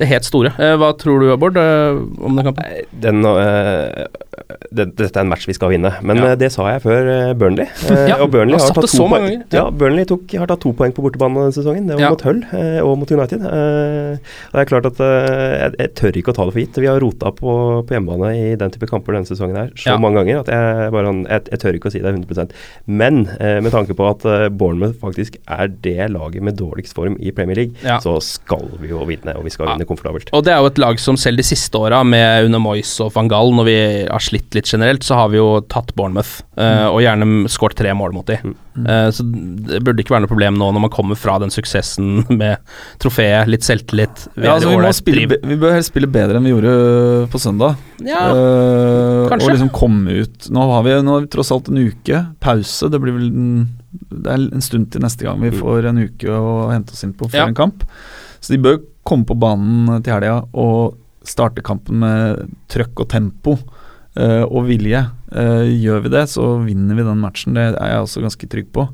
det 0.00 0.06
helt 0.08 0.24
store. 0.26 0.50
Eh, 0.58 0.74
Hva 0.80 0.92
tror 0.98 1.20
du, 1.22 1.28
Bård, 1.38 1.58
eh, 1.60 1.98
om 2.24 2.38
den 2.38 2.46
kampen? 2.46 2.86
Den, 3.02 3.20
eh, 3.28 4.06
det, 4.72 4.86
dette 4.98 5.10
er 5.18 5.24
en 5.26 5.30
match 5.30 5.44
vi 5.50 5.54
skal 5.58 5.70
vinne, 5.74 5.90
men 6.02 6.22
Ja. 6.22 6.34
det 6.38 6.48
sa 6.54 6.64
jeg 6.70 6.82
før 6.86 7.10
Burnley. 7.38 7.66
Ja, 8.08 8.16
og 8.22 8.30
Burnley 8.32 8.56
har 8.58 8.70
tatt 8.72 8.86
to 8.88 9.08
poeng. 9.10 9.42
Ja, 9.52 9.66
Burnley 9.70 10.06
tok, 10.08 10.30
har 10.38 10.46
tatt 10.50 10.62
to 10.64 10.72
poeng 10.78 10.94
på 10.94 11.04
bortebane 11.04 11.42
denne 11.42 11.54
sesongen. 11.58 11.86
Det 11.90 11.98
var 11.98 12.06
Ja. 12.06 12.10
mot 12.14 12.22
Hull 12.22 12.40
og 12.86 12.98
mot 13.02 13.10
United. 13.12 13.42
Og 13.42 14.54
det 14.56 14.62
er 14.62 14.70
klart 14.70 14.86
at 14.86 14.98
jeg, 15.02 15.74
jeg 15.78 15.94
tør 15.98 16.18
ikke 16.22 16.32
å 16.32 16.36
ta 16.38 16.46
det 16.48 16.54
for 16.56 16.62
gitt. 16.64 16.80
Vi 16.82 16.86
har 16.90 17.00
rota 17.02 17.31
på, 17.38 17.52
på 17.88 17.94
hjemmebane 17.96 18.30
i 18.38 18.54
den 18.60 18.70
type 18.74 18.88
kamper 18.90 19.16
denne 19.16 19.28
sesongen 19.28 19.56
her 19.58 19.70
så 19.76 19.92
Ja. 19.92 19.98
mange 20.02 20.20
ganger 20.22 20.40
at 20.42 20.50
jeg, 20.52 20.90
bare, 20.94 21.12
jeg, 21.28 21.44
jeg 21.52 21.62
tør 21.62 21.78
ikke 21.78 21.90
å 21.90 21.94
si 21.94 22.02
det 22.04 22.12
100% 22.14 22.52
Men 22.86 23.22
eh, 23.38 23.58
med 23.64 23.72
tanke 23.74 23.96
på 23.98 24.06
at 24.10 24.24
eh, 24.28 24.48
Bournemouth 24.48 24.96
faktisk 25.02 25.36
er 25.46 25.68
det 25.84 26.10
laget 26.12 26.42
med 26.42 26.56
dårligst 26.60 26.94
form 26.96 27.16
i 27.20 27.30
Premier 27.34 27.56
League, 27.62 27.74
Ja. 27.84 27.98
så 28.04 28.18
skal 28.22 28.68
vi 28.80 28.88
jo 28.92 29.04
vinne, 29.08 29.36
og 29.36 29.44
vi 29.44 29.50
skal 29.54 29.66
Ja. 29.68 29.74
vinne 29.76 29.86
komfortabelt. 29.88 30.30
Og 30.32 30.44
det 30.44 30.52
er 30.54 30.60
jo 30.62 30.66
et 30.72 30.78
lag 30.82 30.98
som 31.02 31.16
selv 31.16 31.36
de 31.40 31.46
siste 31.46 31.74
åra, 31.78 32.02
med 32.04 32.44
under 32.46 32.58
Moyes 32.62 32.92
og 33.04 33.12
van 33.14 33.28
Gaal, 33.28 33.52
når 33.56 33.64
vi 33.68 33.76
har 34.10 34.20
slitt 34.22 34.54
litt 34.54 34.66
generelt, 34.70 35.02
så 35.06 35.14
har 35.20 35.28
vi 35.32 35.38
jo 35.40 35.60
tatt 35.68 35.94
Bournemouth, 35.96 36.42
eh, 36.56 36.86
og 36.88 37.00
gjerne 37.02 37.48
skåret 37.48 37.74
tre 37.78 37.92
mål 37.94 38.12
mot 38.16 38.26
dem. 38.26 38.54
Eh, 38.78 39.08
så 39.12 39.22
det 39.68 39.82
burde 39.84 40.00
ikke 40.00 40.14
være 40.14 40.24
noe 40.24 40.30
problem 40.32 40.56
nå 40.56 40.70
når 40.72 40.80
man 40.86 40.90
kommer 40.94 41.18
fra 41.20 41.38
den 41.42 41.50
suksessen 41.52 42.24
med 42.40 42.56
trofeet, 43.02 43.46
litt 43.52 43.62
selvtillit. 43.66 44.26
Ja, 44.36 44.54
altså, 44.56 44.70
vi, 44.72 44.76
må 44.80 44.92
spille, 44.96 45.38
vi 45.42 45.56
bør 45.60 45.74
helst 45.76 45.92
spille 45.92 46.08
bedre 46.08 46.38
enn 46.40 46.46
vi 46.48 46.54
gjorde 46.54 47.21
på 47.30 47.40
søndag. 47.42 47.76
Ja, 48.02 48.22
uh, 48.32 49.28
kanskje. 49.30 49.46
Og 49.46 49.54
liksom 49.54 49.70
komme 49.74 50.16
ut 50.22 50.48
Nå 50.52 50.64
har, 50.70 50.82
vi, 50.86 50.94
nå 51.04 51.14
har 51.16 51.24
vi 51.24 51.30
tross 51.32 51.52
alt 51.54 51.68
en 51.70 51.78
uke 51.82 52.22
pause. 52.42 52.88
Det 52.92 53.00
blir 53.02 53.16
vel 53.16 53.28
en, 53.30 53.52
det 54.10 54.32
er 54.32 54.46
en 54.48 54.64
stund 54.64 54.90
til 54.92 55.04
neste 55.04 55.26
gang 55.26 55.42
vi 55.42 55.52
får 55.54 55.90
en 55.90 56.02
uke 56.02 56.32
å 56.32 56.70
hente 56.72 56.96
oss 56.96 57.04
inn 57.06 57.14
på 57.16 57.28
før 57.30 57.44
Ja. 57.44 57.46
en 57.50 57.58
kamp. 57.58 57.86
Så 58.42 58.54
de 58.54 58.60
bør 58.62 58.80
komme 59.06 59.26
på 59.28 59.36
banen 59.38 60.02
til 60.02 60.14
helga 60.14 60.42
og 60.52 60.98
starte 61.26 61.62
kampen 61.62 62.00
med 62.02 62.48
trøkk 62.72 63.04
og 63.04 63.10
tempo 63.12 63.56
uh, 64.18 64.44
og 64.48 64.66
vilje. 64.70 65.04
Uh, 65.32 65.64
gjør 65.70 66.02
vi 66.06 66.12
det, 66.12 66.26
så 66.34 66.56
vinner 66.66 66.98
vi 66.98 67.06
den 67.06 67.22
matchen. 67.22 67.54
Det 67.54 67.70
er 67.72 67.94
jeg 67.94 68.06
også 68.08 68.24
ganske 68.26 68.50
trygg 68.50 68.72
på. 68.74 68.88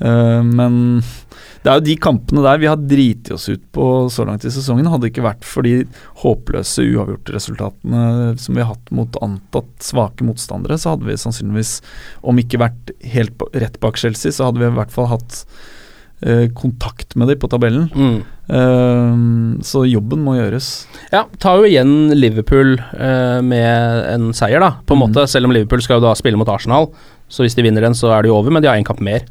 Eh, 0.00 0.42
men 0.46 1.02
det 1.60 1.68
er 1.68 1.76
jo 1.76 1.84
de 1.90 1.96
kampene 2.00 2.40
der 2.44 2.60
vi 2.62 2.68
har 2.70 2.80
driti 2.80 3.34
oss 3.36 3.48
ut 3.52 3.62
på 3.74 3.86
så 4.12 4.24
langt 4.24 4.46
i 4.48 4.52
sesongen. 4.52 4.88
Hadde 4.88 5.04
det 5.06 5.12
ikke 5.12 5.26
vært 5.26 5.44
for 5.44 5.66
de 5.66 5.82
håpløse 6.22 6.86
uavgjorte-resultatene 6.88 8.38
som 8.40 8.56
vi 8.56 8.62
har 8.64 8.72
hatt 8.72 8.94
mot 8.96 9.18
antatt 9.24 9.84
svake 9.84 10.24
motstandere, 10.24 10.78
så 10.80 10.94
hadde 10.94 11.08
vi 11.10 11.18
sannsynligvis, 11.20 11.74
om 12.24 12.40
ikke 12.40 12.62
vært 12.62 12.94
helt 13.12 13.44
rett 13.52 13.76
bak 13.82 14.00
Chelsea, 14.00 14.32
så 14.32 14.48
hadde 14.48 14.62
vi 14.64 14.70
i 14.70 14.78
hvert 14.78 14.94
fall 14.94 15.10
hatt 15.12 15.44
eh, 16.24 16.46
kontakt 16.56 17.12
med 17.16 17.28
dem 17.28 17.40
på 17.40 17.50
tabellen. 17.52 17.90
Mm. 17.94 18.20
Uh, 18.50 19.60
så 19.62 19.84
jobben 19.86 20.24
må 20.26 20.32
gjøres. 20.34 20.88
Ja, 21.12 21.22
tar 21.38 21.60
jo 21.60 21.68
igjen 21.68 22.10
Liverpool 22.16 22.72
uh, 22.80 23.38
med 23.46 24.08
en 24.10 24.32
seier, 24.34 24.58
da, 24.64 24.72
på 24.82 24.96
en 24.96 25.00
Mm. 25.00 25.04
måte. 25.06 25.28
Selv 25.30 25.46
om 25.46 25.52
Liverpool 25.54 25.82
skal 25.84 26.00
jo 26.00 26.08
da 26.08 26.16
spille 26.18 26.40
mot 26.40 26.48
Arsenal, 26.50 26.88
så 27.30 27.44
hvis 27.44 27.54
de 27.54 27.62
vinner 27.62 27.84
den, 27.86 27.94
så 27.94 28.10
er 28.10 28.22
det 28.24 28.32
jo 28.32 28.40
over, 28.40 28.50
men 28.50 28.62
de 28.64 28.66
har 28.68 28.80
én 28.80 28.84
kamp 28.88 29.00
mer. 29.00 29.22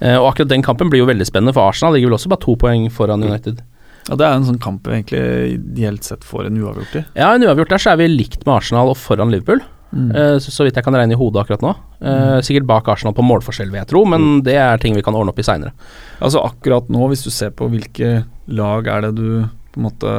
Eh, 0.00 0.16
og 0.18 0.32
akkurat 0.32 0.50
den 0.52 0.64
kampen 0.64 0.90
blir 0.92 1.02
jo 1.04 1.08
veldig 1.08 1.26
spennende, 1.28 1.54
for 1.56 1.70
Arsenal 1.70 1.96
ligger 1.96 2.10
vel 2.10 2.18
også 2.18 2.32
bare 2.32 2.44
to 2.44 2.56
poeng 2.60 2.88
foran 2.92 3.24
United. 3.24 3.62
Ja, 4.06 4.16
Det 4.16 4.26
er 4.26 4.34
en 4.36 4.46
sånn 4.46 4.62
kamp 4.62 4.86
vi 4.86 5.00
egentlig 5.00 5.22
ideelt 5.56 6.04
sett 6.06 6.24
får 6.24 6.46
en 6.46 6.60
uavgjort 6.60 7.00
i. 7.00 7.04
Ja, 7.16 7.32
en 7.34 7.42
uavgjort 7.42 7.72
der 7.72 7.82
så 7.82 7.94
er 7.94 8.02
vi 8.02 8.12
likt 8.12 8.44
med 8.46 8.54
Arsenal 8.60 8.92
og 8.92 9.00
foran 9.00 9.32
Liverpool. 9.32 9.64
Mm. 9.96 10.10
Eh, 10.10 10.36
så, 10.42 10.52
så 10.52 10.66
vidt 10.66 10.76
jeg 10.76 10.84
kan 10.84 10.94
regne 10.94 11.16
i 11.16 11.18
hodet 11.18 11.42
akkurat 11.44 11.64
nå. 11.64 11.74
Mm. 11.96 12.42
sikkert 12.44 12.66
bak 12.68 12.88
Arsenal 12.92 13.14
på 13.16 13.24
målforskjell, 13.24 13.70
vil 13.72 13.80
jeg 13.80 13.88
tro, 13.88 14.02
men 14.04 14.42
det 14.44 14.58
er 14.60 14.76
ting 14.78 14.92
vi 14.94 15.02
kan 15.02 15.16
ordne 15.16 15.32
opp 15.32 15.40
i 15.40 15.46
seinere. 15.46 15.72
Altså 16.20 16.42
akkurat 16.44 16.90
nå, 16.92 17.06
hvis 17.08 17.24
du 17.24 17.30
ser 17.32 17.54
på 17.56 17.70
hvilke 17.72 18.26
lag 18.52 18.90
er 18.92 19.06
det 19.06 19.14
du 19.16 19.30
på 19.72 19.80
en 19.80 19.86
måte 19.86 20.12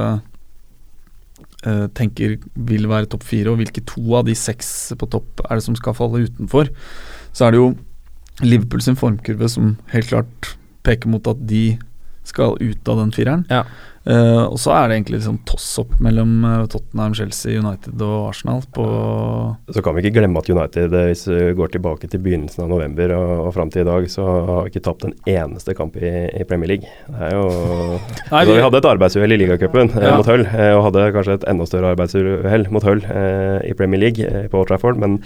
eh, 1.68 1.86
tenker 1.98 2.40
vil 2.70 2.90
være 2.90 3.12
topp 3.12 3.28
fire, 3.30 3.54
og 3.54 3.62
hvilke 3.62 3.86
to 3.86 4.04
av 4.18 4.26
de 4.28 4.36
seks 4.38 4.96
på 4.98 5.10
topp 5.13 5.46
er 5.46 5.60
det 5.60 5.68
som 5.68 5.78
skal 5.78 5.96
falle 5.98 6.26
utenfor, 6.26 6.74
så 7.38 7.48
er 7.48 7.54
det 7.54 7.62
jo 7.62 7.70
Liverpool 8.43 8.82
sin 8.86 8.95
formkurve 9.00 9.50
som 9.50 9.76
helt 9.93 10.10
klart 10.12 10.56
peker 10.86 11.10
mot 11.10 11.26
at 11.28 11.39
de 11.50 11.78
skal 12.28 12.58
ut 12.60 12.89
av 12.91 12.97
den 13.00 13.12
fireren. 13.15 13.45
Ja. 13.50 13.63
Uh, 14.08 14.45
og 14.54 14.56
så 14.60 14.71
er 14.71 14.88
det 14.88 14.97
egentlig 15.02 15.17
liksom 15.17 15.38
toss-opp 15.47 15.97
mellom 16.04 16.30
eh, 16.47 16.62
Tottenham, 16.71 17.12
Chelsea, 17.17 17.58
United 17.60 18.00
og 18.06 18.30
Arsenal 18.30 18.62
på 18.71 18.86
Så 19.76 19.82
kan 19.84 19.97
vi 19.97 20.04
ikke 20.06 20.13
glemme 20.21 20.39
at 20.39 20.47
United, 20.47 20.93
eh, 20.95 21.10
hvis 21.10 21.26
vi 21.28 21.39
går 21.58 21.73
tilbake 21.73 22.08
til 22.08 22.21
begynnelsen 22.23 22.63
av 22.63 22.69
november 22.71 23.12
og, 23.17 23.34
og 23.47 23.52
fram 23.58 23.71
til 23.73 23.84
i 23.84 23.88
dag, 23.89 24.08
så 24.12 24.23
har 24.47 24.62
vi 24.63 24.71
ikke 24.71 24.84
tapt 24.88 25.04
en 25.10 25.15
eneste 25.28 25.76
kamp 25.76 26.00
i, 26.00 26.13
i 26.39 26.45
Premier 26.47 26.71
League. 26.71 26.88
Det 27.10 27.19
er 27.28 27.36
jo 27.36 27.50
Nei, 28.32 28.45
vi- 28.47 28.56
vi 28.56 28.63
hadde 28.63 28.80
et 28.80 28.89
arbeidsuhell 28.93 29.36
i 29.36 29.41
ligacupen 29.43 29.91
eh, 29.97 30.08
Ja. 30.08 30.15
mot 30.21 30.32
Hull, 30.32 30.47
eh, 30.47 30.71
og 30.78 30.86
hadde 30.88 31.10
kanskje 31.17 31.39
et 31.41 31.47
enda 31.52 31.67
større 31.67 31.91
arbeidsuhell 31.97 32.67
mot 32.71 32.88
Hull 32.88 33.04
eh, 33.12 33.60
i 33.67 33.76
Premier 33.76 34.06
League 34.08 34.23
eh, 34.23 34.47
på 34.47 34.62
Old 34.63 34.71
Trafford, 34.71 35.04
men 35.04 35.19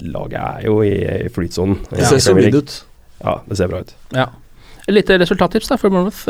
laget 0.00 0.38
er 0.40 0.60
jo 0.66 0.82
i, 0.82 0.92
i 1.26 1.28
flytsonen. 1.32 1.78
eh, 1.92 1.98
Det 1.98 2.06
ser 2.06 2.18
solid 2.18 2.54
ut. 2.54 2.84
Ja, 3.24 3.34
det 3.48 3.56
ser 3.56 3.66
bra 3.72 3.80
ut. 3.80 3.94
Ja. 4.14 4.26
Et 4.88 4.94
lite 4.94 5.18
resultattips 5.18 5.68
da 5.68 5.76
for 5.80 5.88
Bournemouth. 5.90 6.28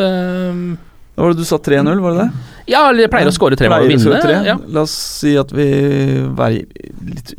Hva 1.16 1.24
var 1.24 1.33
det 1.33 1.40
du 1.40 1.48
sa 1.48 1.57
3-0, 1.57 2.00
var 2.05 2.12
det 2.12 2.26
det? 2.26 2.55
ja, 2.66 2.81
eller 2.90 3.07
jeg 3.07 3.11
pleier 3.12 3.29
å 3.31 3.33
skåre 3.33 3.57
tre 3.57 3.68
mål 3.70 3.85
og 3.87 3.92
vinne. 3.92 4.18
tre. 4.20 4.35
Ja. 4.44 4.57
La 4.74 4.83
oss 4.85 4.92
si 5.22 5.37
at 5.38 5.52
vi 5.55 5.64
er 5.64 6.57
litt 7.07 7.31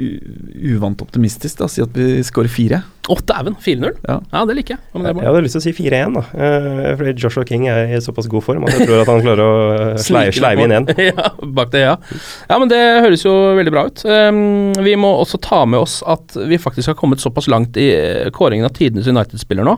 uvant 0.72 1.02
optimistisk, 1.04 1.60
da. 1.60 1.68
Si 1.70 1.84
at 1.84 1.94
vi 1.94 2.24
skårer 2.26 2.50
fire. 2.50 2.80
Å, 3.08 3.16
dæven! 3.28 3.54
4-0? 3.64 4.00
Ja. 4.08 4.16
Ja, 4.34 4.42
det 4.50 4.56
liker 4.58 4.76
jeg. 4.76 4.82
Ja, 4.96 5.02
det 5.04 5.12
Jeg 5.14 5.28
hadde 5.30 5.44
lyst 5.46 5.56
til 5.60 5.62
å 5.62 5.66
si 5.68 5.76
4-1, 5.78 6.18
da. 6.18 6.24
Eh, 6.48 6.90
fordi 7.00 7.14
Joshua 7.22 7.46
King 7.48 7.68
er 7.72 7.94
i 7.94 8.02
såpass 8.04 8.28
god 8.32 8.48
form 8.48 8.66
at 8.68 8.76
jeg 8.76 8.88
tror 8.90 9.04
at 9.04 9.12
han 9.12 9.24
klarer 9.24 9.44
å 9.46 9.54
sleive, 10.08 10.34
sleive 10.36 10.66
inn 10.66 10.76
én. 10.80 10.90
ja, 11.12 11.30
bak 11.60 11.72
det, 11.76 11.86
ja. 11.86 11.96
ja, 12.50 12.58
men 12.58 12.72
det 12.72 12.82
høres 13.06 13.24
jo 13.28 13.36
veldig 13.60 13.76
bra 13.78 13.86
ut. 13.92 14.04
Um, 14.10 14.74
vi 14.84 14.98
må 15.00 15.14
også 15.22 15.40
ta 15.44 15.62
med 15.70 15.86
oss 15.86 16.02
at 16.08 16.36
vi 16.50 16.60
faktisk 16.60 16.96
har 16.96 17.00
kommet 17.00 17.24
såpass 17.24 17.48
langt 17.52 17.78
i 17.80 17.92
eh, 17.94 18.28
kåringen 18.36 18.68
av 18.68 18.76
tidenes 18.76 19.08
United-spiller 19.12 19.68
nå, 19.68 19.78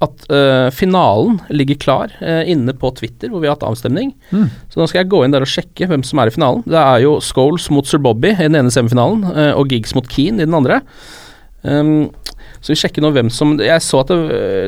at 0.00 0.26
uh, 0.32 0.68
finalen 0.72 1.38
ligger 1.52 1.76
klar 1.80 2.12
uh, 2.22 2.42
inne 2.48 2.72
på 2.76 2.92
Twitter, 2.96 3.28
hvor 3.28 3.42
vi 3.42 3.50
har 3.50 3.58
hatt 3.58 3.66
avstemning. 3.68 4.14
Mm. 4.32 4.46
Så 4.72 4.80
nå 4.80 4.88
skal 4.88 5.02
jeg 5.02 5.10
gå 5.12 5.22
inn 5.24 5.34
der 5.34 5.44
og 5.44 5.52
sjekke 5.52 5.90
hvem 5.90 6.04
som 6.06 6.22
er 6.22 6.30
i 6.30 6.34
finalen. 6.34 6.64
Det 6.64 6.80
er 6.80 7.04
jo 7.04 7.18
Scholes 7.24 7.68
mot 7.74 7.88
Sir 7.88 8.00
Bobby 8.02 8.32
i 8.32 8.46
den 8.46 8.56
ene 8.62 8.72
semifinalen, 8.72 9.26
uh, 9.28 9.52
og 9.60 9.68
Giggs 9.72 9.92
mot 9.96 10.08
Keane 10.08 10.40
i 10.40 10.48
den 10.48 10.56
andre. 10.56 10.80
Um, 11.60 12.08
så 12.60 12.74
vi 12.74 12.78
sjekker 12.80 13.04
nå 13.04 13.10
hvem 13.14 13.30
som 13.32 13.54
Jeg 13.60 13.80
så 13.84 14.02
at 14.02 14.10
det, 14.12 14.16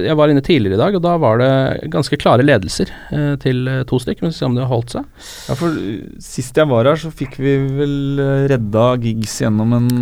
jeg 0.06 0.16
var 0.16 0.32
inne 0.32 0.42
tidligere 0.44 0.78
i 0.78 0.80
dag, 0.80 0.94
og 0.96 1.02
da 1.04 1.12
var 1.20 1.40
det 1.42 1.90
ganske 1.92 2.16
klare 2.20 2.44
ledelser 2.44 2.88
eh, 3.12 3.34
til 3.42 3.68
eh, 3.68 3.82
to 3.88 4.00
stykker. 4.00 4.24
Men 4.24 4.32
vi 4.32 4.36
skal 4.36 4.46
se 4.46 4.48
om 4.48 4.56
det 4.56 4.64
har 4.64 4.72
holdt 4.72 4.94
seg. 4.94 5.10
Ja, 5.50 5.56
for 5.60 5.76
Sist 6.24 6.56
jeg 6.56 6.70
var 6.72 6.88
her, 6.88 7.00
så 7.00 7.12
fikk 7.12 7.36
vi 7.42 7.58
vel 7.80 8.22
redda 8.52 8.86
gigs 9.02 9.36
gjennom 9.44 9.76
en, 9.76 9.92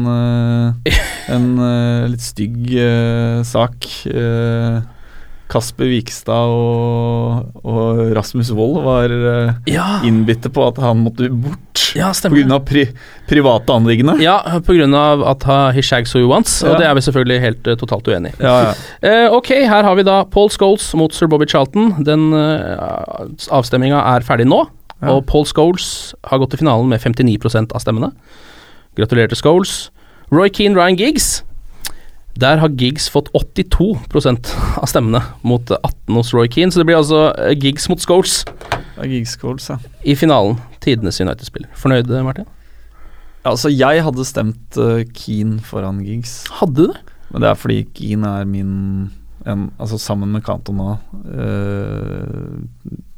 en 1.34 1.50
litt 2.12 2.24
stygg 2.24 2.62
uh, 2.78 3.42
sak. 3.46 3.90
Uh, 4.06 4.86
Kasper 5.50 5.88
Vikstad 5.90 6.52
og, 6.54 7.50
og 7.66 8.00
Rasmus 8.16 8.52
Wold 8.54 8.80
var 8.84 9.10
uh, 9.10 9.52
Ja. 9.70 9.98
innbitte 10.06 10.50
på 10.54 10.64
at 10.68 10.78
han 10.82 11.02
måtte 11.04 11.28
bort 11.32 11.82
Ja, 11.98 12.12
pga. 12.14 12.58
Pri 12.66 12.84
private 13.26 13.74
anliggende. 13.74 14.14
Ja, 14.22 14.36
pga. 14.62 14.86
at 15.32 15.46
he 15.74 15.82
shags 15.82 16.14
who 16.14 16.28
wants, 16.30 16.60
og 16.62 16.78
det 16.78 16.86
er 16.86 16.94
vi 16.94 17.02
selvfølgelig 17.02 17.40
helt 17.42 17.66
uh, 17.66 17.74
totalt 17.80 18.06
uenig 18.08 18.32
i. 18.36 18.42
Ja, 18.46 18.70
ja. 18.70 18.74
uh, 19.28 19.36
ok, 19.38 19.50
her 19.66 19.82
har 19.88 19.94
vi 19.98 20.06
da 20.06 20.20
Paul 20.24 20.50
Scholes 20.54 20.92
mot 20.94 21.12
Sir 21.14 21.26
Bobby 21.26 21.48
Charlton. 21.50 21.96
Den 22.06 22.30
uh, 22.32 23.26
avstemminga 23.50 24.02
er 24.14 24.26
ferdig 24.26 24.46
nå, 24.46 24.66
Ja. 25.00 25.14
og 25.16 25.24
Paul 25.26 25.46
Scholes 25.48 26.14
har 26.28 26.38
gått 26.42 26.50
til 26.54 26.60
finalen 26.60 26.90
med 26.92 27.00
59 27.00 27.72
av 27.74 27.80
stemmene. 27.80 28.12
Gratulerer 28.98 29.32
til 29.32 29.40
Scholes. 29.40 29.90
Roy 30.30 30.50
Keane, 30.52 30.76
Ryan 30.76 30.98
Giggs. 31.00 31.40
Der 32.38 32.60
har 32.62 32.68
Giggs 32.78 33.08
fått 33.10 33.28
82% 33.34 34.52
av 34.78 34.86
stemmene 34.88 35.22
mot 35.42 35.70
eh, 35.70 35.80
18 35.82 36.16
hos 36.20 36.32
Roy 36.36 36.48
Keane, 36.52 36.72
så 36.72 36.80
det 36.80 36.86
blir 36.88 37.00
altså 37.00 37.30
eh, 37.34 37.56
Giggs 37.58 37.88
mot 37.90 38.00
Scholes 38.00 38.44
ja. 39.00 39.76
i 40.04 40.14
finalen. 40.16 40.60
Tidenes 40.80 41.20
United-spiller. 41.20 41.70
Fornøyd, 41.76 42.10
eh, 42.10 42.24
Martin? 42.24 42.48
Altså, 43.46 43.70
jeg 43.72 44.02
hadde 44.04 44.26
stemt 44.28 44.76
uh, 44.76 45.00
Keane 45.16 45.62
foran 45.64 46.02
Giggs. 46.04 46.42
Hadde 46.60 46.76
du 46.76 46.92
det? 46.92 47.00
Men 47.30 47.44
det 47.44 47.48
er 47.50 47.58
fordi 47.58 47.78
Keane 47.96 48.34
er 48.40 48.48
min 48.48 48.74
en, 49.48 49.70
Altså 49.80 49.96
sammen 49.96 50.28
med 50.34 50.42
Cantona 50.44 50.98
uh, 51.24 52.58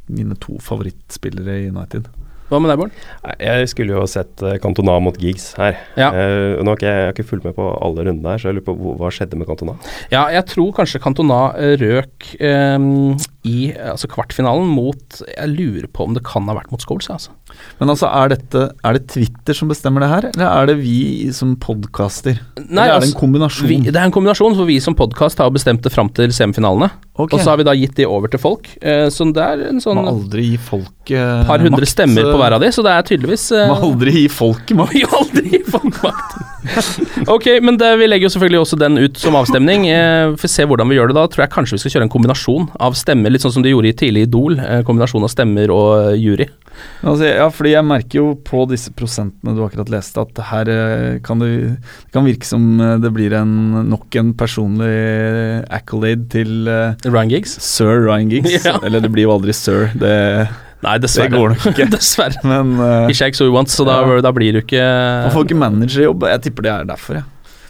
Mine 0.07 0.37
to 0.39 0.59
favorittspillere 0.63 1.57
i 1.65 1.71
United. 1.73 2.07
Hva 2.53 2.59
med 2.61 2.69
deg, 2.69 2.81
Bård? 2.83 2.97
Jeg 3.41 3.69
skulle 3.73 3.95
jo 3.95 4.03
sett 4.11 4.43
eh, 4.45 4.59
Cantona 4.61 4.99
mot 5.01 5.17
Giggs 5.17 5.55
her. 5.57 5.79
Ja. 5.97 6.11
Uh, 6.13 6.61
nå 6.61 6.75
har 6.75 6.77
ikke 6.77 6.91
jeg, 6.91 7.07
har 7.07 7.15
ikke 7.15 7.25
fulgt 7.31 7.47
med 7.49 7.55
på 7.57 7.65
alle 7.81 8.05
rundene 8.05 8.35
her, 8.35 8.43
så 8.43 8.51
jeg 8.51 8.59
lurer 8.59 8.67
på 8.67 8.75
hva 9.01 9.09
skjedde 9.15 9.39
med 9.41 9.49
Cantona. 9.49 9.79
Ja, 10.13 10.27
jeg 10.35 10.45
tror 10.51 10.75
kanskje 10.77 11.01
Cantona 11.01 11.39
eh, 11.57 11.73
røk 11.81 12.29
ehm, 12.45 13.15
i 13.43 13.73
altså 13.75 14.07
kvartfinalen 14.07 14.69
mot 14.71 15.17
Jeg 15.27 15.51
lurer 15.51 15.89
på 15.91 16.05
om 16.07 16.13
det 16.15 16.23
kan 16.27 16.47
ha 16.47 16.55
vært 16.55 16.71
mot 16.71 16.83
Scholes, 16.83 17.09
altså. 17.11 17.33
Men 17.81 17.91
altså, 17.93 18.07
er, 18.09 18.31
dette, 18.33 18.69
er 18.87 18.97
det 18.97 19.03
Twitter 19.11 19.57
som 19.57 19.71
bestemmer 19.71 20.05
det 20.05 20.11
her, 20.13 20.29
eller 20.31 20.47
er 20.47 20.71
det 20.71 20.77
vi 20.79 21.31
som 21.35 21.57
podkaster? 21.61 22.39
Nei, 22.61 22.63
eller 22.63 22.83
er 22.85 22.93
det 22.93 22.99
altså, 23.01 23.11
en 23.11 23.19
kombinasjon? 23.19 23.69
Vi, 23.69 23.79
det 23.89 23.99
er 23.99 24.07
en 24.07 24.15
kombinasjon, 24.15 24.55
for 24.59 24.71
vi 24.71 24.79
som 24.85 24.97
podkast 24.99 25.43
har 25.43 25.51
bestemt 25.55 25.83
det 25.85 25.93
fram 25.93 26.11
til 26.15 26.33
semifinalene. 26.35 26.93
Okay. 27.13 27.37
Og 27.37 27.43
så 27.43 27.53
har 27.53 27.61
vi 27.61 27.67
da 27.67 27.75
gitt 27.77 27.99
de 27.99 28.07
over 28.09 28.31
til 28.33 28.41
folk. 28.41 28.71
Eh, 28.81 29.09
så 29.13 29.27
det 29.35 29.45
er 29.45 29.67
en 29.69 29.83
sånn 29.85 29.99
Må 30.01 30.07
aldri 30.15 30.47
gi 30.53 30.57
folket 30.63 31.45
par 31.49 31.61
hundre 31.61 31.83
makt, 31.83 31.93
stemmer 31.93 32.25
på 32.25 32.33
eh, 32.33 32.41
hver 32.41 32.57
av 32.57 32.65
de, 32.65 32.71
så 32.73 32.87
det 32.87 32.95
er 32.95 33.09
tydeligvis 33.11 33.45
eh, 33.59 33.69
Må 33.69 33.77
aldri 33.91 34.15
gi 34.17 34.25
folket 34.33 34.79
makt. 34.79 34.97
Må 35.03 35.21
aldri 35.21 35.45
gi 35.53 35.63
folk 35.67 35.99
makt. 36.07 36.39
ok, 37.35 37.47
men 37.65 37.79
det, 37.81 37.91
vi 38.01 38.09
legger 38.09 38.29
jo 38.29 38.33
selvfølgelig 38.37 38.63
også 38.63 38.79
den 38.81 39.01
ut 39.03 39.21
som 39.21 39.37
avstemning. 39.39 39.89
Eh, 39.91 40.33
å 40.33 40.51
se 40.51 40.67
hvordan 40.69 40.91
vi 40.91 40.99
gjør 40.99 41.13
det 41.13 41.19
da, 41.19 41.27
tror 41.31 41.45
jeg 41.45 41.55
kanskje 41.55 41.79
vi 41.79 41.85
skal 41.85 41.97
kjøre 41.97 42.09
en 42.09 42.15
kombinasjon 42.15 42.69
av 42.83 42.97
stemmer, 42.99 43.35
litt 43.35 43.45
sånn 43.45 43.57
som 43.59 43.65
de 43.65 43.75
gjorde 43.75 43.93
i 43.93 43.97
tidlig 44.05 44.27
Idol. 44.29 44.59
Eh, 44.63 44.83
kombinasjon 44.87 45.27
av 45.27 45.33
stemmer 45.33 45.73
og 45.75 45.89
eh, 46.13 46.21
jury. 46.23 46.49
Altså, 47.03 47.27
ja, 47.27 47.49
fordi 47.53 47.75
jeg 47.75 47.87
merker 47.87 48.19
jo 48.21 48.27
på 48.47 48.63
disse 48.71 48.93
prosentene 48.97 49.55
du 49.57 49.63
akkurat 49.65 49.91
leste, 49.93 50.23
at 50.23 50.43
her 50.53 50.71
eh, 50.73 51.19
kan 51.25 51.43
det, 51.43 51.51
det 51.75 52.15
kan 52.15 52.27
virke 52.27 52.49
som 52.49 52.69
eh, 52.81 52.97
det 53.03 53.13
blir 53.15 53.35
en, 53.37 53.55
nok 53.91 54.19
en 54.21 54.33
personlig 54.39 54.93
accolade 55.73 56.29
til 56.33 56.71
eh, 56.71 57.09
Ryan 57.09 57.33
Giggs. 57.33 57.59
sir 57.63 58.07
Ryan 58.07 58.33
Giggs. 58.33 58.59
Ja. 58.63 58.77
Eller 58.87 59.03
det 59.03 59.11
blir 59.11 59.27
jo 59.27 59.33
aldri 59.35 59.55
sir, 59.57 59.89
det, 59.99 60.13
Nei, 60.83 60.97
dessverre. 60.99 61.31
det 61.31 61.39
går 61.39 61.53
nok 61.55 61.67
ikke. 61.73 61.89
dessverre. 61.95 62.41
Men 62.49 62.73
uh, 62.81 63.07
ikke 63.07 63.19
shakes 63.21 63.41
who 63.43 63.51
he 63.55 63.65
så 63.71 63.87
da, 63.87 64.01
Ja. 64.03 64.21
da 64.25 64.33
blir 64.35 64.53
du 64.57 64.63
ikke 64.65 64.83
han 64.83 65.31
får 65.35 65.47
ikke 65.47 65.61
managerjobb. 65.63 66.27
Jeg 66.33 66.43
tipper 66.49 66.63
det 66.67 66.73
er 66.73 66.89
derfor, 66.91 67.21
jeg. 67.21 67.29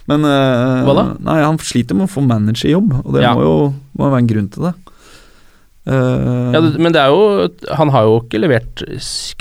Men 0.09 0.25
uh, 0.27 0.83
Hva 0.87 0.95
da? 0.97 1.03
Nei, 1.23 1.41
han 1.45 1.57
sliter 1.63 1.95
med 1.95 2.09
å 2.09 2.11
få 2.11 2.23
managerjobb, 2.25 2.97
og 3.05 3.13
det 3.15 3.21
Ja. 3.23 3.35
må 3.37 3.45
jo 3.45 3.53
må 3.99 4.09
være 4.09 4.23
en 4.25 4.31
grunn 4.33 4.49
til 4.51 4.65
det. 4.69 4.73
Uh, 5.83 6.53
ja, 6.55 6.61
Men 6.79 6.93
det 6.95 7.01
er 7.01 7.09
jo 7.11 7.49
Han 7.75 7.89
har 7.91 8.05
jo 8.07 8.13
ikke 8.21 8.39
levert 8.39 8.83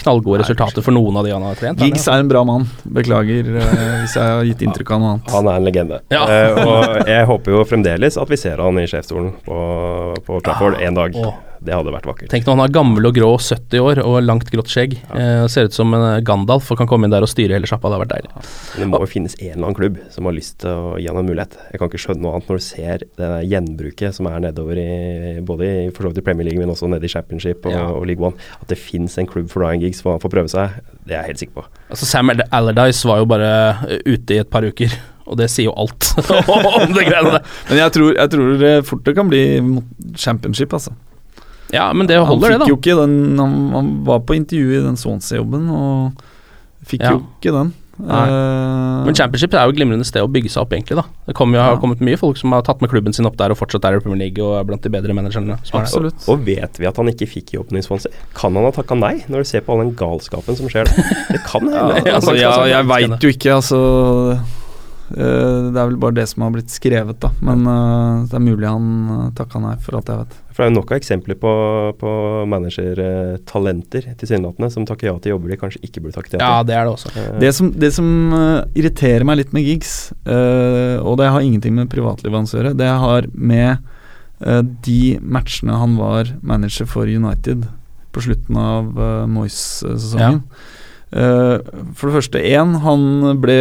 knallgode 0.02 0.40
resultater 0.42 0.82
for 0.82 0.90
noen 0.90 1.14
av 1.20 1.22
de 1.22 1.30
han 1.30 1.44
har 1.46 1.54
trent. 1.54 1.78
Giggs 1.78 2.08
er 2.10 2.18
en 2.18 2.26
bra 2.32 2.42
mann. 2.42 2.64
Beklager 2.82 3.46
uh, 3.46 4.00
hvis 4.02 4.16
jeg 4.18 4.26
har 4.26 4.42
gitt 4.48 4.64
inntrykk 4.66 4.90
av 4.96 5.00
noe 5.04 5.12
annet. 5.14 5.30
Han 5.36 5.46
er 5.52 5.60
en 5.60 5.68
legende. 5.68 6.00
Ja. 6.10 6.24
Eh, 6.26 6.58
og 6.66 7.06
jeg 7.06 7.28
håper 7.30 7.54
jo 7.54 7.62
fremdeles 7.70 8.18
at 8.18 8.28
vi 8.34 8.40
ser 8.42 8.58
han 8.58 8.80
i 8.82 8.88
sjefsstolen 8.90 9.30
på, 9.46 9.60
på 10.26 10.40
Trafford 10.42 10.80
en 10.82 10.98
dag. 10.98 11.14
Åh. 11.22 11.38
Det 11.62 11.74
hadde 11.76 11.92
vært 11.94 12.06
vakkert. 12.08 12.30
Tenk 12.32 12.46
når 12.48 12.56
han 12.56 12.62
er 12.64 12.72
gammel 12.74 13.06
og 13.06 13.14
grå, 13.16 13.28
70 13.38 13.82
år 13.86 14.00
og 14.02 14.16
langt 14.26 14.48
grått 14.50 14.70
skjegg. 14.72 14.96
Eh, 15.14 15.44
ser 15.52 15.68
ut 15.70 15.76
som 15.76 15.92
en 15.94 16.04
eh, 16.08 16.20
Gandalf 16.26 16.70
og 16.74 16.78
kan 16.80 16.88
komme 16.90 17.06
inn 17.06 17.14
der 17.14 17.22
og 17.22 17.30
styre 17.30 17.54
hele 17.56 17.68
sjappa. 17.70 17.86
Det 17.90 17.96
hadde 17.98 18.04
vært 18.06 18.14
deilig. 18.16 18.32
Ja. 18.34 18.80
det 18.82 18.88
må 18.90 19.00
jo 19.04 19.08
finnes 19.12 19.36
en 19.38 19.52
eller 19.52 19.68
annen 19.68 19.78
klubb 19.78 20.00
som 20.14 20.26
har 20.26 20.34
lyst 20.36 20.58
til 20.64 20.72
å 20.74 20.96
gi 20.98 21.06
han 21.10 21.20
en 21.22 21.28
mulighet. 21.30 21.54
Jeg 21.70 21.82
kan 21.82 21.92
ikke 21.92 22.02
skjønne 22.02 22.24
noe 22.26 22.34
annet 22.38 22.50
når 22.50 22.58
du 22.62 22.64
ser 22.66 23.04
det 23.22 23.30
gjenbruket 23.52 24.18
som 24.18 24.30
er 24.32 24.42
nedover 24.48 24.82
i 24.82 24.88
både 25.46 25.70
i 25.70 25.86
for 25.94 26.02
så 26.08 26.12
vidt 26.12 26.22
i 26.24 26.26
Premier 26.30 26.48
League, 26.50 26.58
men 26.62 26.74
også 26.74 26.90
nede 26.90 27.06
i 27.06 27.12
Championship 27.14 27.66
og, 27.70 27.72
Ja. 27.76 27.84
og 27.94 28.06
League 28.10 28.26
One. 28.26 28.34
At 28.60 28.68
det 28.74 28.80
fins 28.82 29.16
en 29.22 29.30
klubb 29.30 29.48
for 29.52 29.62
Ryan 29.64 29.80
Giggs 29.86 30.02
hvor 30.02 30.16
han 30.18 30.24
får 30.24 30.34
prøve 30.34 30.50
seg, 30.52 30.82
det 31.06 31.14
er 31.14 31.22
jeg 31.22 31.32
helt 31.32 31.44
sikker 31.46 31.60
på. 31.62 31.66
Altså 31.94 32.06
Sam 32.10 32.30
Allardyce 32.34 33.06
var 33.08 33.22
jo 33.22 33.30
bare 33.30 33.52
eh, 33.86 34.02
ute 34.16 34.34
i 34.36 34.42
et 34.42 34.50
par 34.50 34.66
uker 34.66 34.90
og 35.22 35.36
det 35.38 35.46
sier 35.52 35.68
jo 35.68 35.74
alt 35.78 36.08
om 36.82 36.92
det 36.96 37.04
greiene 37.06 37.36
der. 37.36 37.44
Men 37.68 37.78
jeg 37.78 37.92
tror, 37.94 38.08
jeg 38.18 38.30
tror 38.32 38.56
det 38.58 38.72
fort 38.88 39.04
det 39.06 39.14
kan 39.14 39.28
bli 39.30 39.42
championship, 40.18 40.74
altså. 40.74 40.92
Ja, 41.72 41.90
men 41.96 42.06
det 42.06 42.18
Han 42.18 42.26
holder, 42.28 42.52
fikk 42.58 42.64
det, 42.64 42.68
jo 42.68 42.76
da. 42.76 42.80
ikke 42.82 42.96
den 43.00 43.38
Han, 43.40 43.54
han 43.72 43.92
var 44.04 44.20
på 44.28 44.34
intervju 44.36 44.74
i 44.78 44.82
den 44.84 44.96
Swansea-jobben, 45.00 45.70
og 45.72 46.26
fikk 46.86 47.00
Ja. 47.06 47.12
jo 47.16 47.22
ikke 47.40 47.52
den. 47.56 47.72
Eh, 48.02 49.04
Men 49.06 49.14
championship 49.14 49.52
er 49.54 49.66
jo 49.68 49.72
et 49.74 49.76
glimrende 49.76 50.04
sted 50.08 50.24
å 50.24 50.28
bygge 50.32 50.50
seg 50.50 50.62
opp, 50.64 50.72
egentlig. 50.72 50.96
da 50.96 51.04
Det 51.28 51.34
kommer, 51.36 51.58
jo, 51.60 51.62
har 51.62 51.76
kommet 51.78 52.00
mye 52.00 52.16
folk 52.18 52.36
som 52.40 52.50
har 52.56 52.62
tatt 52.66 52.80
med 52.82 52.90
klubben 52.90 53.12
sin 53.14 53.26
opp 53.28 53.36
der 53.36 53.52
og 53.52 53.58
fortsatt 53.60 53.84
er 53.84 53.98
i 53.98 54.00
Premier 54.00 54.18
League 54.24 54.42
og 54.42 54.56
er 54.58 54.64
blant 54.64 54.82
de 54.82 54.90
bedre 54.90 55.14
managerne. 55.14 55.52
er. 55.60 55.78
Absolutt. 55.80 56.24
Og 56.28 56.40
vet 56.44 56.80
vi 56.80 56.86
at 56.88 56.96
han 56.96 57.06
ikke 57.12 57.28
fikk 57.28 57.52
jobben 57.54 57.78
i 57.78 57.82
Swansea? 57.84 58.10
Kan 58.34 58.54
han 58.56 58.64
ha 58.64 58.72
takka 58.72 58.96
nei, 58.98 59.22
når 59.28 59.44
du 59.44 59.44
ser 59.52 59.60
på 59.60 59.72
all 59.76 59.84
den 59.84 59.94
galskapen 59.94 60.56
som 60.56 60.66
skjer 60.72 60.88
der? 60.88 61.12
Det 61.36 61.42
kan 61.44 61.60
hende. 61.68 62.02
Ja, 62.06 62.16
altså, 62.16 62.34
Ja, 62.34 62.64
jeg, 62.64 62.72
jeg 62.74 62.86
veit 62.88 63.22
jo 63.22 63.28
ikke, 63.36 63.54
altså 63.60 64.38
Uh, 65.12 65.68
Det 65.68 65.76
er 65.76 65.88
vel 65.90 65.96
bare 66.00 66.14
det 66.16 66.24
som 66.30 66.40
har 66.46 66.52
blitt 66.54 66.70
skrevet, 66.72 67.18
da. 67.20 67.28
Men 67.44 67.66
uh, 67.68 68.24
det 68.24 68.32
er 68.38 68.40
mulig 68.40 68.64
han 68.64 68.86
uh, 69.10 69.30
takka 69.36 69.60
nei, 69.60 69.74
for 69.84 69.98
alt 69.98 70.08
jeg 70.08 70.22
vet. 70.22 70.36
For 70.52 70.62
det 70.62 70.66
er 70.66 70.70
jo 70.70 70.76
nok 70.78 70.92
av 70.92 70.98
eksempler 71.00 71.38
på, 71.40 71.52
på 72.00 72.12
managertalenter 72.52 74.10
tilsynelatende 74.20 74.70
som 74.74 74.86
takker 74.88 75.08
ja 75.08 75.14
til 75.22 75.34
jobber 75.34 75.52
de 75.52 75.58
kanskje 75.60 75.82
ikke 75.86 76.02
burde 76.04 76.16
takket 76.18 76.36
ja 76.36 76.38
til. 76.38 76.44
Ja, 76.44 76.66
det 76.68 76.76
er 76.76 76.84
det 76.88 76.92
også. 76.92 77.12
Eh, 77.16 77.30
Det 77.42 77.54
som, 77.56 77.72
det 77.84 77.92
som 77.96 78.10
eh, 78.36 78.82
irriterer 78.82 79.26
meg 79.28 79.40
litt 79.40 79.56
med 79.56 79.66
gigs, 79.66 79.94
uh, 80.28 81.00
og 81.00 81.16
det 81.20 81.30
har 81.32 81.40
ingenting 81.44 81.76
med 81.78 81.90
privatlivet 81.92 82.36
hans 82.36 82.54
å 82.54 82.60
gjøre, 82.60 82.76
det 82.78 82.90
har 83.04 83.28
med 83.32 83.80
uh, 84.44 84.62
de 84.84 85.16
matchene 85.22 85.80
han 85.80 85.96
var 86.00 86.34
manager 86.44 86.88
for 86.90 87.08
United 87.08 87.66
på 88.12 88.24
slutten 88.28 88.60
av 88.60 88.92
uh, 89.00 89.26
Moyes-sesongen. 89.30 90.44
Eh, 91.12 91.58
for 91.92 92.08
det 92.08 92.14
første, 92.16 92.40
én, 92.40 92.76
han 92.80 93.02
ble, 93.42 93.56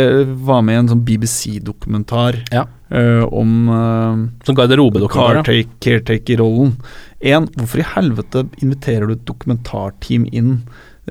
var 0.47 0.61
med 0.63 0.77
i 0.77 0.81
en 0.85 0.91
sånn 0.93 1.03
BBC-dokumentar 1.07 2.39
Ja. 2.53 2.67
Eh, 2.91 3.23
om 3.31 3.69
uh, 3.69 4.27
Som 4.45 4.55
garderobedokumentar. 4.55 5.35
ja. 5.35 5.43
caretaker- 5.43 5.79
caretaker-rollen. 5.81 6.75
En, 7.21 7.47
hvorfor 7.57 7.79
i 7.83 7.87
helvete 7.95 8.45
inviterer 8.61 9.07
du 9.07 9.13
et 9.13 9.25
dokumentarteam 9.29 10.25
inn 10.31 10.51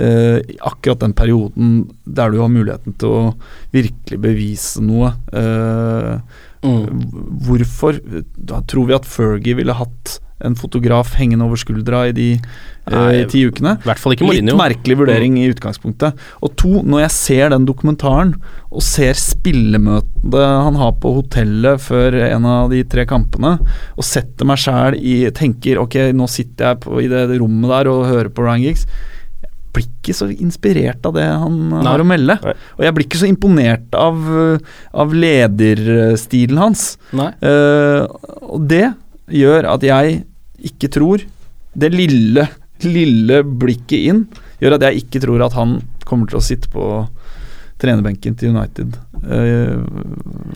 uh, 0.01 0.39
i 0.43 0.57
akkurat 0.61 1.01
den 1.01 1.12
perioden 1.14 1.72
der 2.07 2.31
du 2.31 2.41
har 2.43 2.49
muligheten 2.53 2.97
til 2.99 3.09
å 3.09 3.24
virkelig 3.72 4.20
bevise 4.20 4.83
noe? 4.85 5.14
Uh, 5.33 6.20
Mm. 6.61 7.07
Hvorfor 7.41 7.97
da 8.37 8.59
tror 8.68 8.85
vi 8.91 8.93
at 8.93 9.07
Fergie 9.09 9.55
ville 9.57 9.72
hatt 9.72 10.18
en 10.47 10.57
fotograf 10.59 11.14
hengende 11.18 11.47
over 11.47 11.61
skuldra 11.61 12.07
i 12.09 12.14
de 12.16 12.28
eh, 12.36 12.95
Nei, 12.95 13.24
ti 13.30 13.43
ukene? 13.49 13.76
I 13.80 13.88
hvert 13.88 14.03
fall 14.03 14.16
ikke 14.16 14.30
Litt 14.30 14.53
merkelig 14.57 14.97
vurdering 15.03 15.36
i 15.41 15.49
utgangspunktet. 15.53 16.18
Og 16.45 16.55
to, 16.61 16.80
når 16.86 17.05
jeg 17.05 17.14
ser 17.16 17.53
den 17.55 17.68
dokumentaren 17.68 18.34
og 18.70 18.84
ser 18.86 19.18
spillemøtet 19.18 20.41
han 20.41 20.76
har 20.78 20.97
på 21.03 21.12
hotellet 21.16 21.82
før 21.82 22.16
en 22.28 22.47
av 22.49 22.72
de 22.72 22.82
tre 22.88 23.07
kampene, 23.09 23.57
og 23.97 24.07
setter 24.07 24.49
meg 24.49 24.61
sjæl 24.62 24.97
i 24.99 25.16
Tenker 25.34 25.80
ok, 25.82 25.97
nå 26.16 26.28
sitter 26.30 26.70
jeg 26.70 26.82
på, 26.84 26.99
i 27.03 27.09
det, 27.11 27.26
det 27.32 27.41
rommet 27.43 27.72
der 27.72 27.91
og 27.91 28.07
hører 28.09 28.30
på 28.34 28.47
Ryan 28.47 28.64
Giggs. 28.64 28.86
Jeg 29.41 29.51
blir 29.74 29.86
ikke 29.86 30.14
så 30.18 30.26
inspirert 30.34 31.05
av 31.07 31.14
det 31.14 31.26
han 31.28 31.59
Nei. 31.70 31.84
har 31.86 32.03
å 32.03 32.07
melde. 32.07 32.38
Nei. 32.43 32.57
Og 32.78 32.86
jeg 32.86 32.97
blir 32.97 33.07
ikke 33.07 33.20
så 33.20 33.28
imponert 33.30 33.95
av, 33.95 34.18
uh, 34.18 34.80
av 35.05 35.14
lederstilen 35.14 36.59
hans. 36.59 36.88
Eh, 37.14 38.03
og 38.51 38.66
det 38.70 38.88
gjør 39.30 39.68
at 39.76 39.86
jeg 39.86 40.24
ikke 40.66 40.90
tror 40.92 41.22
Det 41.72 41.90
lille, 41.94 42.46
lille 42.84 43.42
blikket 43.44 44.11
inn 44.11 44.24
gjør 44.61 44.76
at 44.76 44.88
jeg 44.88 45.04
ikke 45.04 45.22
tror 45.22 45.44
at 45.46 45.54
han 45.56 45.78
kommer 46.08 46.28
til 46.28 46.40
å 46.40 46.44
sitte 46.44 46.70
på 46.72 46.84
trenerbenken 47.80 48.34
til 48.36 48.52
United. 48.52 48.96
Uh, 49.24 49.80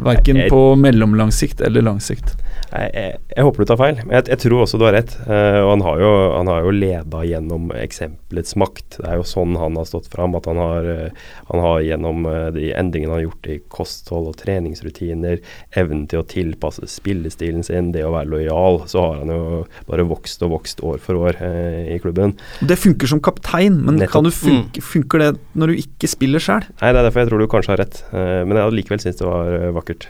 verken 0.05 0.43
på 0.53 0.61
mellomlang 0.77 1.33
sikt 1.33 1.63
eller 1.65 1.87
lang 1.87 2.03
sikt. 2.05 2.35
Jeg, 2.73 2.91
jeg, 2.95 3.19
jeg 3.37 3.47
håper 3.47 3.63
du 3.63 3.69
tar 3.69 3.79
feil, 3.79 3.99
men 4.03 4.17
jeg, 4.17 4.27
jeg 4.33 4.41
tror 4.45 4.65
også 4.65 4.79
du 4.81 4.87
har 4.87 4.97
rett. 4.97 5.15
Uh, 5.29 5.61
og 5.63 5.71
han 5.75 5.85
har 5.87 6.01
jo, 6.03 6.11
han 6.35 6.51
har 6.51 6.67
jo 6.67 6.75
leda 6.75 7.23
gjennom 7.29 7.71
eksempelets 7.77 8.57
makt. 8.61 8.99
Det 8.99 9.09
er 9.11 9.21
jo 9.21 9.27
sånn 9.29 9.59
han 9.61 9.79
har 9.79 9.89
stått 9.89 10.09
fram. 10.13 10.37
At 10.39 10.49
han 10.51 10.61
har, 10.61 10.89
uh, 10.89 11.31
han 11.51 11.65
har 11.65 11.85
gjennom 11.87 12.29
uh, 12.29 12.49
de 12.55 12.71
endringene 12.75 13.13
han 13.13 13.21
har 13.21 13.27
gjort 13.29 13.51
i 13.53 13.59
kosthold 13.73 14.31
og 14.33 14.39
treningsrutiner, 14.41 15.43
evnen 15.79 16.05
til 16.11 16.23
å 16.23 16.29
tilpasse 16.31 16.89
spillestilen 16.91 17.67
sin, 17.67 17.93
det 17.95 18.05
å 18.07 18.13
være 18.15 18.33
lojal, 18.33 18.83
så 18.91 19.07
har 19.07 19.23
han 19.23 19.35
jo 19.35 19.65
bare 19.89 20.07
vokst 20.09 20.43
og 20.47 20.57
vokst 20.57 20.83
år 20.85 21.01
for 21.03 21.21
år 21.29 21.41
i 21.45 21.97
klubben. 22.03 22.35
Det 22.65 22.77
funker 22.81 23.11
som 23.11 23.21
kaptein, 23.25 23.77
men 23.85 23.99
Nettopp. 24.01 24.13
kan 24.13 24.27
du 24.29 24.33
funke, 24.35 24.83
funker 24.85 25.23
det 25.23 25.31
når 25.59 25.73
du 25.73 25.83
ikke 25.85 26.11
spiller 26.11 26.43
sjøl? 26.43 26.65
Nei, 26.81 26.93
Det 26.95 27.01
er 27.01 27.07
derfor 27.07 27.23
jeg 27.23 27.31
tror 27.31 27.43
du 27.43 27.51
kanskje 27.51 27.75
har 27.75 27.83
rett, 27.85 28.01
men 28.13 28.57
jeg 28.59 28.79
likevel 28.79 29.03
syns 29.03 29.21
det 29.21 29.29
var 29.29 29.59
vakkert. 29.77 30.09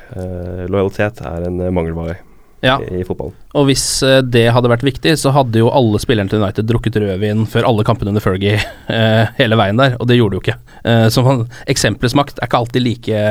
Lojalitet 0.71 1.23
er 1.25 1.49
en 1.49 1.61
mangelvare 1.75 2.21
Ja. 2.65 2.79
i, 2.81 3.03
i 3.03 3.07
fotballen. 3.07 3.35
Og 3.55 3.69
hvis 3.69 3.85
eh, 4.07 4.21
det 4.25 4.47
hadde 4.57 4.71
vært 4.73 4.87
viktig, 4.87 5.17
så 5.21 5.35
hadde 5.37 5.61
jo 5.61 5.73
alle 5.75 6.01
spillerne 6.03 6.33
til 6.33 6.43
United 6.43 6.69
drukket 6.71 6.97
rødvin 7.03 7.45
før 7.51 7.69
alle 7.69 7.85
kampene 7.87 8.15
under 8.15 8.25
Fergie 8.25 8.57
eh, 8.97 9.35
hele 9.39 9.61
veien 9.61 9.81
der, 9.81 9.99
og 10.01 10.09
det 10.11 10.19
gjorde 10.19 10.37
de 10.37 10.41
jo 10.41 10.47
ikke. 10.47 10.59
Eh, 10.89 11.07
så 11.13 11.27
eksemplets 11.71 12.17
makt 12.19 12.41
er 12.41 12.49
ikke 12.49 12.65
alltid 12.65 12.87
like 12.87 13.23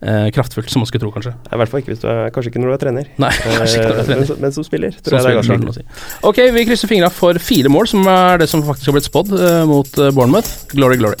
eh, 0.00 0.28
kraftfullt 0.34 0.70
som 0.70 0.84
man 0.84 0.90
skulle 0.90 1.04
tro, 1.04 1.12
kanskje. 1.14 1.34
I 1.50 1.60
hvert 1.60 1.72
fall 1.72 1.82
ikke 1.82 1.94
hvis 1.94 2.02
du 2.02 2.08
er, 2.10 2.32
kanskje 2.34 2.52
ikke 2.52 2.62
når 2.62 2.72
du 2.72 2.76
er 2.76 2.82
trener. 2.84 3.12
Nei, 3.20 3.32
kanskje 3.44 3.80
ikke 3.80 3.86
når 3.86 3.96
du 3.96 4.00
er 4.00 4.02
Eh, 4.02 4.10
trener. 4.10 4.26
Men, 4.26 4.44
men 4.46 4.56
som 4.56 4.66
spiller, 4.66 4.98
tror 4.98 5.16
Som 5.16 5.18
jeg 5.18 5.26
det 5.26 5.32
er 5.32 5.62
ganske 5.62 5.78
si. 5.80 5.86
Ok, 6.30 6.42
vi 6.56 6.66
krysser 6.68 6.92
fingra 6.92 7.12
for 7.14 7.40
fire 7.50 7.72
mål, 7.72 7.90
som 7.92 8.06
er 8.10 8.44
det 8.44 8.50
som 8.52 8.64
faktisk 8.66 8.92
har 8.92 8.98
blitt 8.98 9.10
spådd 9.10 9.34
eh, 9.38 9.64
mot 9.70 9.98
eh, 9.98 10.12
Bournemouth. 10.16 10.52
Glory, 10.74 11.00
glory. 11.00 11.20